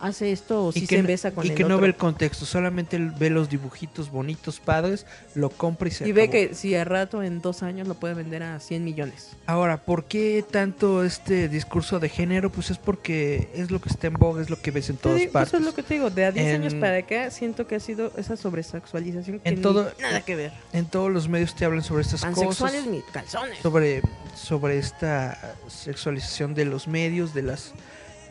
[0.00, 1.94] hace esto o y si se no- besa con y el que no ve el
[1.96, 6.74] contexto, solamente ve los dibujitos bonitos, padres, lo compra y se y ve que si
[6.74, 9.30] a rato en dos años lo puede vender a 100 millones.
[9.46, 12.50] Ahora, ¿por qué tanto este discurso de género?
[12.50, 15.18] Pues es porque es lo que está en boga, es lo que ves en todas
[15.18, 15.48] digo, partes.
[15.54, 17.80] Eso es lo que te digo, de a 10 años para acá siento que ha
[17.80, 20.52] sido esa sobresexualización que En todo- nada que ver.
[20.72, 22.86] En todos los medios te hablan sobre estas cosas.
[22.86, 23.58] Ni calzones.
[23.58, 24.02] sobre,
[24.34, 27.72] sobre esta sexualización de los medios, de las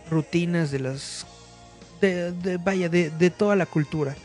[0.10, 1.26] rutinas, de las...
[2.02, 4.16] De, de- vaya, de, de toda la cultura.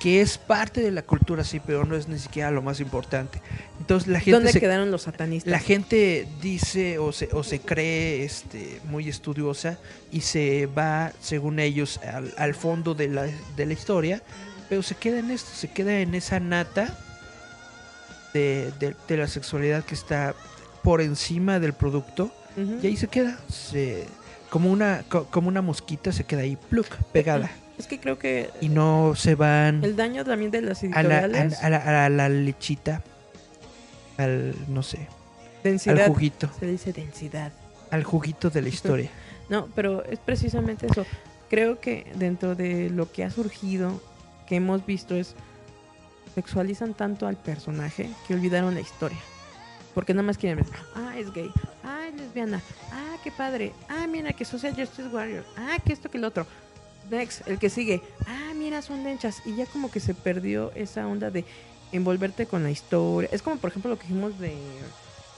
[0.00, 3.40] Que es parte de la cultura, sí, pero no es ni siquiera lo más importante.
[3.80, 5.50] Entonces la gente, ¿Dónde se, quedaron los satanistas?
[5.50, 9.76] la gente dice o se, o se cree este, muy estudiosa
[10.12, 14.22] y se va, según ellos, al, al fondo de la, de la historia,
[14.68, 16.96] pero se queda en esto, se queda en esa nata
[18.34, 20.34] de, de- de la sexualidad que está
[20.84, 22.32] por encima del producto
[22.82, 24.06] y ahí se queda, se,
[24.50, 28.50] como, una, co- como una mosquita se queda ahí, pluk, pegada Es que creo que
[28.60, 32.04] y no se van el daño también de las a la, editoriales, a, a la,
[32.06, 33.02] a la lechita,
[34.16, 35.06] al, no sé,
[35.62, 36.50] densidad, al juguito.
[36.58, 37.52] se dice densidad.
[37.90, 39.10] al juguito de la historia.
[39.48, 41.06] No, pero es precisamente eso.
[41.48, 43.98] Creo que dentro de lo que ha surgido,
[44.46, 45.34] que hemos visto es
[46.34, 49.16] sexualizan tanto al personaje que olvidaron la historia.
[49.98, 51.50] Porque nada más quieren ver, ah, es gay,
[51.82, 56.08] ah, es lesbiana, ah, qué padre, ah, mira que Social Justice Warrior, ah, que esto
[56.08, 56.46] que el otro.
[57.10, 59.42] Next, el que sigue, ah, mira, son lenchas.
[59.44, 61.44] Y ya como que se perdió esa onda de
[61.90, 63.28] envolverte con la historia.
[63.32, 64.54] Es como, por ejemplo, lo que dijimos de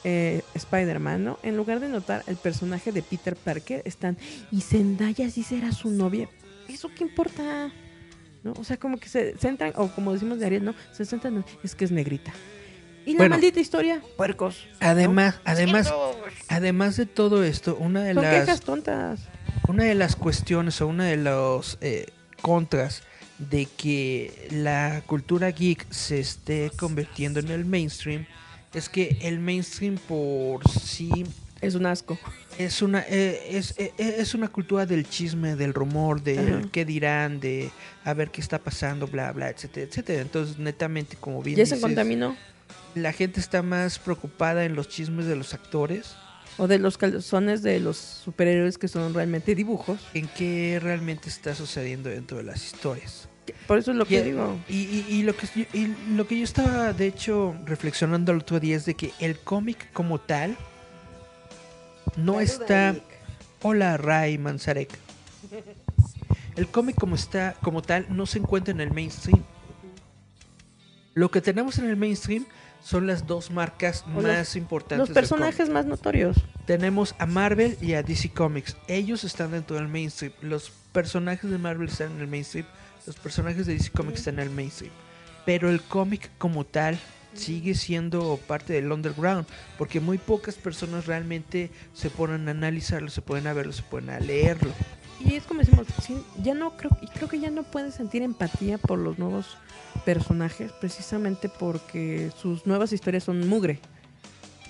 [0.05, 1.39] eh, Spider-Man, ¿no?
[1.43, 4.19] En lugar de notar el personaje de Peter Parker, están,
[4.53, 6.29] y Zendaya sí será su novia.
[6.69, 7.73] ¿Eso qué importa?
[8.45, 8.53] ¿No?
[8.59, 10.75] O sea, como que se centran, o como decimos de Ariel, ¿no?
[10.93, 12.35] Se centran en, es que es negrita.
[13.07, 13.35] Y la Bueno.
[13.37, 14.67] maldita historia, puercos.
[14.81, 15.93] Además, además,
[16.49, 19.21] además de todo esto, una de Son las quejas tontas.
[19.69, 22.07] una de las cuestiones o una de los eh,
[22.43, 23.03] contras
[23.39, 28.27] de que la cultura geek se esté convirtiendo en el mainstream
[28.75, 31.11] es que el mainstream por sí
[31.63, 32.19] Es un asco.
[32.59, 37.41] es una eh, es, eh, es una cultura del chisme, del rumor, de qué dirán,
[37.41, 37.71] de
[38.05, 40.21] a ver qué está pasando, bla bla, etcétera, etcétera.
[40.23, 42.37] Entonces, netamente como bien Ya se contaminó.
[42.95, 46.16] La gente está más preocupada en los chismes de los actores
[46.59, 49.99] O de los calzones de los superhéroes que son realmente dibujos.
[50.14, 53.29] en qué realmente está sucediendo dentro de las historias.
[53.66, 54.59] Por eso es lo que Y, digo.
[54.68, 58.39] y- y- y lo que, yo- y lo que yo estaba, de hecho, reflexionando el
[58.39, 60.57] otro día es de que el cómic como tal
[62.16, 62.95] no está...
[63.62, 64.91] Hola, Ray Manzarek.
[66.57, 69.43] El cómic como está, como tal, no se encuentra en el mainstream.
[71.14, 72.47] Lo que tenemos en el mainstream
[72.83, 75.09] son las dos marcas O los- más importantes.
[75.09, 76.37] Los personajes más notorios.
[76.66, 78.76] Tenemos a Marvel y a DC Comics.
[78.89, 80.33] Ellos están dentro del mainstream.
[80.41, 82.66] Los personajes de Marvel están en el mainstream.
[83.07, 84.93] Los personajes de DC Comics están en el mainstream.
[85.47, 86.99] Pero el cómic como tal
[87.35, 89.47] sigue siendo parte del underground.
[89.78, 94.11] Porque muy pocas personas realmente se ponen a analizarlo, se pueden a verlo, se pueden
[94.11, 94.72] a leerlo.
[95.25, 95.87] Y es como decimos,
[96.43, 99.59] ya no creo, y creo que ya no puedes sentir empatía por los nuevos
[100.05, 103.81] personajes, precisamente porque sus nuevas historias son mugre,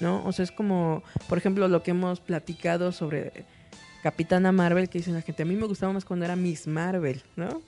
[0.01, 0.25] ¿no?
[0.25, 3.45] O sea, es como, por ejemplo, lo que hemos platicado sobre
[4.03, 7.23] Capitana Marvel, que dicen la gente, a mí me gustaba más cuando era Miss Marvel,
[7.37, 7.63] ¿no?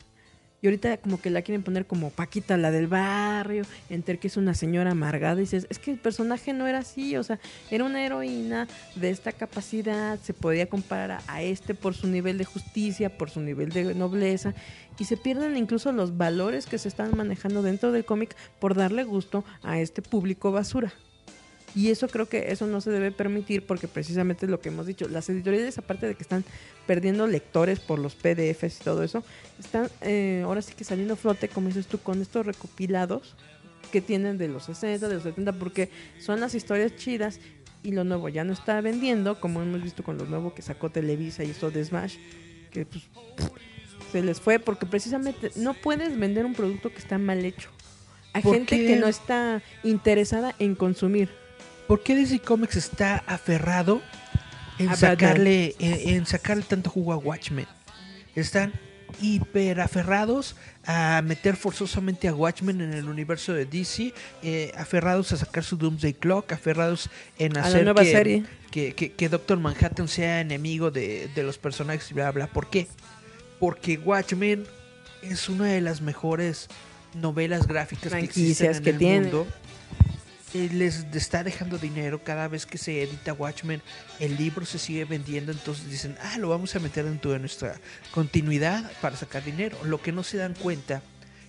[0.62, 4.36] Y ahorita como que la quieren poner como Paquita, la del barrio, enter que es
[4.36, 5.34] una señora amargada.
[5.38, 9.10] Y dices, es que el personaje no era así, o sea, era una heroína de
[9.10, 13.70] esta capacidad, se podía comparar a, este por su nivel de justicia, por su nivel
[13.70, 14.54] de nobleza,
[15.00, 19.02] y se pierden incluso los valores que se están manejando dentro del cómic por darle
[19.02, 20.92] gusto a este público basura.
[21.74, 24.86] Y eso creo que eso no se debe permitir porque precisamente es lo que hemos
[24.86, 25.08] dicho.
[25.08, 26.44] Las editoriales, aparte de que están
[26.86, 29.24] perdiendo lectores por los PDFs y todo eso,
[29.58, 33.34] están eh, ahora sí que saliendo a flote, como dices tú, con estos recopilados
[33.90, 37.40] que tienen de los 60, de los 70, porque son las historias chidas
[37.82, 40.90] y lo nuevo ya no está vendiendo, como hemos visto con lo nuevo que sacó
[40.90, 42.16] Televisa y esto de Smash,
[42.70, 43.04] que pues
[44.10, 47.70] se les fue porque precisamente no puedes vender un producto que está mal hecho.
[48.34, 48.86] A ¿Por gente qué?
[48.86, 51.28] que no está interesada en consumir.
[51.86, 54.02] ¿Por qué DC Comics está aferrado
[54.78, 57.66] en A sacarle, en, en sacarle tanto jugo a Watchmen?
[58.34, 58.72] Están
[59.20, 60.56] hiper aferrados
[60.86, 65.76] a meter forzosamente a Watchmen en el universo de DC, eh, aferrados a sacar su
[65.76, 68.44] Doomsday Clock, aferrados en A la hacer nueva que, serie.
[68.70, 72.46] que, que- que Doctor Manhattan sea enemigo de, de los personajes y bla bla.
[72.46, 72.86] ¿Por qué?
[73.60, 74.64] Porque Watchmen
[75.20, 76.68] es una de las mejores
[77.14, 79.20] novelas gráficas que existen en el tiene.
[79.20, 79.46] mundo.
[80.54, 83.80] Eh, les está dejando dinero cada vez que se edita Watchmen.
[84.20, 87.80] El libro se sigue vendiendo, entonces dicen, ah, lo vamos a meter dentro de nuestra
[88.10, 89.78] continuidad para sacar dinero.
[89.84, 91.02] Lo que no se dan cuenta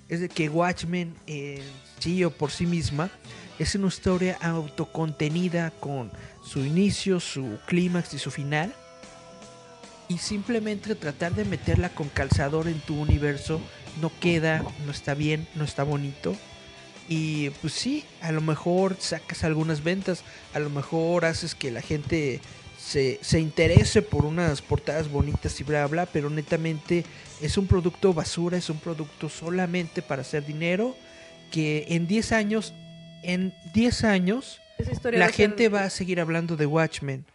[0.07, 1.61] es de que Watchmen, eh,
[1.99, 3.09] sí o por sí misma,
[3.59, 6.09] es una historia autocontenida con
[6.41, 8.73] su inicio, su clímax y su final.
[10.07, 13.59] Y simplemente tratar de meterla con calzador en tu universo
[14.01, 16.37] no queda, no está bien, no está bonito.
[17.09, 20.23] Y pues sí, a lo mejor sacas algunas ventas,
[20.53, 22.39] a lo mejor haces que la gente
[22.79, 27.03] se, se interese por unas portadas bonitas y bla bla, pero netamente
[27.41, 30.95] es un producto basura, es un producto solamente para hacer dinero,
[31.51, 32.73] que en 10 años,
[33.21, 34.59] en 10 años,
[35.11, 37.25] la va a ser- gente va a seguir hablando de Watchmen.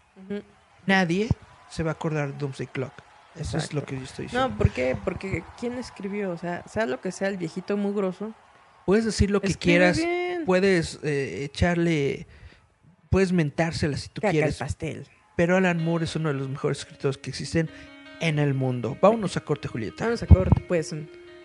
[0.87, 1.29] Nadie
[1.71, 2.93] se va a acordar de Doomsday Clock.
[3.39, 4.49] Eso es lo que yo estoy diciendo.
[4.49, 4.97] No, ¿por qué?
[5.05, 6.31] Porque ¿quién escribió?
[6.31, 8.33] O sea, sea lo que sea el viejito mugroso.
[8.89, 10.45] Puedes decir lo que escribe quieras, bien.
[10.47, 12.27] puedes eh, echarle,
[13.11, 15.07] puedes mentársela si tú Caca el quieres, pastel.
[15.37, 17.69] pero Alan Moore es uno de los mejores escritores que existen
[18.23, 18.97] en el mundo.
[19.03, 20.07] Vámonos a corte, Julieta.
[20.07, 20.95] Vamos a corte, pues.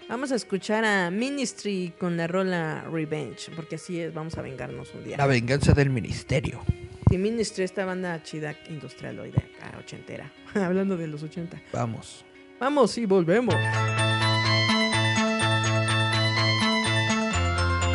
[0.08, 4.94] Vamos a escuchar a Ministry con la rola Revenge, porque así es, vamos a vengarnos
[4.94, 5.18] un día.
[5.18, 6.62] La venganza del ministerio.
[7.10, 10.32] Sí, Ministry, esta banda chida industrialoide, acá, ochentera.
[10.54, 11.62] Hablando de los 80.
[11.74, 12.24] Vamos.
[12.58, 13.54] Vamos y volvemos.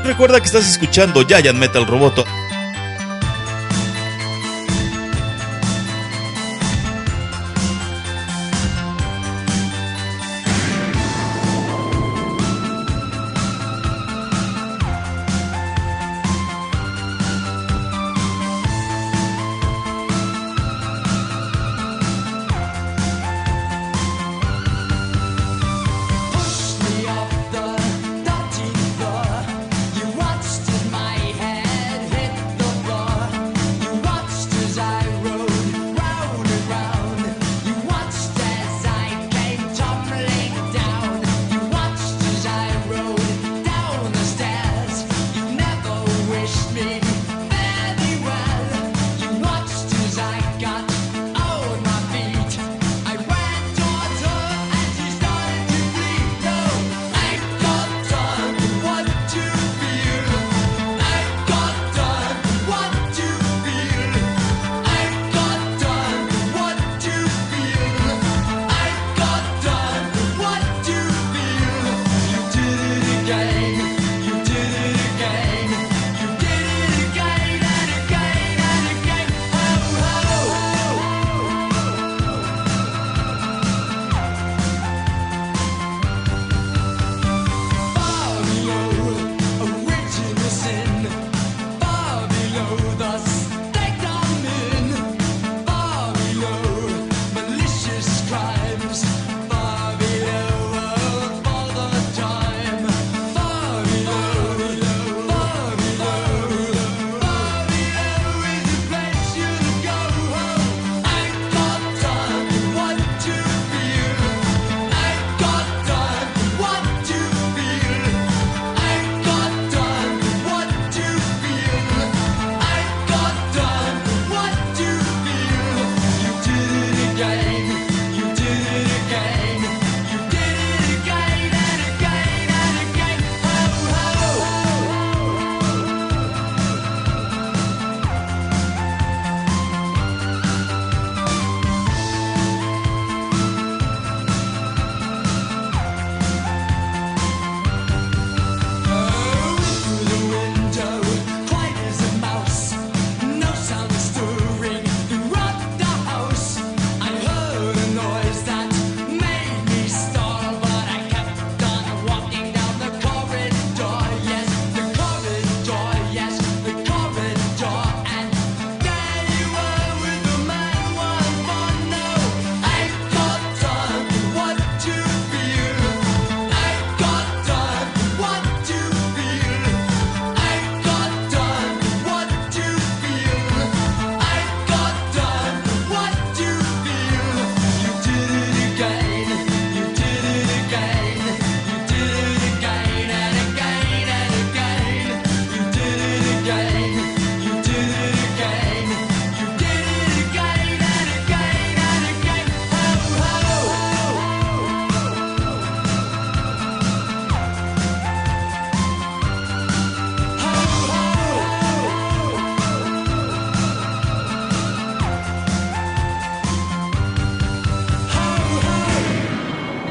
[0.09, 2.25] Recuerda que estás escuchando Giant Metal Roboto.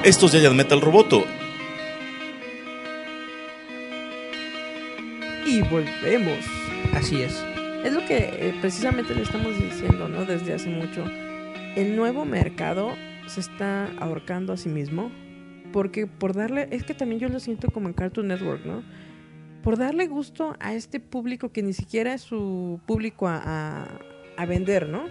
[0.08, 1.26] Esto es Giant Metal Roboto.
[5.45, 6.45] Y volvemos.
[6.93, 7.43] Así es.
[7.84, 10.24] Es lo que eh, precisamente le estamos diciendo, ¿no?
[10.24, 11.03] Desde hace mucho.
[11.76, 12.95] El nuevo mercado
[13.26, 15.12] se está ahorcando a sí mismo.
[15.74, 16.70] Porque por darle.
[16.72, 18.84] Es que también yo lo siento como en Cartoon Network, ¿no?
[19.62, 23.89] Por darle gusto a este público que ni siquiera es su público a,
[24.38, 25.03] a vender, ¿no?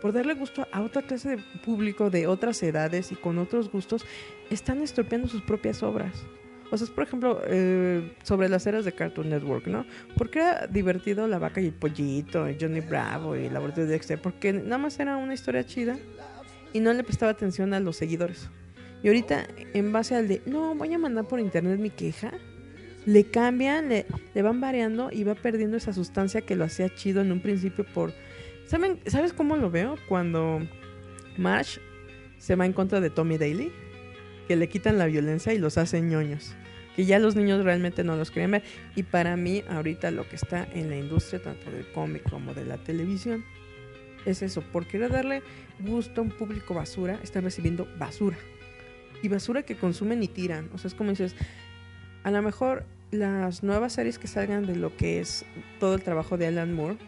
[0.00, 4.04] Por darle gusto a otra clase de público de otras edades y con otros gustos,
[4.50, 6.24] están estropeando sus propias obras.
[6.70, 9.86] O sea, es por ejemplo, eh, sobre las eras de Cartoon Network, ¿no?
[10.16, 13.86] Porque era divertido La Vaca y el Pollito, y Johnny Bravo y La Vuelta de
[13.86, 15.96] Dexter, porque nada más era una historia chida
[16.72, 18.50] y no le prestaba atención a los seguidores.
[19.02, 22.32] Y ahorita, en base al de, no, voy a mandar por internet mi queja,
[23.06, 27.22] le cambian, le, le van variando y va perdiendo esa sustancia que lo hacía chido
[27.22, 28.12] en un principio por...
[28.68, 29.96] ¿Saben, ¿Sabes cómo lo veo?
[30.08, 30.60] Cuando
[31.38, 31.78] Marsh
[32.36, 33.72] se va en contra de Tommy Daly
[34.46, 36.54] que le quitan la violencia y los hacen ñoños.
[36.94, 38.62] Que ya los niños realmente no los quieren ver.
[38.94, 42.66] Y para mí, ahorita lo que está en la industria, tanto del cómic como de
[42.66, 43.42] la televisión,
[44.26, 44.60] es eso.
[44.60, 45.42] Por querer darle
[45.80, 48.36] gusto a un público basura, están recibiendo basura.
[49.22, 50.68] Y basura que consumen y tiran.
[50.74, 51.34] O sea, es como dices,
[52.22, 55.46] a lo mejor las nuevas series que salgan de lo que es
[55.80, 56.98] todo el trabajo de Alan Moore,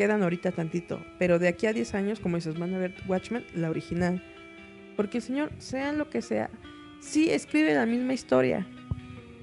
[0.00, 1.04] quedan ahorita tantito.
[1.18, 4.22] Pero de aquí a 10 años, como dices, van a ver Watchmen, la original.
[4.96, 6.48] Porque el señor, sea lo que sea,
[7.02, 8.66] sí escribe la misma historia,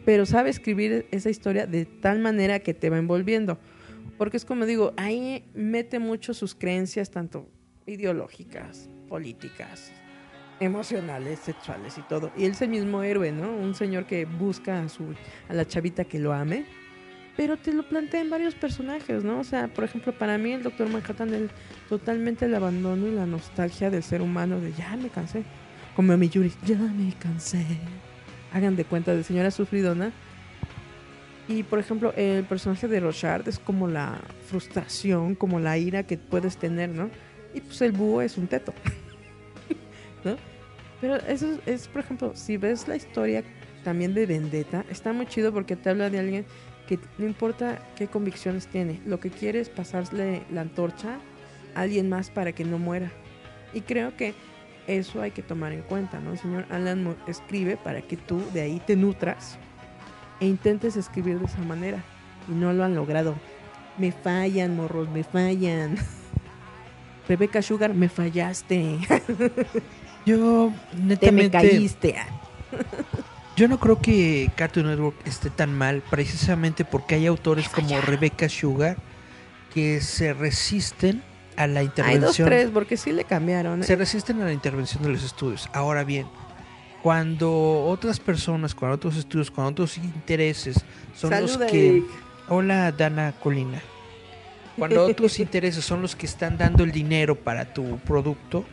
[0.03, 3.60] pero sabe escribir esa historia de tal manera que te va envolviendo.
[4.18, 7.47] Porque es como digo, ahí mete mucho sus creencias, tanto
[7.86, 9.91] ideológicas, políticas,
[10.60, 12.32] emocionales, sexuales y todo.
[12.36, 13.55] Y él es el mismo héroe, ¿no?
[13.55, 15.14] Un señor que busca a, su,
[15.49, 16.66] a la chavita que lo ame,
[17.38, 19.39] pero te lo plantea en varios personajes, ¿no?
[19.39, 21.51] O sea, por ejemplo, para mí el Doctor Manhattan es
[21.88, 25.43] totalmente el abandono y la nostalgia del ser humano de ya me cansé.
[25.95, 27.63] Como a mi Yuri, ya me cansé.
[28.51, 30.11] Hagan de cuenta de señora sufridona.
[31.47, 36.17] Y por ejemplo, el personaje de Rochard es como la frustración, como la ira que
[36.17, 37.12] puedes tener, ¿no?
[37.53, 38.74] Y pues el búho es un teto.
[40.25, 40.37] ¿No?
[40.99, 43.43] Pero eso es, es, por ejemplo, si ves la historia
[43.83, 46.45] también de Vendetta, está muy chido porque te habla de alguien
[46.88, 51.20] que no importa qué convicciones tiene, lo que quiere es pasarle la antorcha
[51.76, 53.12] a alguien más para que no muera.
[53.74, 54.34] Y creo que
[54.88, 56.32] eso hay que tomar en cuenta, ¿no?
[56.32, 59.59] El señor Alan Moore escribe para que tú de ahí te nutras
[60.39, 62.04] e intentes escribir de esa manera.
[62.47, 63.36] Y no lo han logrado.
[63.97, 65.97] Me fallan, morros, me fallan.
[67.28, 69.00] Rebecca Sugar, me fallaste.
[70.26, 70.72] Yo,
[71.20, 72.16] Te me caíste.
[73.58, 78.47] yo no creo que Cartoon Network esté tan mal, precisamente porque hay autores como Rebecca
[78.47, 78.97] Sugar
[79.74, 81.24] que se resisten
[81.55, 82.47] a la Hay dos, intervención.
[82.47, 83.82] tres, porque sí le cambiaron.
[83.82, 83.84] ¿eh?
[83.84, 85.67] se resisten a la intervención de los estudios.
[85.74, 86.28] Ahora bien,
[87.01, 90.86] cuando otras personas, cuando otros estudios, cuando otros intereses
[91.16, 91.89] son los que...
[91.89, 92.05] Eric.
[92.50, 93.82] Hola, Dana Colina.
[94.78, 98.63] Cuando otros intereses son los que están dando el dinero para tu producto,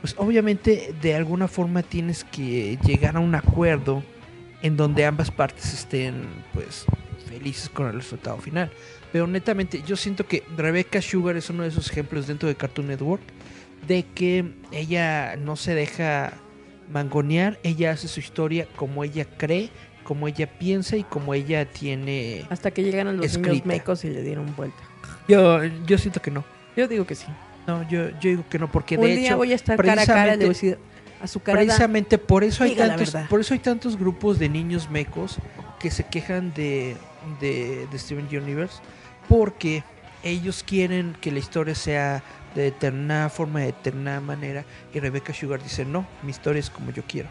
[0.00, 4.02] pues obviamente de alguna forma tienes que llegar a un acuerdo
[4.62, 6.84] en donde ambas partes estén pues
[7.28, 8.70] felices con el resultado final.
[9.12, 12.88] Pero netamente yo siento que Rebecca Sugar es uno de esos ejemplos dentro de Cartoon
[12.88, 13.22] Network
[13.86, 16.32] de que ella no se deja
[16.90, 19.70] mangonear, ella hace su historia como ella cree,
[20.04, 22.44] como ella piensa y como ella tiene...
[22.50, 23.66] Hasta que llegaron los niños Escrita.
[23.68, 24.82] mecos y le dieron vuelta.
[25.28, 26.44] Yo, yo siento que no.
[26.76, 27.26] Yo digo que sí.
[27.66, 30.02] No, yo, yo digo que no, porque Un de día hecho, voy a estar cara
[30.02, 30.91] a cara y le voy a precisamente- decir
[31.22, 31.58] a su cara.
[31.58, 35.36] precisamente por eso hay tantos, por eso hay tantos grupos de niños mecos
[35.78, 36.96] que se quejan de,
[37.40, 38.78] de, de Steven Universe,
[39.28, 39.84] porque
[40.24, 42.22] ellos quieren que la historia sea
[42.54, 46.90] de determinada forma, de determinada manera, y Rebecca Sugar dice, no, mi historia es como
[46.90, 47.28] yo quiero.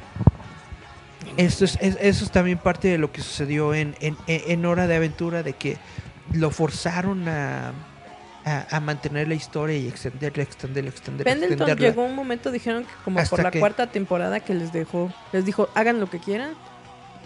[1.38, 4.88] Esto es, es- eso es también parte de lo que sucedió en, en, en Hora
[4.88, 5.77] de Aventura, de que
[6.34, 7.72] lo forzaron a,
[8.45, 11.31] a, a mantener la historia y extenderla, extenderla, extenderla.
[11.31, 11.88] Pendleton extenderla.
[11.89, 15.11] llegó un momento, dijeron que como Hasta por la que- cuarta temporada que les dejó,
[15.31, 16.53] les dijo, hagan lo que quieran.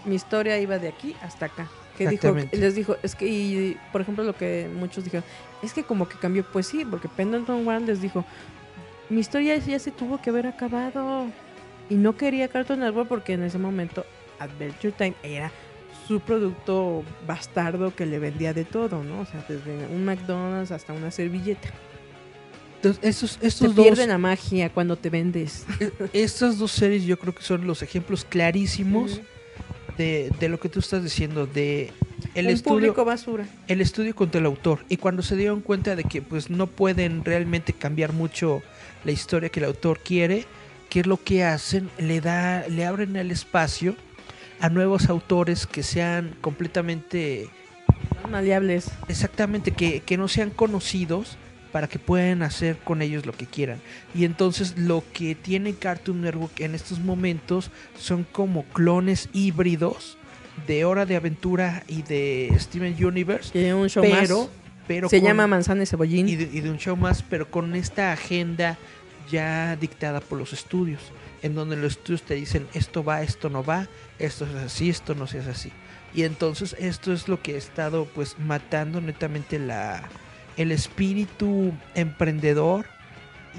[0.05, 1.67] Mi historia iba de aquí hasta acá.
[1.97, 5.23] Que dijo, les dijo, es que, y por ejemplo, lo que muchos dijeron,
[5.63, 8.25] es que como que cambió, pues sí, porque Pendleton One les dijo,
[9.09, 11.27] mi historia ya se tuvo que haber acabado.
[11.89, 14.05] Y no quería Cartoon Network porque en ese momento
[14.39, 15.51] Adventure Time era
[16.07, 19.21] su producto bastardo que le vendía de todo, ¿no?
[19.21, 21.69] O sea, desde un McDonald's hasta una servilleta.
[22.77, 25.65] Entonces, estos, estos dos, pierde la magia cuando te vendes.
[26.13, 29.21] estas dos series yo creo que son los ejemplos clarísimos
[29.97, 31.91] de, de lo que tú estás diciendo, de
[32.35, 33.47] el estudio, público basura.
[33.67, 34.85] el estudio contra el autor.
[34.89, 38.61] Y cuando se dieron cuenta de que pues no pueden realmente cambiar mucho
[39.03, 40.45] la historia que el autor quiere,
[40.89, 41.89] ¿qué es lo que hacen?
[41.97, 43.95] Le da, le abren el espacio
[44.59, 47.49] a nuevos autores que sean completamente
[48.29, 48.89] Maleables.
[49.07, 51.37] Exactamente, que, que no sean conocidos
[51.71, 53.79] para que puedan hacer con ellos lo que quieran.
[54.15, 57.69] Y entonces lo que tiene Cartoon Network en estos momentos
[57.99, 60.17] son como clones híbridos
[60.67, 64.49] de Hora de Aventura y de Steven Universe, Tiene un show pero, más.
[64.87, 66.29] pero Se con- llama Manzana y Cebollín.
[66.29, 68.77] y de, y de un show más, pero con esta agenda
[69.29, 71.01] ya dictada por los estudios,
[71.45, 75.13] en donde los estudios te dicen esto va, esto no va, esto es así, esto
[75.13, 75.71] no se hace así.
[76.15, 80.09] Y entonces esto es lo que ha estado pues matando netamente la
[80.57, 82.87] el espíritu emprendedor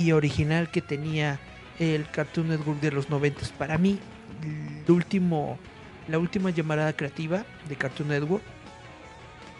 [0.01, 1.39] y original que tenía
[1.79, 3.43] el Cartoon Network de los 90.
[3.57, 4.01] Para mí,
[4.89, 5.57] último,
[6.09, 8.43] la última llamarada creativa de Cartoon Network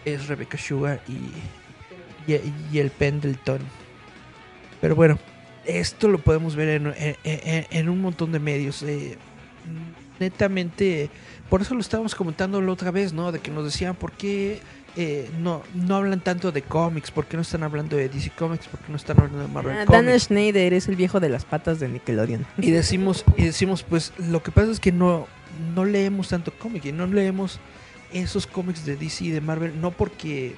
[0.03, 3.61] es Rebecca Sugar y, y, y el Pendleton.
[4.81, 5.17] Pero bueno,
[5.67, 8.81] esto lo podemos ver en, en- en- en un montón de medios.
[8.83, 9.17] eh,
[10.19, 11.09] netamente,
[11.49, 13.31] por eso lo estábamos comentando la otra vez, ¿no?
[13.31, 14.59] De que nos decían por qué
[14.95, 18.67] eh, no, no hablan tanto de cómics, por qué no están hablando de DC Comics,
[18.67, 20.05] por qué no están hablando de Marvel Ah, Comics.
[20.07, 22.45] Dan Schneider es el viejo de las patas de Nickelodeon.
[22.57, 25.27] Y decimos, y decimos, pues lo que pasa es que no,
[25.75, 27.59] no leemos tanto cómic y no leemos
[28.11, 30.55] esos cómics de DC y de Marvel, no porque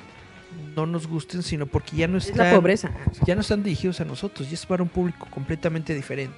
[0.76, 2.92] no nos gusten, sino porque ya no Es están, la pobreza.
[3.26, 6.36] ya no están dirigidos a nosotros, ya es para un público completamente diferente.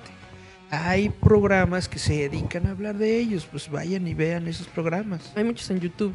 [0.69, 5.31] Hay programas que se dedican a hablar de ellos, pues vayan y vean esos programas.
[5.35, 6.13] Hay muchos en YouTube.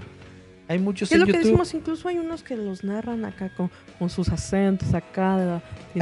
[0.69, 1.45] Hay muchos ¿Qué es en lo que YouTube.
[1.45, 1.75] decimos?
[1.75, 3.71] Incluso hay unos que los narran acá con,
[4.01, 5.53] con sus acentos acá de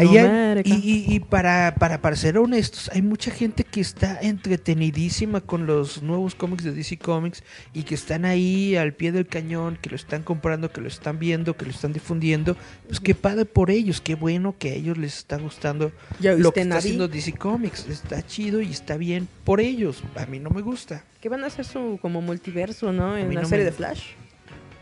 [0.01, 0.69] hay- Latinoamérica.
[0.71, 0.73] y,
[1.07, 6.03] y- y para, para, para ser honestos, hay mucha gente que está entretenidísima con los
[6.03, 7.43] nuevos cómics de DC Comics
[7.75, 11.19] y que están ahí al pie del cañón, que lo están comprando, que lo están
[11.19, 12.57] viendo, que lo están difundiendo.
[12.87, 16.53] Pues qué padre por ellos, qué bueno que a ellos les está gustando ¿Ya lo
[16.53, 17.87] que está haciendo DC Comics.
[17.89, 20.03] Está chido y está bien por ellos.
[20.17, 21.05] A mí no me gusta.
[21.21, 23.17] Que van a hacer su como multiverso, ¿no?
[23.17, 24.03] En la no serie me- de Flash.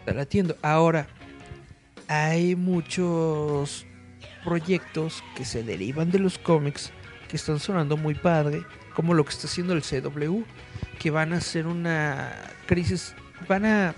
[0.02, 0.56] Está latiendo.
[0.62, 1.06] Ahora,
[2.08, 3.86] hay muchos
[4.44, 6.90] proyectos que se derivan de los cómics
[7.28, 8.62] que están sonando muy padre,
[8.94, 10.42] como lo que está haciendo el CW,
[10.98, 12.32] que van a hacer una
[12.66, 13.14] crisis,
[13.48, 13.94] van a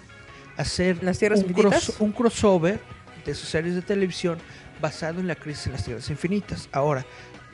[0.56, 2.78] hacer ¿Las Tierras un, cross- un crossover
[3.24, 4.38] de sus series de televisión
[4.80, 6.68] basado en la crisis en las Tierras Infinitas.
[6.72, 7.06] Ahora,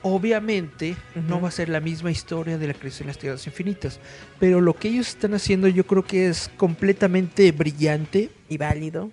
[0.03, 0.97] obviamente
[1.29, 4.01] no va a ser la misma historia de la crisis en las Tierras Infinitas,
[4.39, 9.11] pero lo que ellos están haciendo yo creo que es completamente brillante Y válido.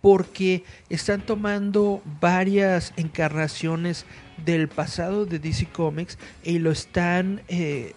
[0.00, 4.04] porque están tomando varias encarnaciones
[4.44, 7.92] del pasado de DC Comics y lo están eh,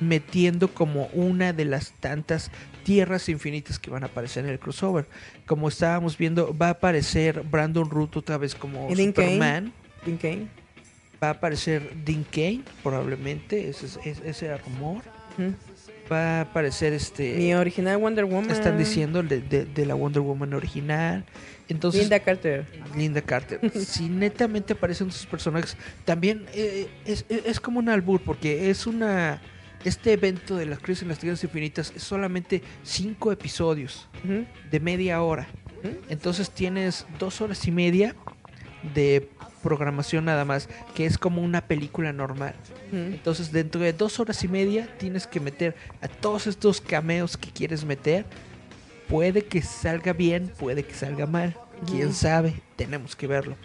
[0.00, 2.50] metiendo como una de las tantas
[2.84, 5.06] tierras infinitas que van a aparecer en el crossover.
[5.46, 8.88] Como estábamos viendo, va a aparecer Brandon Root otra vez como.
[8.94, 9.72] Superman.
[10.20, 10.48] Cain.
[11.22, 15.02] Va a aparecer Dean Kane, probablemente, ese es, es- ese el rumor.
[16.10, 17.34] Va a aparecer este...
[17.36, 18.50] Mi original Wonder Woman.
[18.50, 21.24] están diciendo de, de- de la Wonder Woman original.
[21.68, 22.64] Entonces, Linda Carter.
[22.96, 23.60] Linda Carter.
[23.84, 29.40] si netamente aparecen sus personajes, también eh, es, es- como un albur, porque es una.
[29.84, 34.08] Este evento de las crisis en las tierras infinitas es solamente cinco episodios
[34.72, 35.46] de media hora.
[36.08, 38.16] Entonces tienes dos horas y media
[38.92, 39.28] de
[39.62, 42.54] programación nada más, que es como una película normal.
[42.92, 47.50] Entonces, dentro de dos horas y media tienes que meter a todos estos cameos que
[47.50, 48.24] quieres meter.
[49.08, 51.56] Puede que salga bien, puede que salga mal.
[51.86, 53.56] Quién sabe, tenemos que verlo.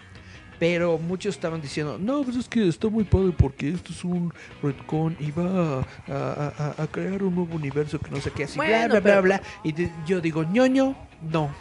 [0.58, 4.32] Pero muchos estaban diciendo, no, pues es que está muy padre porque esto es un
[4.62, 8.44] retcon y va a, a- a- a crear un nuevo universo que no sé qué,
[8.44, 9.42] así, bla, Bueno, bla, bla, pero- bla.
[9.64, 10.94] Y de- yo digo, ñoño,
[11.30, 11.52] no.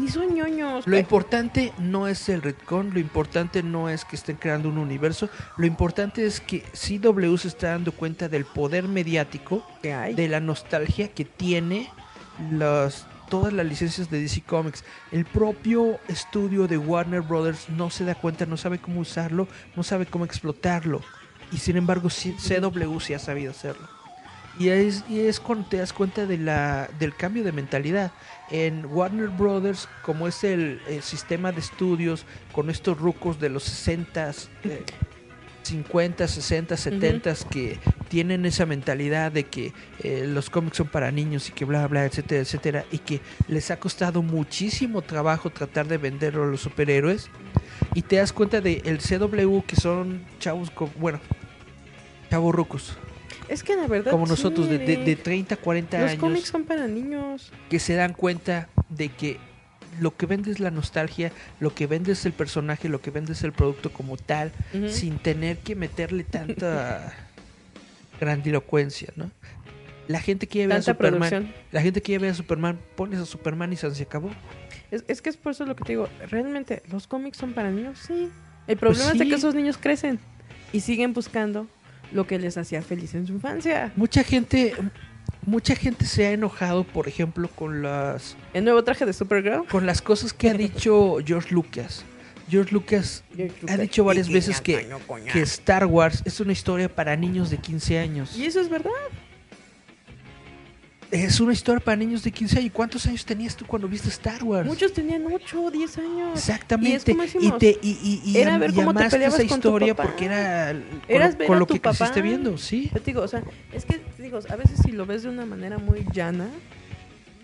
[0.00, 0.86] Ni son ñoños.
[0.86, 5.28] Lo importante no es el retcon, lo importante no es que estén creando un universo,
[5.58, 10.14] lo importante es que CW se está dando cuenta del poder mediático, que hay.
[10.14, 11.90] de la nostalgia que tiene
[12.50, 14.84] las todas las licencias de DC Comics.
[15.12, 19.82] El propio estudio de Warner Brothers no se da cuenta, no sabe cómo usarlo, no
[19.82, 21.02] sabe cómo explotarlo.
[21.52, 23.99] Y sin embargo, CW sí ha sabido hacerlo.
[24.60, 28.12] Y es, y es cuando te das cuenta de la, del cambio de mentalidad.
[28.50, 33.64] En Warner Brothers, como es el, el sistema de estudios con estos rucos de los
[33.64, 34.32] 60,
[34.64, 34.84] eh,
[35.62, 37.78] 50, 60, 70 que
[38.08, 42.04] tienen esa mentalidad de que eh, los cómics son para niños y que bla, bla,
[42.04, 47.30] etcétera, etcétera, y que les ha costado muchísimo trabajo tratar de venderlo a los superhéroes.
[47.94, 51.18] Y te das cuenta de el CW que son chavos, bueno,
[52.28, 52.98] chavos rucos,
[53.50, 54.12] Es que la verdad.
[54.12, 55.22] como sí, nosotros de, de, de Eric.
[55.22, 57.52] 30, 40 Los años, cómics son para niños.
[57.68, 59.38] que se dan cuenta de que
[60.00, 63.32] lo que vende es la nostalgia, lo que vende es el personaje, lo que vende
[63.32, 64.52] es el producto como tal,
[64.88, 67.12] sin tener que meterle tanta
[68.20, 69.30] grandilocuencia, ¿no?
[70.06, 71.28] La gente quiere ver a Superman.
[71.28, 71.54] producción.
[71.72, 74.30] La gente quiere ver a Superman, pones a Superman y se acabó.
[74.90, 76.08] Es, es que es por eso lo que te digo.
[76.28, 77.98] ¿Realmente los cómics son para niños?
[78.06, 78.28] Sí.
[78.66, 80.18] El problema es de Pues que esos niños crecen
[80.72, 81.68] y siguen buscando
[82.12, 83.92] lo que les hacía feliz en su infancia.
[83.96, 84.74] Mucha gente,
[85.46, 89.66] mucha gente se ha enojado, por ejemplo, con las El nuevo traje de Supergirl.
[89.66, 92.04] con las cosas que ha dicho George Lucas.
[92.48, 93.22] George Lucas
[93.68, 94.88] ha dicho varias veces que,
[95.32, 98.36] que Star Wars es una historia para niños de 15 años.
[98.36, 98.90] Y eso es verdad.
[101.10, 102.66] Es una historia para niños de 15 años.
[102.66, 104.66] ¿Y cuántos años tenías tú cuando viste Star Wars?
[104.66, 106.30] Muchos tenían 8 o 10 años.
[106.38, 107.12] Exactamente.
[107.12, 109.60] Y es como y te y, y, y era ver cómo te peleabas esa con
[109.60, 110.08] tu historia papá.
[110.08, 111.96] porque era con, Eras lo- ver con a lo tu que papá.
[111.96, 112.90] creciste viendo, sí.
[112.94, 113.42] Yo te digo, o sea,
[113.72, 116.46] es que digo, a veces si lo ves de una manera muy llana,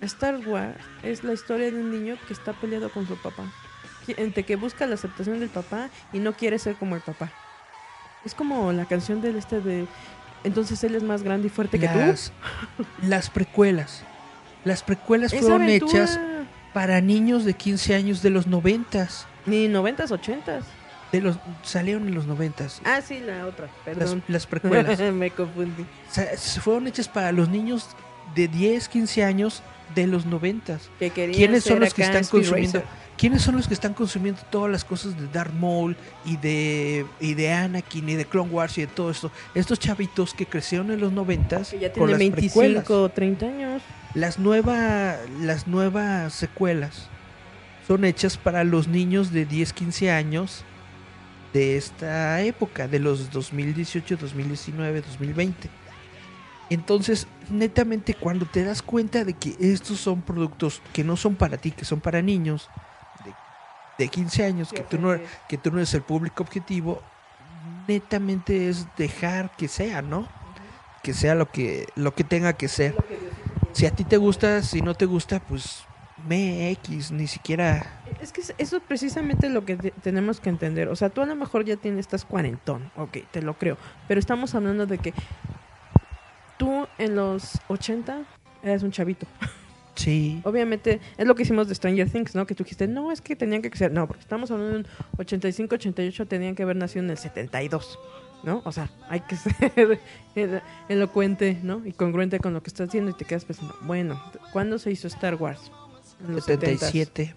[0.02, 3.52] Star Wars es la historia de un niño que está peleado con su papá.
[4.16, 7.32] Entre que busca la aceptación del papá y no quiere ser como el papá.
[8.24, 9.86] Es como la canción del este de
[10.46, 11.98] entonces él es más grande y fuerte que tú.
[11.98, 12.32] Las,
[13.02, 14.02] las precuelas.
[14.64, 15.92] Las precuelas Esa fueron aventura.
[16.04, 16.18] hechas
[16.72, 19.08] para niños de 15 años de los 90
[19.46, 20.62] Ni 90s, 80s.
[21.12, 24.22] de los salieron en los 90 Ah, sí, la otra, las, perdón.
[24.28, 24.98] las precuelas.
[25.12, 25.86] Me confundí.
[26.10, 27.88] Se fueron hechas para los niños
[28.34, 29.62] de 10, 15 años
[29.94, 32.80] de los 90 Que querían ¿Quiénes son los que están consumiendo?
[32.80, 33.05] Racer.
[33.16, 37.34] ¿Quiénes son los que están consumiendo todas las cosas de Darth Maul y de y
[37.34, 39.30] de Anakin y de Clone Wars y de todo esto?
[39.54, 42.74] Estos chavitos que crecieron en los 90 Que ya con tiene las precuelas.
[42.88, 43.82] 25 o 30 años.
[44.14, 47.08] Las nuevas las nuevas secuelas
[47.86, 50.64] son hechas para los niños de 10, 15 años
[51.52, 55.70] de esta época, de los 2018, 2019, 2020.
[56.68, 61.56] Entonces, netamente, cuando te das cuenta de que estos son productos que no son para
[61.56, 62.68] ti, que son para niños
[63.98, 65.16] de, de 15 años, que tú, no,
[65.48, 67.02] que tú no eres el público objetivo,
[67.88, 70.28] netamente es dejar que sea, ¿no?
[71.02, 72.94] Que sea lo que, lo que tenga que ser.
[73.72, 75.84] Si a ti te gusta, si no te gusta, pues
[76.26, 78.00] me X, ni siquiera...
[78.20, 80.88] Es que es- eso es precisamente lo que te- tenemos que entender.
[80.88, 83.76] O sea, tú a lo mejor ya tienes, estás cuarentón, ok, te lo creo.
[84.08, 85.12] Pero estamos hablando de que
[86.56, 88.22] tú en los 80
[88.62, 89.26] eras un chavito.
[89.96, 90.40] Sí.
[90.44, 92.46] Obviamente es lo que hicimos de Stranger Things, ¿no?
[92.46, 93.90] Que tú dijiste, no, es que tenían que ser.
[93.92, 94.86] No, porque estamos hablando de un
[95.18, 97.98] 85, 88, tenían que haber nacido en el 72,
[98.44, 98.62] ¿no?
[98.64, 99.98] O sea, hay que ser
[100.34, 101.82] elo- elocuente, ¿no?
[101.84, 105.08] Y congruente con lo que estás haciendo y te quedas pensando, bueno, ¿cuándo se hizo
[105.08, 105.72] Star Wars?
[106.26, 106.78] En los 70s.
[106.78, 107.34] 77.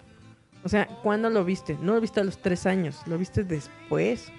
[0.62, 1.78] O sea, ¿cuándo lo viste?
[1.80, 4.30] No lo viste a los tres años, lo viste después,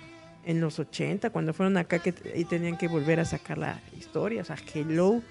[0.45, 4.41] en los 80, cuando fueron acá que y tenían que volver a sacar la historia.
[4.41, 5.21] O sea, hello.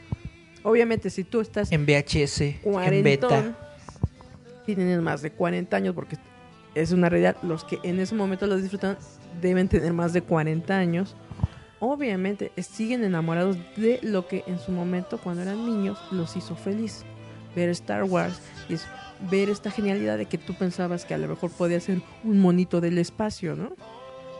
[0.62, 3.56] Obviamente, si tú estás En VHS, en beta.
[4.66, 6.16] si tienes más de 40 años, porque
[6.74, 8.98] es una realidad, los que en ese momento lo disfrutan
[9.40, 11.16] deben tener más de 40 años.
[11.80, 17.04] Obviamente, siguen enamorados de lo que en su momento, cuando eran niños, los hizo feliz.
[17.56, 18.86] Ver Star Wars y es
[19.28, 22.80] ver esta genialidad de que tú pensabas que a lo mejor podía ser un monito
[22.80, 23.72] del espacio, ¿no?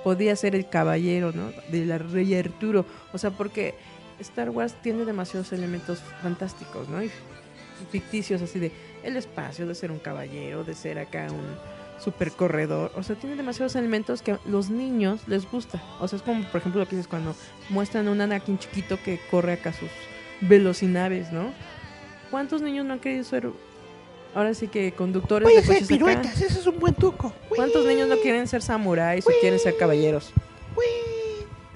[0.05, 1.51] Podía ser el caballero, ¿no?
[1.72, 2.86] De la rey Arturo.
[3.12, 3.74] O sea, porque
[4.20, 7.02] Star Wars tiene demasiados elementos fantásticos, ¿no?
[7.02, 7.10] Y
[7.90, 8.72] ficticios así de
[9.02, 11.56] el espacio, de ser un caballero, de ser acá un
[11.98, 12.92] super corredor.
[12.97, 15.82] O sea, tiene demasiados elementos que a los niños les gusta.
[16.01, 17.34] O sea, es como, por ejemplo, lo que dices cuando
[17.68, 19.90] muestran a un Anakin chiquito que corre acá sus
[20.40, 21.52] velocinaves, ¿no?
[22.30, 23.51] ¿Cuántos niños no han querido ser
[24.34, 25.86] ahora sí que conductores Voy de acá?
[25.86, 27.32] piruetas, ese es un buen truco.
[27.48, 30.32] ¿Cuántos niños no quieren ser samuráis o quieren ser caballeros?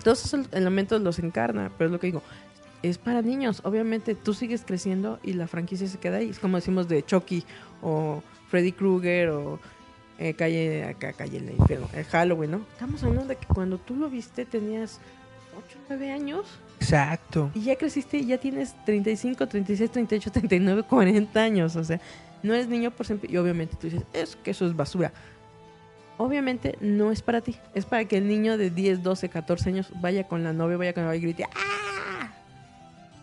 [0.05, 2.23] Todos esos elementos los encarna, pero es lo que digo.
[2.83, 3.61] Es para niños.
[3.65, 6.29] Obviamente tú sigues creciendo y la franquicia se queda ahí.
[6.29, 7.45] Es como decimos de Chucky
[7.83, 9.59] o Freddy Krueger o
[10.19, 12.61] eh, calle acá, calle en el infierno, eh, Halloween, ¿no?
[12.73, 15.01] Estamos hablando de que cuando tú lo viste tenías
[15.67, 16.47] 8, 9 años
[16.79, 17.51] Exacto.
[17.55, 21.75] y ya creciste y ya tienes 35, 36, 38, 39, 40 años.
[21.75, 22.01] O sea,
[22.45, 23.31] no eres niño por siempre.
[23.33, 25.13] Y obviamente tú dices, es que eso es basura.
[26.17, 27.57] Obviamente no es para ti.
[27.75, 30.93] Es para que el niño de 10, 12, 14 años vaya con la novia, vaya
[30.93, 32.33] con la novia y grite, ¡ah!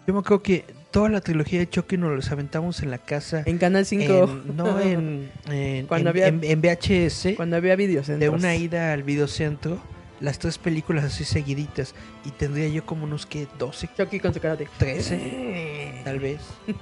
[0.07, 3.43] Yo me acuerdo que toda la trilogía de Chucky nos los aventamos en la casa.
[3.45, 4.03] En Canal 5.
[4.45, 7.35] en- no, en, en, Cuando había- en- VHS.
[7.37, 8.07] Cuando había videos.
[8.07, 9.79] de una ida al videocentro,
[10.19, 11.95] las tres películas así seguiditas.
[12.25, 14.67] Y tendría yo como unos que 12, Chucky con su karate.
[14.79, 16.41] 13, tal vez.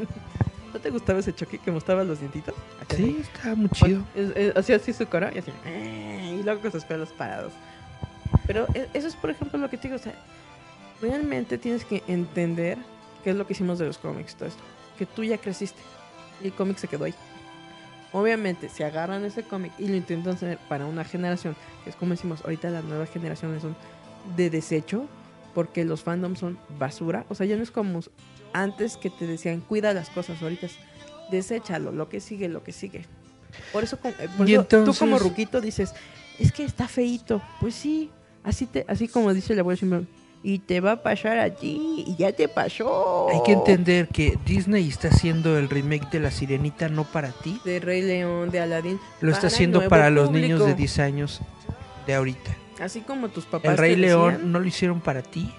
[0.74, 2.54] ¿No te gustaba ese Chucky que mostraba los dientitos?
[2.82, 4.04] Acá Sí, estaba muy chido.
[4.56, 5.52] Hacía así su cara y así.
[5.66, 7.52] "Eh", Y luego con sus pelos parados.
[8.46, 9.96] Pero e- eso es, por ejemplo, lo que te digo.
[9.96, 10.14] O sea,
[11.02, 12.78] realmente tienes que entender
[13.24, 14.62] qué es lo que hicimos de los cómics, todo esto.
[14.98, 15.80] Que tú ya creciste.
[16.44, 17.14] Y el cómic se quedó ahí.
[18.12, 22.12] Obviamente, si agarran ese cómic y lo intentan hacer para una generación, que es como
[22.12, 23.76] decimos, ahorita las nuevas generaciones son
[24.36, 25.06] de desecho,
[25.54, 27.26] porque los fandoms son basura.
[27.30, 28.00] O sea, ya no es como
[28.54, 30.78] antes que te decían, cuida las cosas, ahorita es,
[31.32, 33.06] deséchalo, lo que sigue, lo que sigue.
[33.72, 35.94] Por eso, eh, por tú como ruquito dices,
[36.38, 37.42] es que está feito.
[37.60, 38.12] Pues sí,
[38.44, 40.08] así, te, así como dice el abuelo Simón,
[40.42, 43.28] y te va a pasar a ti, y ya te pasó.
[43.30, 47.60] Hay que entender que Disney está haciendo el remake de La Sirenita no para ti,
[47.66, 49.00] De Rey León, de Aladdin.
[49.22, 50.48] lo está haciendo para los público.
[50.48, 51.42] niños de 10 años
[52.08, 52.56] de ahorita.
[52.80, 53.72] Así como tus papás.
[53.72, 55.52] El Rey León decían, no lo hicieron para ti,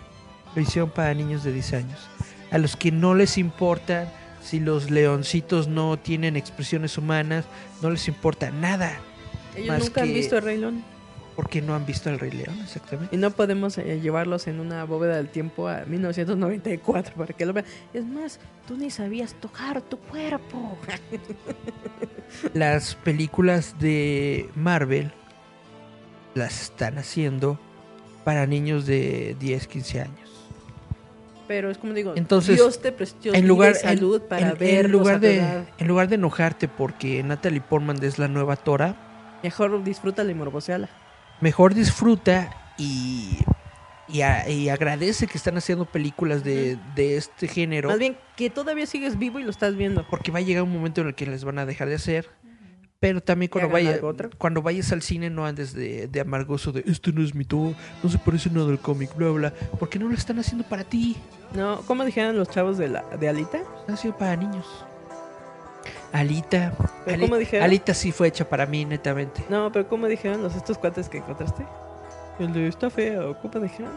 [0.55, 2.09] lo hicieron para niños de 10 años.
[2.51, 4.13] A los que no les importa
[4.43, 7.45] si los leoncitos no tienen expresiones humanas,
[7.83, 8.99] no les importa nada,
[9.55, 10.83] Ellos nunca han visto el Rey León.
[11.37, 13.15] porque no han visto al Rey León, exactamente.
[13.15, 17.53] Y no podemos eh, llevarlos en una bóveda del tiempo a 1994 para que lo
[17.53, 17.67] vean.
[17.95, 20.79] Es más, tú ni sabías tocar tu cuerpo.
[22.55, 25.13] Las películas de Marvel
[26.35, 27.59] las están haciendo
[28.25, 30.30] para niños de 10, 15 años.
[31.51, 34.85] Pero es como digo, Entonces, Dios te prestó en lugar, salud en- para en- ver
[34.85, 38.95] en lugar de en lugar de enojarte porque Natalie Portman es la nueva Tora,
[39.43, 40.89] Mejor disfrútala y morboseala.
[41.41, 43.39] mejor disfruta y
[44.07, 48.49] y, a- y agradece que están haciendo películas de, de este género Más bien, que
[48.49, 50.07] todavía sigues vivo y lo estás viendo.
[50.09, 52.29] porque va a llegar un momento en el que les van a dejar de hacer
[53.01, 53.99] pero también cuando vaya,
[54.37, 57.75] cuando vayas al cine no andes de, de amargoso de este no es mi todo,
[58.03, 61.17] no se parece nada al cómic, bla bla, porque no lo están haciendo para ti,
[61.55, 63.59] No, ¿cómo dijeron los chavos de, la, de Alita?
[63.59, 64.67] están haciendo para niños.
[66.13, 66.73] Alita,
[67.05, 67.65] ¿Pero Ali- cómo dijeron?
[67.65, 69.43] Alita sí fue hecha para mí, netamente.
[69.49, 71.65] No, pero ¿cómo dijeron los estos cuates que encontraste?
[72.39, 73.93] El de está feo, ¿cómo dijeron?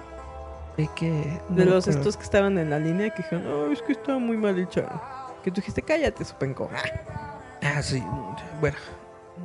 [0.77, 1.09] De que
[1.49, 1.89] De no los recuerdo.
[1.91, 4.85] estos que estaban en la línea que dijeron, oh, es que está muy mal hecha.
[5.43, 6.69] Que tú dijiste, cállate, su penco.
[7.63, 8.03] Ah, sí.
[8.59, 8.75] Bueno,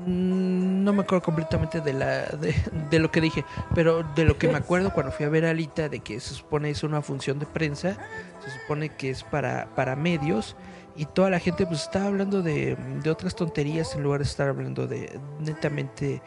[0.07, 2.55] mm, no me acuerdo completamente de la de,
[2.91, 5.51] de lo que dije, pero de lo que me acuerdo cuando fui a ver a
[5.51, 7.97] Alita de que se supone es una función de prensa,
[8.45, 10.57] se supone que es para para medios
[10.97, 14.49] y toda la gente pues estaba hablando de, de otras tonterías en lugar de estar
[14.49, 16.21] hablando de netamente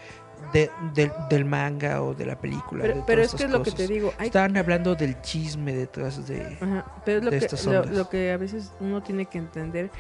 [0.53, 2.83] de, del- del manga o de la película.
[2.85, 4.11] de Pero, es que es lo que te digo.
[4.17, 6.57] Hay Estaban hablando del chisme detrás de...
[6.59, 7.95] Ajá, pero es lo de que, estas lo, ondas.
[7.95, 9.91] lo que a veces uno tiene que entender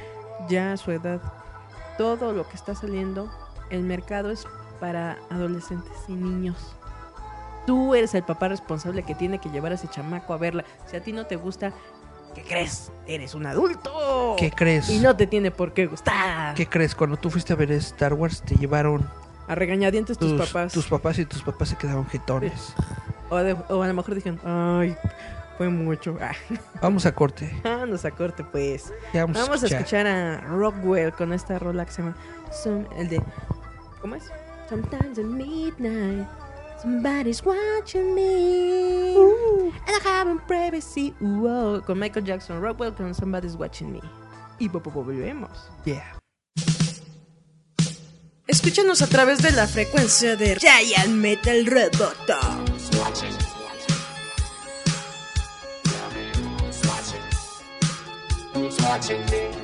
[0.49, 1.21] ya a su edad.
[2.01, 3.29] Todo lo que está saliendo,
[3.69, 4.47] el mercado es
[4.79, 6.57] para adolescentes y niños.
[7.67, 10.65] Tú eres el papá responsable que tiene que llevar a ese chamaco a verla.
[10.87, 11.71] Si a ti no te gusta,
[12.33, 12.91] ¿qué crees?
[13.05, 14.35] Eres un adulto.
[14.39, 14.89] ¿Qué crees?
[14.89, 16.55] Y no te tiene por qué gustar.
[16.55, 16.95] ¿Qué crees?
[16.95, 19.07] Cuando tú fuiste a ver Star Wars te llevaron
[19.47, 20.73] A regañadientes tus, tus, papás.
[20.73, 22.73] tus papás y tus papás se quedaron jetones.
[23.29, 24.97] O, de- o a lo mejor dijeron, ay,
[25.57, 26.17] fue mucho.
[26.21, 26.33] Ah,
[26.81, 27.51] Vamos a corte.
[27.63, 28.91] vámonos a corte, pues.
[29.13, 30.07] Ya vamos, Vamos a escuchar.
[30.07, 32.15] a Rockwell con esta rola que se llama
[32.51, 33.21] Some- el de
[34.01, 34.23] ¿Cómo es?
[34.69, 36.27] Sometimes at midnight
[36.81, 43.91] somebody's watching me and I have privacy Whoa, con Michael Jackson Rockwell con Somebody's Watching
[43.91, 43.99] Me.
[44.59, 45.49] Y volvemos.
[45.85, 46.17] Yeah.
[48.47, 52.39] Escúchanos a través de la frecuencia de Giant Metal Roboto.
[58.77, 59.60] 抓紧你。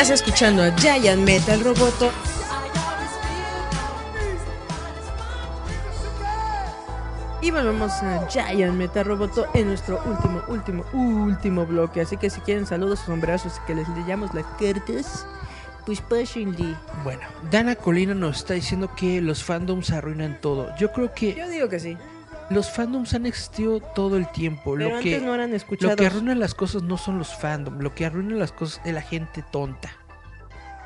[0.00, 2.12] Estás escuchando a Giant Metal Roboto.
[7.42, 12.00] Y volvemos a Giant Metal Roboto en nuestro último, último, último bloque.
[12.00, 15.26] Así que si quieren saludos sombrerazos y que les leyamos las cartas,
[15.84, 16.76] pues pásenle.
[17.02, 20.72] Bueno, Dana Colina nos está diciendo que los fandoms arruinan todo.
[20.76, 21.98] Yo creo que Yo digo que sí.
[22.50, 24.74] Los fandoms han existido todo el tiempo.
[24.76, 25.96] Pero lo que, antes no eran lo escuchados.
[25.96, 29.02] que arruina las cosas no son los fandoms, lo que arruina las cosas es la
[29.02, 29.90] gente tonta.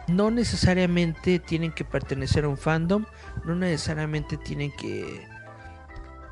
[0.09, 3.05] No necesariamente tienen que pertenecer a un fandom,
[3.45, 5.27] no necesariamente tienen que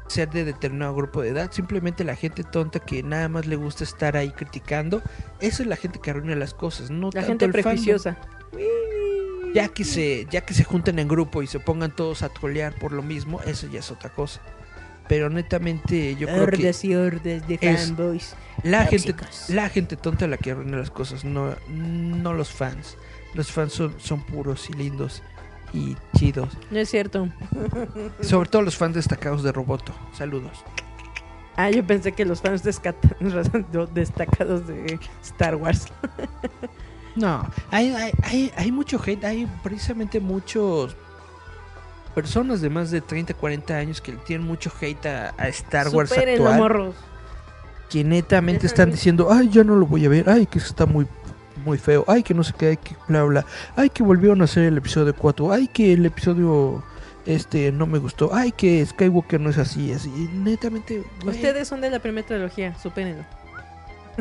[0.08, 3.84] ser de determinado grupo de edad, simplemente la gente tonta que nada más le gusta
[3.84, 5.02] estar ahí criticando,
[5.38, 8.16] esa es la gente que arruina las cosas, no La tanto gente el fandom.
[9.54, 12.74] Ya que se, ya que se junten en grupo y se pongan todos a trolear
[12.74, 14.40] por lo mismo, eso ya es otra cosa.
[15.10, 18.36] Pero netamente yo creo que Hordas y hordas de es- fanboys.
[18.62, 19.12] la gente,
[19.48, 22.96] la gente tonta la que arruina las cosas, no, no los fans.
[23.34, 25.20] Los fans son, son puros y lindos
[25.74, 26.48] y chidos.
[26.70, 27.28] No es cierto.
[28.20, 29.92] Sobre todo los fans destacados de Roboto.
[30.16, 30.64] Saludos.
[31.56, 33.08] Ah, yo pensé que los fans destacados
[34.68, 35.86] de Star Wars.
[37.16, 40.94] No, hay, hay, hay, hay mucho hate, hay precisamente muchos
[42.14, 45.88] personas de más de 30, 40 años que le tienen mucho hate a, a Star
[45.88, 46.58] Wars actual.
[46.58, 46.94] morros.
[47.88, 51.06] que netamente están diciendo, ay, ya no lo voy a ver, ay, que está muy
[51.64, 53.46] muy feo, ay, que no sé qué, ay, que bla bla,
[53.76, 56.82] ay, que volvieron a hacer el episodio 4, ay, que el episodio
[57.26, 61.90] este no me gustó, ay, que Skywalker no es así, así, netamente, Ustedes son de
[61.90, 63.24] la primera trilogía, supérenlo.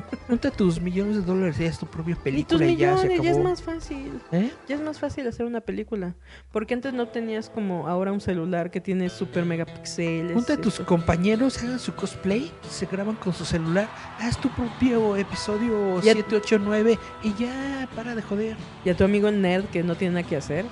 [0.01, 3.03] Junta tus millones de dólares y haz tu propia Y tus película y, ya se
[3.07, 3.49] millones, ya es acabó.
[3.49, 4.19] más fácil.
[4.31, 4.51] ¿Eh?
[4.67, 6.15] Ya es más fácil hacer una película.
[6.51, 10.33] Porque antes no tenías como ahora un celular que tiene super megapíxeles.
[10.33, 10.85] Junta a tus esto.
[10.85, 13.87] compañeros, hagan su cosplay, se graban con su celular,
[14.19, 18.57] haz tu propio episodio Ya- 7, 8, 9 y ya, para de joder.
[18.85, 20.65] Y a tu amigo nerd que no tiene nada que hacer,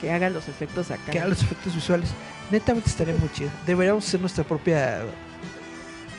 [0.00, 1.10] que haga los efectos acá.
[1.12, 2.10] que haga los efectos visuales.
[2.50, 3.50] Netamente estaría muy chido.
[3.66, 5.02] Deberíamos hacer nuestra propia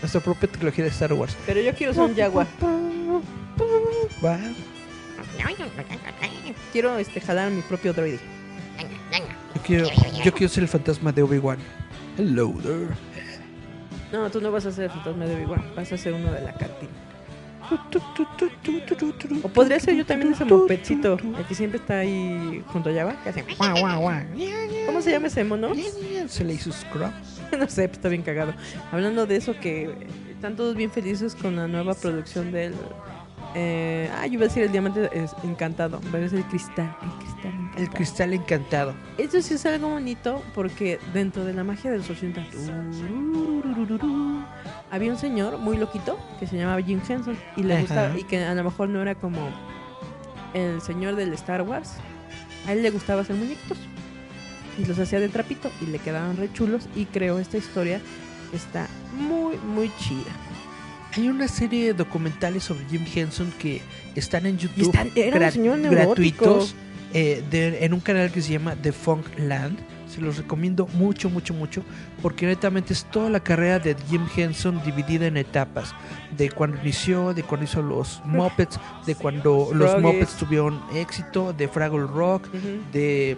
[0.02, 1.36] nuestra propia trilogía de Star Wars.
[1.46, 2.48] Pero yo quiero ser un Jaguar.
[4.24, 4.40] Va.
[6.72, 8.20] Quiero este, jalar mi propio droide.
[9.56, 9.88] Yo quiero,
[10.24, 11.60] yo quiero ser el fantasma de Obi-Wan.
[12.18, 12.88] Hello there.
[14.12, 16.42] No, tú no vas a ser el fantasma de Obi-Wan, vas a ser uno de
[16.42, 16.92] la cantina.
[19.44, 23.16] O podría ser yo también ese mopedcito, el que siempre está ahí junto a Java,
[23.24, 24.24] que hace guau, guau, guau.
[24.86, 25.72] ¿Cómo se llama ese mono?
[26.28, 27.12] Se le hizo scrub.
[27.60, 28.54] no sé, está bien cagado.
[28.92, 29.94] Hablando de eso, que
[30.32, 32.74] están todos bien felices con la nueva producción del...
[33.54, 36.96] Eh, ah, yo iba a decir el diamante es encantado, pero es el cristal.
[37.04, 37.82] El cristal encantado.
[37.84, 38.94] El cristal encantado.
[39.18, 44.44] Eso sí es algo bonito porque dentro de la magia de los 80 turururururu,
[44.90, 47.82] había un señor muy loquito que se llamaba Jim Henson y le Ajá.
[47.82, 49.50] gustaba y que a lo mejor no era como
[50.54, 51.96] el señor del Star Wars.
[52.68, 53.78] A él le gustaba hacer muñequitos
[54.78, 58.00] y los hacía de trapito y le quedaban re chulos y creó esta historia
[58.54, 60.32] está muy muy chida.
[61.14, 63.82] Hay una serie de documentales sobre Jim Henson que
[64.16, 65.12] están en YouTube están-
[65.92, 66.76] gratuitos
[67.14, 69.78] eh, de- en un canal que se llama The Funk Land.
[70.12, 71.84] Se los recomiendo mucho, mucho, mucho,
[72.22, 75.94] porque netamente es toda la carrera de Jim Henson dividida en etapas.
[76.38, 80.02] De cuando inició, de cuando hizo los Muppets, de cuando los Froggies.
[80.02, 82.60] Muppets tuvieron éxito, de Fraggle Rock, Ujú.
[82.92, 83.38] de,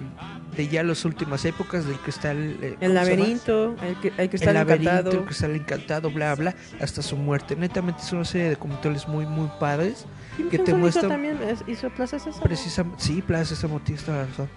[0.57, 2.37] de ya las últimas épocas del cristal.
[2.61, 5.11] eh, ¿cómo El laberinto, el, el cristal el laberinto, encantado.
[5.19, 7.55] el cristal encantado, bla, bla, hasta su muerte.
[7.55, 10.05] Netamente es una serie de documentales muy, muy padres.
[10.37, 12.43] Jim que te Henson hizo muestran- también es- hizo Plaza Sésamo.
[12.43, 14.49] Precisamente, sí, Plaza Sésamo, tienes toda la razón.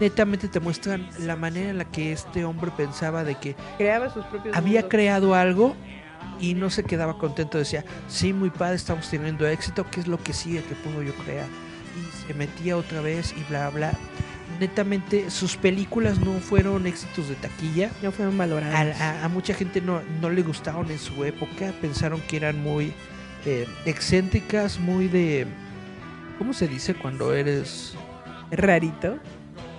[0.00, 4.24] Netamente te muestran la manera en la que este hombre pensaba de que creaba sus
[4.26, 4.90] propios había mundos.
[4.90, 5.74] creado algo
[6.40, 7.56] y no se quedaba contento.
[7.58, 11.14] Decía, sí, muy padre, estamos teniendo éxito, ¿qué es lo que sigue que puedo yo
[11.24, 11.46] crear?
[11.46, 13.92] Y se metía otra vez y bla, bla.
[14.60, 17.90] Netamente, sus películas no fueron éxitos de taquilla.
[18.02, 19.00] no fueron valoradas.
[19.00, 22.62] A, a- a mucha gente no, no le gustaron en su época, pensaron que eran
[22.62, 22.92] muy
[23.46, 25.46] eh, excéntricas, muy de...
[26.38, 27.94] ¿Cómo se dice cuando eres
[28.50, 29.18] Rarito.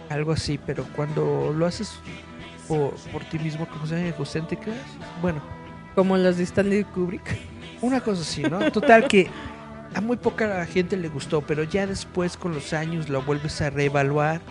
[0.10, 0.60] Algo así?
[0.66, 2.00] Pero cuando lo haces
[2.68, 4.08] por, por ti mismo, ¿cómo se llama?
[4.10, 4.76] Egocéntricas.
[5.22, 5.42] Bueno,
[5.96, 7.38] Como los de Stanley Kubrick.
[7.82, 8.72] una cosa así, ¿no?
[8.72, 9.30] Total que
[9.94, 13.70] a muy poca gente le gustó, pero ya después con los años lo vuelves a
[13.70, 14.42] reevaluar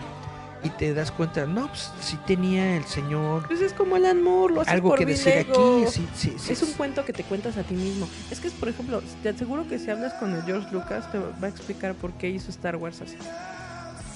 [0.63, 4.55] y te das cuenta, no, pues sí tenía el señor Pues es como Alan Moore,
[4.55, 5.85] lo haces algo por que decir aquí.
[5.87, 8.09] Sí, sí, sí, Es un cuento que te cuentas a ti mismo.
[8.31, 11.19] Es que, es, por ejemplo, te aseguro que si hablas con el George Lucas, te
[11.19, 13.17] va a explicar por qué hizo Star Wars así.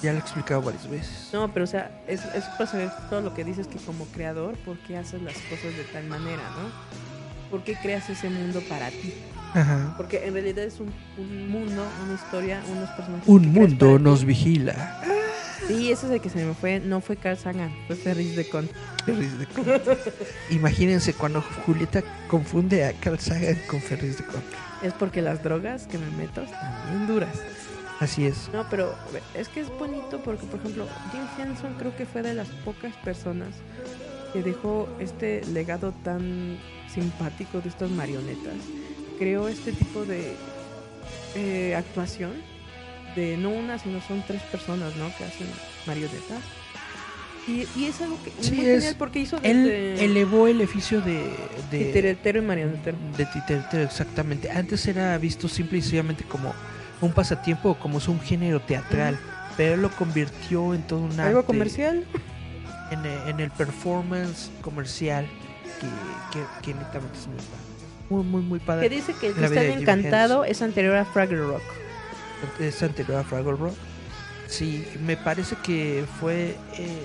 [0.01, 1.29] Ya lo he explicado varias veces.
[1.31, 4.55] No, pero o sea, es, es para saber todo lo que dices que como creador,
[4.57, 6.71] ¿por qué haces las cosas de tal manera, no?
[7.51, 9.13] ¿Por qué creas ese mundo para ti?
[9.53, 9.93] Ajá.
[9.97, 13.27] Porque en realidad es un, un mundo, una historia, unos personajes.
[13.27, 14.03] Un mundo ti.
[14.03, 15.01] nos vigila.
[15.67, 16.79] Sí, ese es el que se me fue.
[16.79, 18.69] No fue Carl Sagan, fue Ferris de Con.
[19.05, 19.65] Ferris de Con.
[20.49, 24.41] Imagínense cuando Julieta confunde a Carl Sagan con Ferris de Con.
[24.81, 27.37] Es porque las drogas que me meto están bien duras.
[28.01, 28.49] Así es.
[28.51, 32.21] No, pero ver, es que es bonito porque, por ejemplo, Jim Henson creo que fue
[32.23, 33.49] de las pocas personas
[34.33, 36.57] que dejó este legado tan
[36.93, 38.55] simpático de estas marionetas.
[39.19, 40.33] Creó este tipo de
[41.35, 42.31] eh, actuación
[43.15, 45.05] de no una, sino son tres personas, ¿no?
[45.17, 45.47] Que hacen
[45.85, 46.41] marionetas.
[47.47, 50.61] Y, y es algo que Sí, muy es- genial porque hizo Él desde elevó el
[50.61, 51.23] oficio de...
[51.71, 52.97] de titeretero y marionetero.
[53.17, 54.49] de titeretero, exactamente.
[54.51, 56.53] Antes era visto simple y sencillamente como
[57.01, 59.19] un pasatiempo, como es un género teatral.
[59.57, 62.05] Pero él lo convirtió en todo un Algo arte, comercial.
[62.91, 65.27] En, el- en el performance comercial
[65.79, 67.61] que, que, que netamente es muy padre.
[68.09, 68.89] Muy, muy, muy padre.
[68.89, 71.61] Que dice que el Cristal Encantado es anterior a Fraggle Rock.
[72.59, 73.75] Es anterior a Fraggle Rock.
[74.47, 77.03] Sí, me parece que fue eh,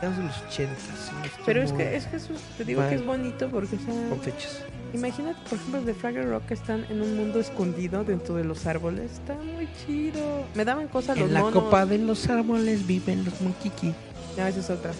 [0.00, 0.54] de los 80.
[0.56, 3.48] si no estoy Pero es que es que eso, te digo mal que es bonito
[3.48, 4.62] porque o sea, con fechas.
[4.92, 8.66] imagínate por ejemplo de Fraggle Rock que están en un mundo escondido dentro de los
[8.66, 10.44] árboles, está muy chido.
[10.54, 11.62] Me daban cosas los En la monos.
[11.64, 13.94] copa de los árboles viven los monquiqui.
[14.36, 14.92] No, esa es otra.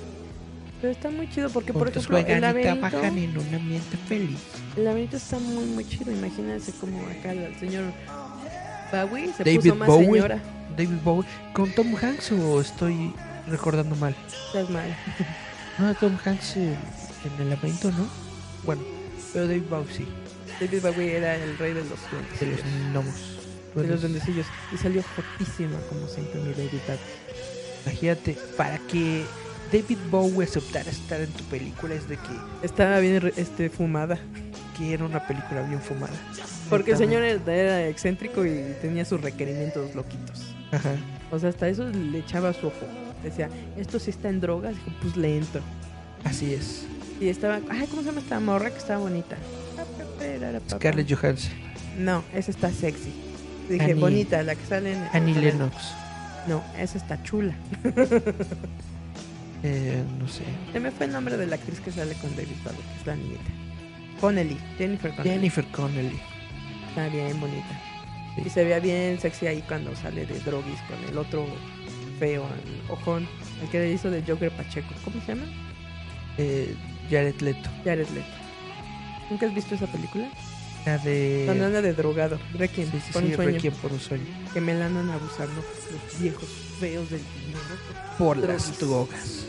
[0.81, 4.39] Pero está muy chido porque por Juntos ejemplo el laberinto, trabajan en un ambiente feliz.
[4.77, 6.11] el laberinto está muy muy chido.
[6.13, 7.85] Imagínense como acá el señor
[8.93, 10.07] Bowie se David puso más Bowie.
[10.07, 10.39] señora.
[10.77, 11.29] David Bowie.
[11.55, 13.13] ¿Con Tom Hanks o estoy
[13.49, 14.15] recordando mal?
[14.47, 14.97] Estás mal.
[15.79, 16.75] No, Tom Hanks eh,
[17.23, 18.09] en el laberinto, ¿no?
[18.65, 18.81] Bueno,
[19.35, 20.09] pero David Bowie sí.
[20.59, 22.41] David Bowie era el rey de los duendes.
[22.41, 22.61] De los
[22.93, 23.15] gnomos.
[23.75, 24.47] de los duendecillos.
[24.73, 26.99] Y salió jotísima como siempre mi David Bowie.
[27.85, 29.27] Imagínate, para que
[29.71, 34.19] David Bowie aceptara estar en tu película es de que, Estaba bien este, fumada.
[34.79, 36.15] que era una película bien fumada.
[36.71, 40.55] Porque el señor era excéntrico y tenía sus requerimientos loquitos.
[40.73, 40.95] Ajá.
[41.31, 43.06] O sea, hasta eso le echaba su ojo.
[43.27, 44.75] Decía, esto sí está en drogas.
[44.77, 45.61] Dijo, pues le entro.
[46.25, 46.87] Así es.
[47.21, 49.37] Y estaba, ay, ¿cómo se llama esta morra que estaba bonita?
[50.71, 51.53] Scarlett Johansson.
[51.99, 53.13] No, esa está sexy.
[53.69, 55.09] Dije, Annie- bonita, la que sale en...
[55.13, 55.75] Annie en- Lennox.
[56.47, 57.55] No, esa está chula.
[59.63, 60.43] Eh, no sé.
[60.73, 63.07] Se me fue el nombre de la actriz que sale con David Bowie, que es
[63.07, 63.43] la niñita.
[64.21, 65.31] Connelly, Jennifer Connelly.
[65.35, 66.21] Jennifer Connelly.
[66.91, 67.81] Está bien bonita.
[68.37, 68.43] Sí.
[68.47, 71.47] Y se veía bien sexy ahí cuando sale de Droguis con el otro
[72.19, 73.27] feo, el ojón,
[73.63, 74.89] el que le hizo de Joker Pacheco.
[75.05, 75.47] ¿Cómo se llama?
[76.39, 76.75] Eh,
[77.11, 77.69] Jared Leto.
[77.85, 78.27] Jared Leto.
[79.31, 80.29] ¿Nunca has visto esa película?
[80.85, 81.43] La de.
[81.47, 83.53] Cuando anda de drogado, Requiem, Sí, sí, por sí, un sueño.
[83.53, 84.25] Requiem por un sueño.
[84.55, 85.55] Que me la andan abusando
[85.93, 86.49] los viejos
[86.79, 87.61] feos del dinero.
[88.19, 88.69] Por Drogas.
[88.69, 89.45] las drogas.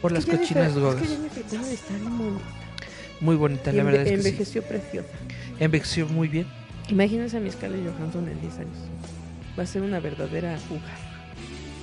[0.00, 1.02] Por las Es cochinas Es drogas.
[1.02, 2.44] que Jennifer Connelly está bien bonita.
[3.20, 4.28] Muy bonita, la verdad es que sí.
[4.28, 5.08] envejeció preciosa.
[5.58, 6.46] Envejeció muy bien.
[6.88, 8.76] Imagínense a mi Scarlett Johansson en 10 años.
[9.58, 10.82] Va a ser una verdadera fuga.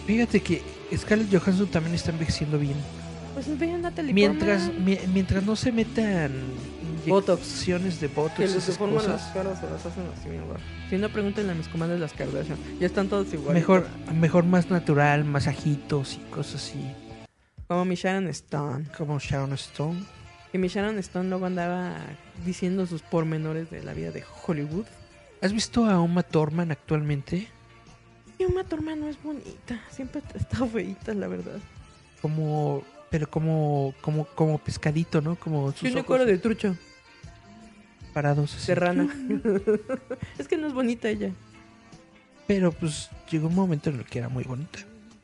[0.06, 0.62] Fíjate que
[0.96, 2.76] Scarlett Johansson también está envejeciendo bien.
[3.34, 6.32] Pues vean Natalie Mientras, mi- mientras no se metan
[7.06, 7.42] Botox.
[7.42, 10.48] inyecciones de Botox, Que les esas deforman las cosas, caras, se las hacen así bien
[10.48, 10.62] raras.
[10.90, 12.58] Si no, pregúntenle a mis comadres las Kardashian.
[12.80, 13.54] Ya están todos iguales.
[13.62, 16.80] mejor, mejor más natural, masajitos y cosas así.
[17.68, 18.86] Como mi Sharon Stone.
[18.98, 20.04] Como Sharon Stone.
[20.52, 21.96] Que mi Sharon Stone luego andaba
[22.46, 24.86] diciendo sus pormenores de la vida de Hollywood.
[25.42, 27.50] ¿Has visto a Uma Thurman actualmente?
[28.38, 29.82] Y Uma Thurman no es bonita.
[29.92, 31.58] Siempre estado feita, la verdad.
[32.22, 35.36] Como, pero como, como, como pescadito, ¿no?
[35.36, 36.76] Como sus Tiene ojos de trucha,
[38.14, 38.54] parados.
[38.56, 38.68] así.
[38.68, 39.08] de rana.
[40.38, 41.32] es que no es bonita ella.
[42.48, 44.80] Pero pues llegó un momento en el que era muy bonita.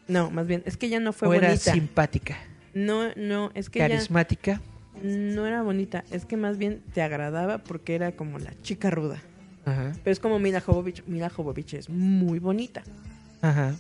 [0.08, 1.74] No, más bien, es que ella no fue o era bonita.
[1.74, 2.38] simpática,
[2.74, 4.62] No, no, es que ella carismática.
[5.04, 6.04] no era bonita.
[6.12, 9.22] Es que más bien te agradaba porque era como la chica ruda.
[9.66, 11.04] Ajá, Pero es como Mila Jovovich.
[11.06, 12.84] Mila Jovovich es muy bonita.
[13.42, 13.76] ajá.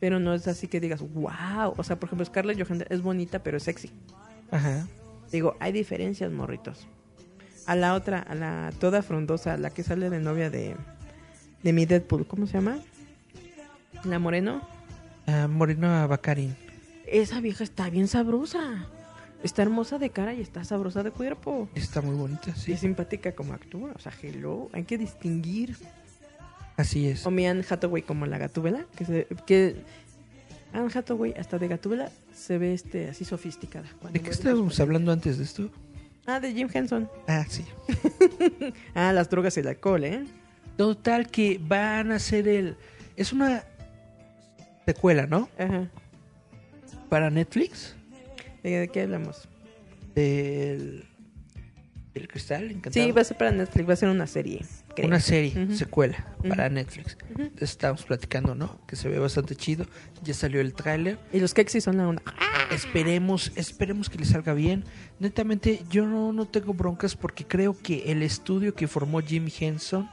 [0.00, 1.72] Pero no es así que digas, wow.
[1.78, 3.90] O sea, por ejemplo, Scarlett Johansson es bonita, pero es sexy.
[4.50, 4.86] Ajá.
[5.32, 6.86] Digo, hay diferencias, morritos.
[7.66, 10.76] A la otra, a la toda frondosa, la que sale de novia de,
[11.62, 12.76] de mi Deadpool, ¿cómo se llama?
[14.04, 14.60] La Moreno.
[15.26, 16.54] Ah, Moreno Bacarin.
[17.06, 18.86] Esa vieja está bien sabrosa.
[19.44, 21.68] Está hermosa de cara y está sabrosa de cuerpo.
[21.74, 22.72] Está muy bonita, Y sí.
[22.72, 23.92] es simpática como actúa.
[23.94, 24.70] O sea, hello.
[24.72, 25.76] Hay que distinguir.
[26.78, 27.26] Así es.
[27.26, 28.86] O mi Anne Hathaway como la gatúbela.
[28.96, 29.76] Que, se, que
[30.72, 33.86] Anne Hathaway hasta de gatúbela se ve este así sofisticada.
[34.10, 35.70] ¿De qué estábamos hablando antes de esto?
[36.26, 37.08] Ah, de Jim Henson.
[37.28, 37.64] Ah, sí.
[38.94, 40.24] Ah, las drogas y el alcohol, ¿eh?
[40.78, 42.76] Total que van a ser el...
[43.14, 43.62] Es una
[44.86, 45.50] secuela, ¿no?
[45.58, 45.90] Ajá.
[47.10, 47.93] Para Netflix.
[48.64, 49.48] ¿De, de qué hablamos?
[50.16, 51.04] Del...
[52.14, 52.92] Del cristal encantado.
[52.92, 54.64] Sí, va a ser para Netflix, va a ser una serie.
[54.94, 55.08] creo.
[55.08, 56.68] una serie, secuela para.
[56.68, 57.18] Netflix.
[57.30, 58.80] Entonces estábamos platicando, ¿no?
[58.86, 59.84] Que se ve bastante chido.
[60.22, 61.18] Ya salió el tráiler.
[61.32, 62.22] Y los Kexis son la onda.
[62.70, 64.84] Esperemos, esperemos que le salga bien.
[65.18, 70.08] Netamente, yo no, no tengo broncas porque creo que el estudio que formó Jim Henson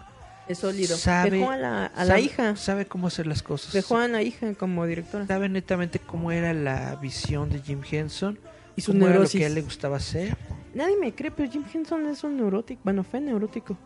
[0.48, 0.98] Es sólido.
[0.98, 2.56] sabe, Dejó a la, a la sabe- hija.
[2.56, 3.74] sabe cómo hacer las cosas.
[3.74, 5.26] Dejó a la hija como directora.
[5.28, 8.38] sabe netamente cómo era la visión de Jim Henson
[8.76, 9.40] Y su cómo era lo neurosis.
[9.40, 10.36] que a él le gustaba hacer.
[10.74, 12.82] Nadie me cree, pero Jim Henson es un neurótico.
[12.84, 13.78] Bueno, fue neurótico.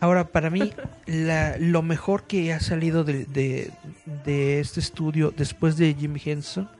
[0.00, 0.72] Ahora, para mí,
[1.06, 3.70] la- lo mejor que ha salido de, de-
[4.24, 6.70] de este estudio después de Jim Henson,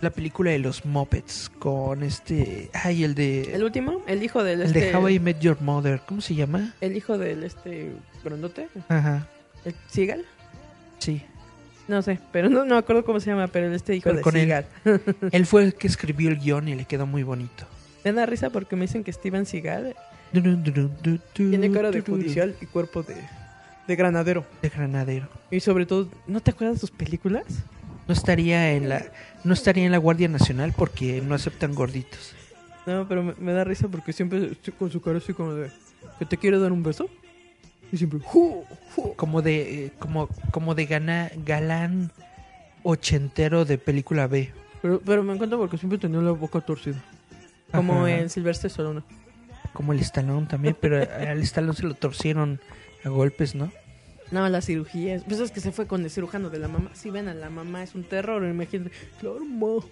[0.00, 4.60] la película de los Muppets con este, ay, el de, El último, el hijo del
[4.60, 4.80] el este.
[4.86, 6.74] de How I Met Your Mother, ¿cómo se llama?
[6.80, 7.92] El hijo del este
[8.24, 8.68] grandote.
[8.88, 9.26] Ajá,
[9.64, 10.24] El Seagal.
[10.98, 11.22] sí.
[11.88, 14.16] No sé, pero no, no me acuerdo cómo se llama, pero el este hijo Pero
[14.16, 14.48] de con él.
[14.48, 14.66] Seagal.
[15.30, 17.64] Él fue el que escribió el guion y le quedó muy bonito.
[18.04, 19.94] Me da risa porque me dicen que Steven Seagal
[20.32, 20.88] tiene
[21.32, 23.14] Tiene cara de judicial y cuerpo de,
[23.86, 24.44] de granadero.
[24.62, 25.28] De granadero.
[25.50, 27.44] Y sobre todo, ¿no te acuerdas de sus películas?
[28.08, 29.04] No estaría en la,
[29.44, 32.34] no estaría en la Guardia Nacional porque no aceptan gorditos.
[32.86, 35.70] No, pero me, me da risa porque siempre estoy con su cara así como de
[36.18, 37.08] que te quiere dar un beso.
[37.92, 38.64] Y siempre, ¡ju!
[38.94, 39.14] ¡ju!
[39.16, 42.10] como de eh, como como de gana, galán
[42.82, 44.52] ochentero de película B
[44.82, 47.02] Pero, pero me encanta porque siempre tenía la boca torcida.
[47.72, 48.10] Como Ajá.
[48.10, 49.02] en Silvestre Stallone.
[49.72, 52.60] como el Stallone también pero al Stallone se lo torcieron
[53.04, 53.70] a golpes no
[54.30, 55.22] No, las cirugías.
[55.26, 56.90] Pues es que se fue con el cirujano de la mamá.
[56.94, 58.44] Si ven a la mamá, es un terror.
[58.44, 58.90] Imagínate,
[59.20, 59.84] claro, ma,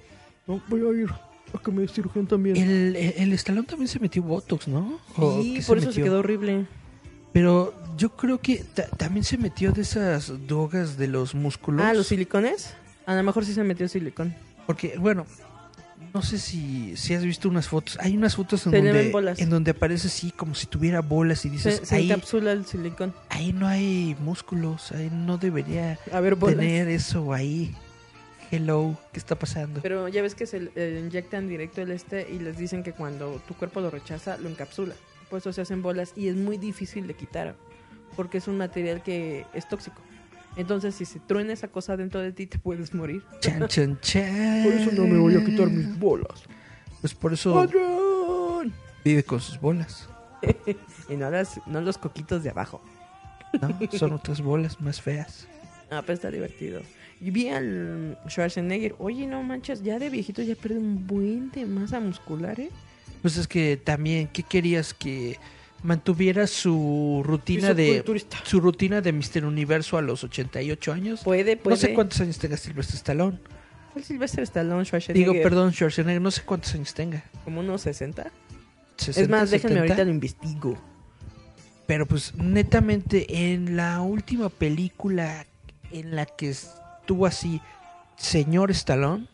[0.47, 1.11] no voy a ir
[1.53, 2.57] a que me cirugien también.
[2.57, 6.19] el, el, el Stallone también se metió botox no ¿O Sí, por eso se quedó
[6.19, 6.67] horrible.
[7.33, 11.95] pero yo creo que ta- también se metió de esas drogas de los músculos Ah,
[11.95, 12.75] los silicones.
[13.07, 14.35] A lo mejor sí se metió silicón.
[14.67, 15.27] porque bueno
[16.15, 19.51] no sé si, si has visto unas fotos hay unas fotos en Se donde en
[19.51, 23.13] donde aparece así como si tuviera bolas y dices Se, se ahí encapsula el silicón.
[23.29, 27.75] ahí no hay músculos ahí no debería ver, tener eso ahí.
[28.51, 29.81] Hello, ¿qué está pasando?
[29.83, 33.43] Pero ya ves que se eh, inyectan directo el este y les dicen que cuando
[33.49, 34.95] tu cuerpo lo rechaza, lo encapsula.
[35.29, 37.57] Por eso se hacen bolas y es muy difícil de quitar.
[38.15, 40.01] Porque es un material que es tóxico.
[40.57, 43.23] Entonces, si se truena esa cosa dentro de ti, te puedes morir.
[43.41, 44.63] Chan, chan, chan.
[44.63, 46.45] Por eso no me voy a quitar mis bolas.
[47.01, 48.73] Pues por eso ¡Adrián!
[49.05, 50.09] vive con sus bolas.
[51.09, 52.81] Y no, las, no los coquitos de abajo.
[53.61, 53.79] ¿no?
[53.93, 55.47] Son otras bolas más feas.
[55.91, 56.81] Ah, pero está divertido.
[57.21, 58.95] Y vi al Schwarzenegger.
[58.99, 62.71] Oye, no manches, ya de viejito ya pierde un buen de masa muscular, ¿eh?
[63.23, 65.39] Pues es que también, ¿qué querías que
[65.85, 68.03] mantuviera su rutina de
[68.43, 71.21] su rutina de Mister Universo a los 88 años?
[71.23, 71.77] Puede, puede.
[71.77, 73.39] No sé cuántos años tenga Silvestre Stallone.
[73.93, 75.33] ¿Cuál Sylvester Stallone, Schwarzenegger?
[75.33, 77.23] Digo, perdón, Schwarzenegger, no sé cuántos años tenga.
[77.45, 78.29] Como unos 60.
[78.97, 79.81] 60, es más, déjenme 70.
[79.93, 80.79] ahorita lo investigo.
[81.87, 85.47] Pero pues netamente en la última película
[85.93, 87.61] en la que estuvo así
[88.17, 89.29] señor Stallone,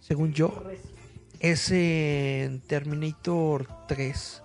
[0.00, 0.62] según yo,
[1.40, 4.41] es en Terminator 3,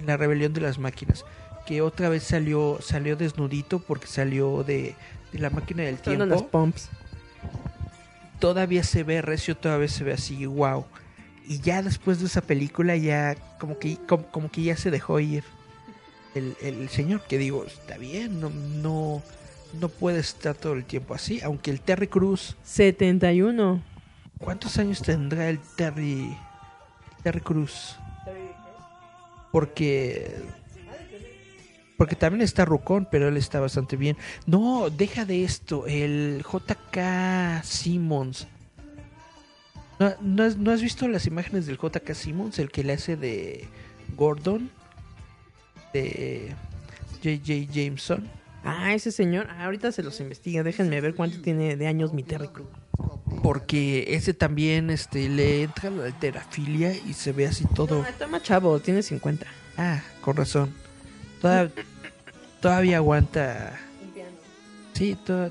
[0.00, 1.24] en la rebelión de las máquinas,
[1.66, 4.96] que otra vez salió salió desnudito porque salió de,
[5.32, 6.48] de la máquina del Son las tiempo.
[6.48, 6.88] pumps.
[8.38, 10.84] Todavía se ve recio, todavía se ve así, wow.
[11.46, 15.20] Y ya después de esa película ya como que como, como que ya se dejó
[15.20, 15.44] ir
[16.34, 19.22] el, el señor, que digo, está bien, no, no,
[19.78, 23.82] no puede estar todo el tiempo así, aunque el Terry Cruz, 71.
[24.38, 26.34] ¿cuántos años tendrá el Terry,
[27.22, 27.96] Terry Cruz?
[29.50, 30.36] Porque
[32.00, 34.16] porque también está Rucón, pero él está bastante bien.
[34.46, 38.48] No, deja de esto, el JK Simmons.
[39.98, 43.16] ¿No, no has, no has visto las imágenes del JK Simmons, el que le hace
[43.16, 43.68] de
[44.16, 44.70] Gordon?
[45.92, 46.54] De
[47.22, 48.30] JJ Jameson.
[48.64, 49.48] Ah, ese señor.
[49.50, 50.62] Ah, ahorita se los investiga.
[50.62, 52.66] Déjenme ver cuánto tiene de años mi Terry Crew.
[53.52, 58.02] Porque ese también este, le entra la alterafilia y se ve así todo.
[58.02, 59.44] No, está más chavo, tiene 50.
[59.76, 60.72] Ah, con razón.
[61.40, 61.68] Toda-
[62.60, 63.76] todavía aguanta.
[64.92, 65.50] Sí, to-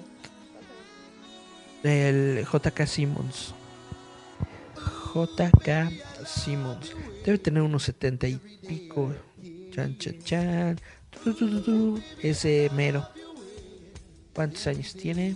[1.83, 3.53] el JK Simmons.
[5.13, 5.91] JK
[6.25, 6.93] Simmons.
[7.25, 9.11] Debe tener unos setenta y pico.
[9.73, 10.79] Chan, chan, chan.
[12.21, 13.05] Ese mero.
[14.33, 15.35] ¿Cuántos años tiene?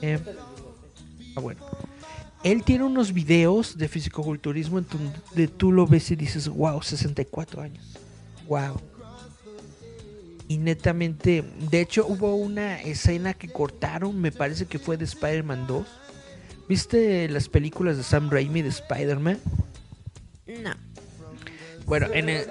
[0.00, 0.18] Eh,
[1.36, 1.60] ah, bueno.
[2.42, 7.62] Él tiene unos videos de fisicoculturismo en donde tú lo ves y dices, wow, 64
[7.62, 7.84] años.
[8.46, 8.80] Wow.
[10.46, 15.66] Y netamente, de hecho hubo una escena que cortaron, me parece que fue de Spider-Man
[15.66, 15.86] 2.
[16.68, 19.38] ¿Viste las películas de Sam Raimi de Spider-Man?
[20.46, 20.74] No.
[21.86, 22.44] Bueno, en el,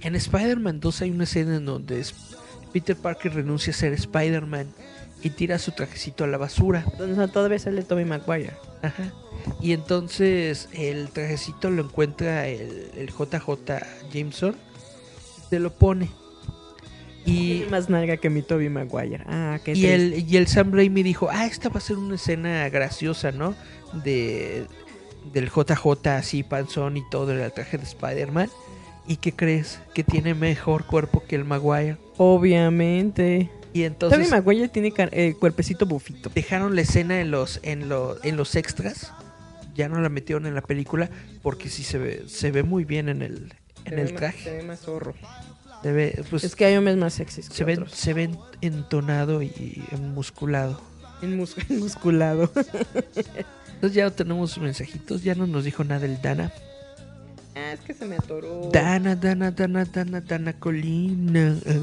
[0.00, 2.02] En Spider-Man 2 hay una escena en donde
[2.72, 4.68] Peter Parker renuncia a ser Spider-Man
[5.24, 6.84] y tira su trajecito a la basura.
[7.14, 8.52] Sea, todavía sale Tobey Maguire.
[8.82, 9.10] Ajá.
[9.60, 13.82] Y entonces el trajecito lo encuentra el, el JJ
[14.12, 14.54] Jameson.
[15.48, 16.10] Se lo pone.
[17.24, 19.24] Y, más nalga que mi Tobey Maguire.
[19.26, 22.16] Ah, qué y, el, y el Sam Raimi dijo, ah, esta va a ser una
[22.16, 23.54] escena graciosa, ¿no?
[24.04, 24.66] De,
[25.32, 28.50] del JJ así, panzón y todo, el traje de Spider-Man.
[29.06, 29.80] ¿Y qué crees?
[29.94, 31.96] Que tiene mejor cuerpo que el Maguire.
[32.18, 33.50] Obviamente.
[33.74, 36.30] Y Tobey entonces Maguire tiene eh, cuerpecito bufito.
[36.34, 39.12] dejaron la escena en los, en, lo- en los extras.
[39.74, 41.10] Ya no la metieron en la película
[41.42, 43.52] porque sí se ve, se ve muy bien en el,
[43.84, 44.44] en el traje.
[44.44, 45.14] Se ve más zorro.
[45.82, 47.48] Se ve, pues, Es que hay hombres más sexys.
[47.48, 47.90] que se, ve, otros.
[47.92, 48.30] se ve
[48.62, 49.82] entonado y
[50.14, 50.80] musculado.
[51.20, 52.50] En mus- musculado.
[53.74, 56.52] Entonces ya no tenemos mensajitos, ya no nos dijo nada el Dana.
[57.56, 58.70] ah, es que se me atoró.
[58.72, 61.56] Dana, Dana, Dana, Dana, Dana Colina.
[61.66, 61.80] eh,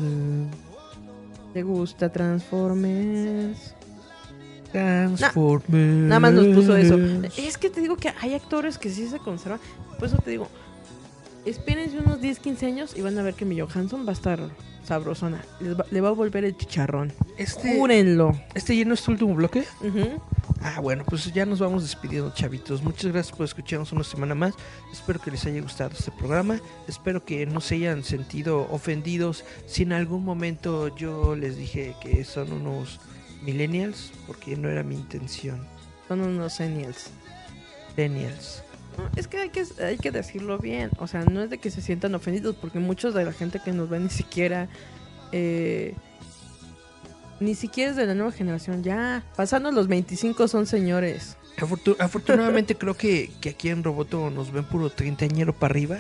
[1.54, 3.76] ¿Te gusta Transformers?
[4.72, 6.08] Transformers.
[6.08, 6.98] Nada más nos puso eso.
[7.38, 9.60] Es que te digo que hay actores que sí se conservan.
[10.00, 10.48] Por eso te digo,
[11.46, 14.40] espérense unos 10, 15 años y van a ver que mi Johansson va a estar
[14.84, 15.44] sabrosona.
[15.62, 17.14] Va- le va a volver el chicharrón.
[17.38, 18.40] Este, Júrenlo.
[18.56, 19.64] ¿Este ya no es tu último bloque?
[19.82, 20.22] Ujú.
[20.64, 22.84] Ah, bueno, pues ya nos vamos despidiendo, chavitos.
[22.84, 24.54] Muchas gracias por escucharnos una semana más.
[24.92, 26.60] Espero que les haya gustado este programa.
[26.88, 32.24] Espero que no se hayan sentido ofendidos si en algún momento yo les dije que
[32.26, 33.00] son unos
[33.42, 35.66] millennials, porque no era mi intención.
[36.08, 37.10] Son unos senials.
[37.98, 38.64] Millennials.
[39.16, 40.90] Es que hay, que hay que decirlo bien.
[41.00, 43.72] O sea, no es de que se sientan ofendidos, porque muchos de la gente que
[43.72, 44.68] nos ve ni siquiera.
[45.32, 45.96] eh,
[47.40, 48.84] ni siquiera es de la nueva generación.
[48.84, 51.38] Ya, pasando los 25 son señores.
[51.58, 55.98] Afortu- afortunadamente creo que, que aquí en Roboto nos ven puro treintañero para arriba.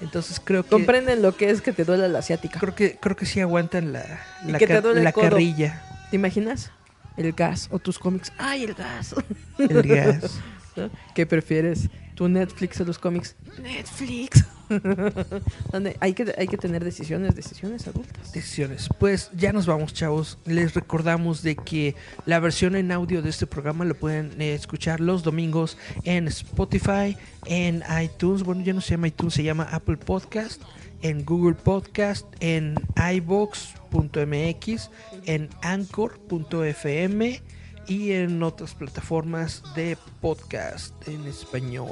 [0.00, 2.58] Entonces creo que Comprenden lo que es que te duele la asiática.
[2.60, 4.04] creo que creo que sí aguantan la,
[4.44, 4.58] la,
[4.94, 6.72] la carrilla, ¿Te imaginas?
[7.16, 8.32] El gas o tus cómics.
[8.36, 9.14] ¡Ay, el gas!
[9.58, 10.32] el gas.
[10.76, 10.90] ¿No?
[11.14, 11.88] ¿Qué prefieres?
[12.14, 13.34] ¿Tu Netflix o los cómics?
[13.62, 14.44] Netflix.
[15.72, 18.32] Donde hay que, hay que tener decisiones, decisiones adultas.
[18.32, 18.88] Decisiones.
[18.98, 20.38] Pues ya nos vamos, chavos.
[20.46, 21.94] Les recordamos de que
[22.24, 27.16] la versión en audio de este programa lo pueden eh, escuchar los domingos en Spotify,
[27.46, 28.42] en iTunes.
[28.42, 30.62] Bueno, ya no se llama iTunes, se llama Apple Podcast,
[31.02, 34.90] en Google Podcast, en iBox.mx,
[35.26, 37.42] en Anchor.fm
[37.86, 41.88] y en otras plataformas de podcast en español.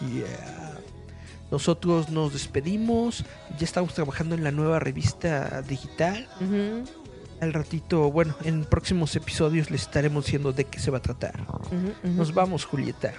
[0.00, 0.78] Yeah.
[1.50, 3.24] Nosotros nos despedimos.
[3.58, 6.28] Ya estamos trabajando en la nueva revista digital.
[7.40, 11.46] Al ratito, bueno, en próximos episodios les estaremos diciendo de qué se va a tratar.
[12.02, 13.12] Nos vamos, Julieta.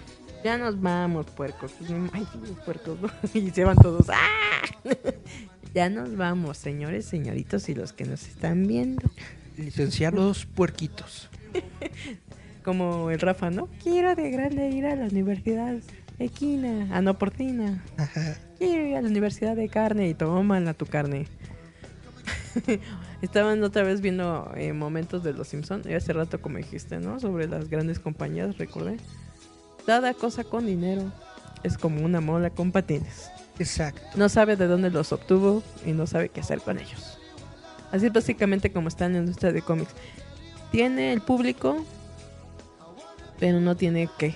[0.43, 1.71] Ya nos vamos, puercos.
[2.13, 2.27] Ay,
[2.65, 2.97] puercos.
[3.33, 4.07] Y se van todos.
[4.09, 4.29] ¡Ah!
[5.73, 9.11] Ya nos vamos, señores, señoritos y los que nos están viendo.
[9.57, 11.29] Licenciados puerquitos.
[12.63, 13.67] Como el Rafa, ¿no?
[13.83, 15.75] Quiero de grande ir a la universidad
[16.17, 16.87] de Quina.
[16.91, 17.83] Ah, no, Portina.
[17.97, 18.37] Ajá.
[18.57, 21.27] Quiero ir a la universidad de carne y tómala tu carne.
[23.21, 27.19] Estaban otra vez viendo eh, momentos de Los Simpson y hace rato como dijiste, ¿no?
[27.19, 28.97] Sobre las grandes compañías, recordé.
[29.85, 31.11] Cada cosa con dinero
[31.63, 33.29] es como una mola con patines.
[33.59, 34.01] Exacto.
[34.15, 37.17] No sabe de dónde los obtuvo y no sabe qué hacer con ellos.
[37.91, 39.93] Así es básicamente como está en la industria de cómics.
[40.71, 41.85] Tiene el público,
[43.39, 44.35] pero no tiene qué,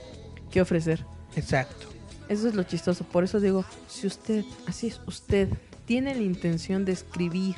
[0.50, 1.04] qué ofrecer.
[1.36, 1.86] Exacto.
[2.28, 3.04] Eso es lo chistoso.
[3.04, 5.48] Por eso digo, si usted, así es, usted
[5.84, 7.56] tiene la intención de escribir,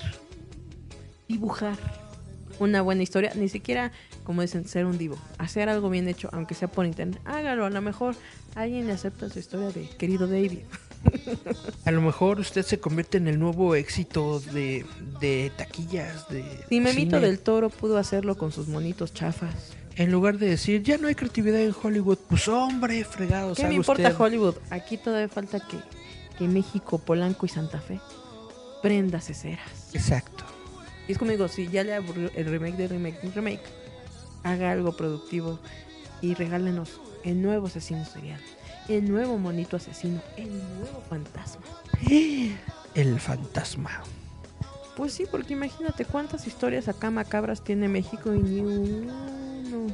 [1.29, 1.77] dibujar
[2.59, 3.93] una buena historia, ni siquiera,
[4.25, 7.67] como dicen, ser un divo, hacer algo bien hecho, aunque sea por internet, hágalo.
[7.67, 8.15] A lo mejor
[8.55, 10.61] alguien le acepta su historia de querido David.
[11.85, 14.85] A lo mejor usted se convierte en el nuevo éxito de,
[15.21, 17.27] de taquillas de Si Memito cine.
[17.27, 19.55] del Toro pudo hacerlo con sus monitos chafas.
[19.97, 23.59] En lugar de decir, ya no hay creatividad en Hollywood, pues hombre, fregados.
[23.59, 24.21] ¿Qué me importa usted.
[24.21, 24.55] Hollywood?
[24.71, 25.77] Aquí todavía falta que,
[26.39, 28.01] que México, Polanco y Santa Fe
[28.83, 29.91] prenda ceras.
[29.93, 30.45] Exacto.
[31.09, 33.63] Y es como digo, si ya le aburrió el remake de remake de remake,
[34.45, 35.59] haga algo productivo
[36.21, 38.41] y regálenos el nuevo asesino serial,
[38.89, 41.63] el nuevo monito asesino, el nuevo fantasma.
[42.95, 44.03] El fantasma.
[44.97, 49.87] Pues sí, porque imagínate cuántas historias acá macabras tiene México y ni uno.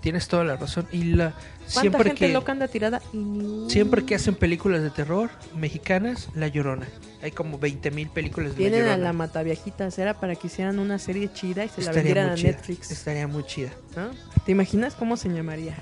[0.00, 0.86] Tienes toda la razón.
[0.90, 3.70] Y la ¿Cuánta siempre gente que loca anda tirada y ni uno?
[3.70, 6.88] siempre que hacen películas de terror mexicanas, La Llorona.
[7.22, 9.04] Hay como 20 mil películas de Tienen La a Llorona.
[9.04, 12.50] la Mataviajitas, era para que hicieran una serie chida y se la vendieran a chida.
[12.52, 12.90] Netflix.
[12.90, 13.70] Estaría muy chida.
[13.94, 14.10] ¿no?
[14.44, 15.76] ¿Te imaginas cómo se llamaría?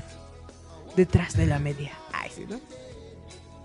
[0.96, 1.92] Detrás de la media.
[2.12, 2.60] Ay, sí, ¿no?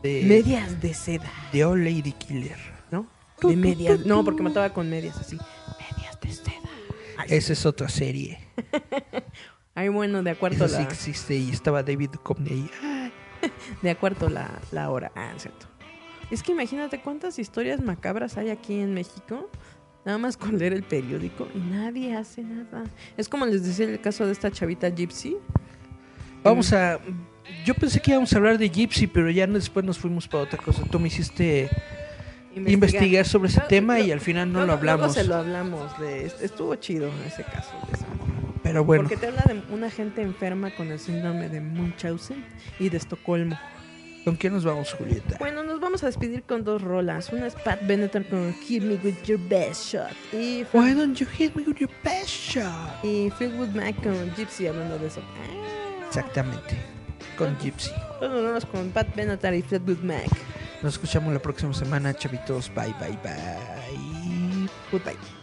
[0.04, 2.58] De, Medias de seda, de All Lady Killer.
[2.92, 3.08] ¿no?
[3.42, 4.06] De medias.
[4.06, 5.38] No, porque mataba con medias así.
[5.78, 6.70] Medias de seda.
[7.18, 8.40] Ay, Esa es otra serie.
[9.76, 12.72] Ay, bueno, de a cuarto Esa sí la, existe y estaba David Duchovny ahí.
[13.82, 15.12] de a cuarto la, la hora.
[15.16, 15.68] Ah, es cierto.
[16.32, 19.50] Es que imagínate cuántas historias macabras hay aquí en México.
[20.06, 22.84] Nada más con leer el periódico y nadie hace nada.
[23.18, 25.38] Es como les decía el caso de esta chavita Gypsy.
[26.44, 27.00] Vamos a...
[27.66, 30.58] Yo pensé que íbamos a hablar de Gypsy, pero ya después nos fuimos para otra
[30.58, 30.84] cosa.
[30.90, 31.70] Tú me hiciste
[32.56, 35.14] investigar sobre ese tema y al final no lo hablamos.
[35.14, 35.98] se lo hablamos.
[36.00, 37.72] De, estuvo chido ese caso.
[37.88, 38.54] de esa morra.
[38.64, 42.46] Pero bueno, Porque te habla de una gente enferma con el síndrome de Munchausen
[42.80, 43.58] y de Estocolmo.
[44.30, 45.38] ¿con qué nos vamos, Julieta?
[45.40, 47.32] Bueno, nos vamos a despedir con dos rolas.
[47.32, 50.12] Una es Pat Benatar con Hit Me With Your Best Shot.
[50.34, 53.04] Y, Why don't you hit me with your best shot?
[53.04, 55.22] y Fleetwood Mac con Gypsy hablando de eso.
[55.22, 55.79] Ah.
[56.10, 56.76] Exactamente.
[57.38, 57.92] Con Gypsy.
[58.20, 60.28] Nos vamos con Pat Benatar y Fleetwood Mac.
[60.82, 62.70] Nos escuchamos la próxima semana, chavitos.
[62.74, 64.70] Bye, bye, bye.
[64.92, 65.39] Goodbye.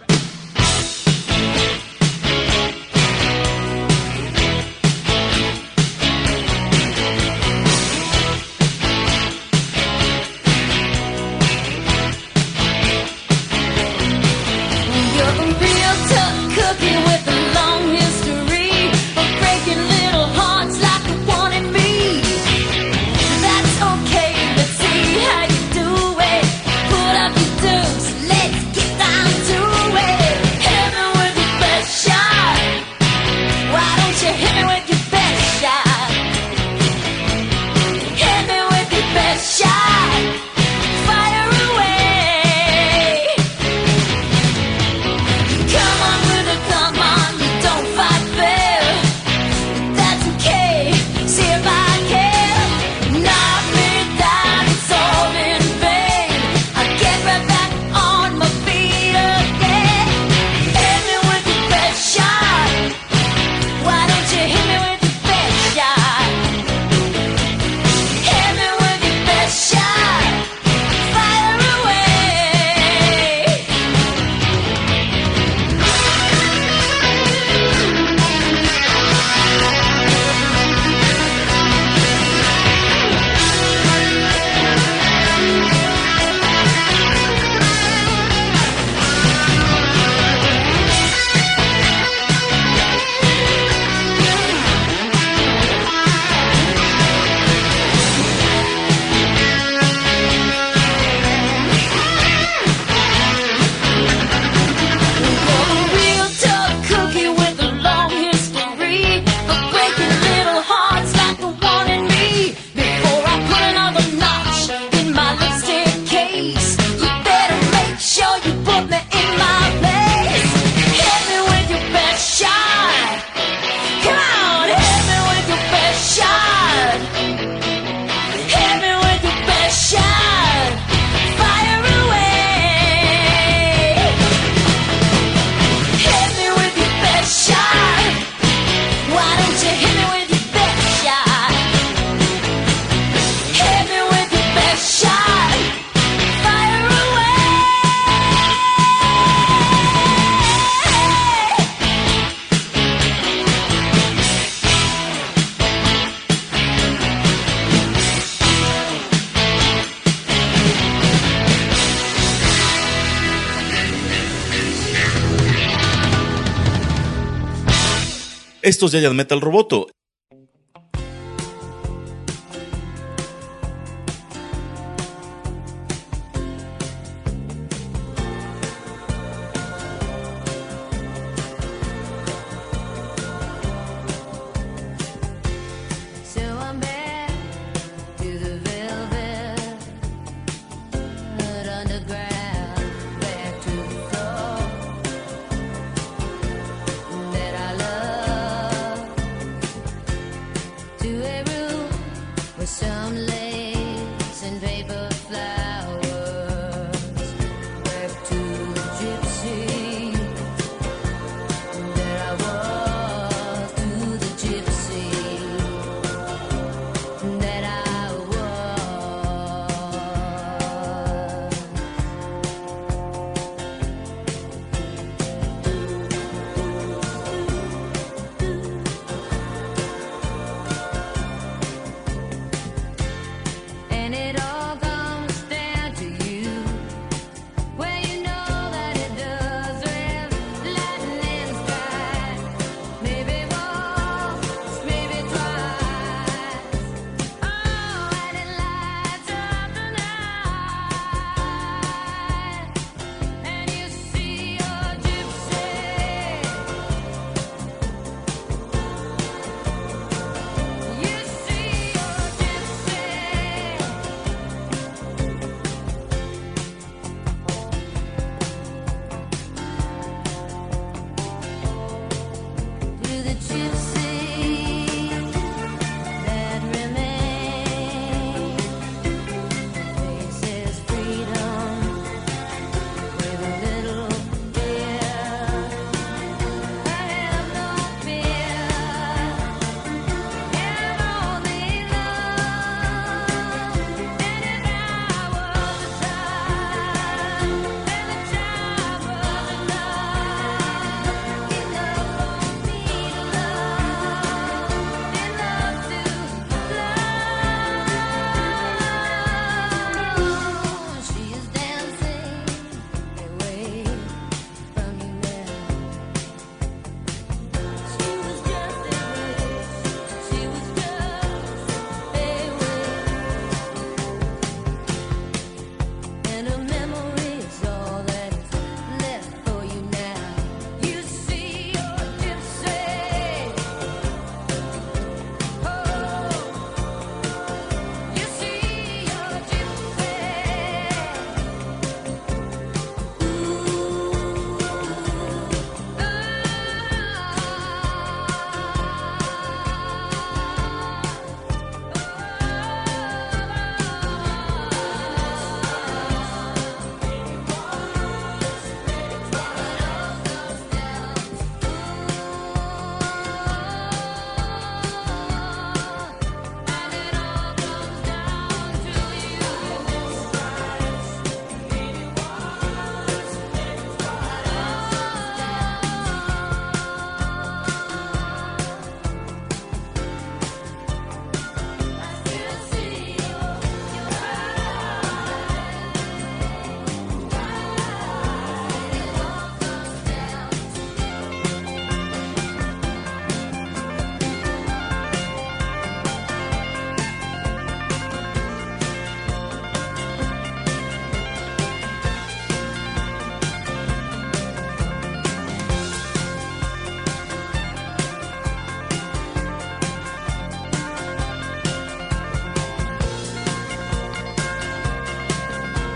[168.77, 169.95] Esto es Giant Metal Roboto.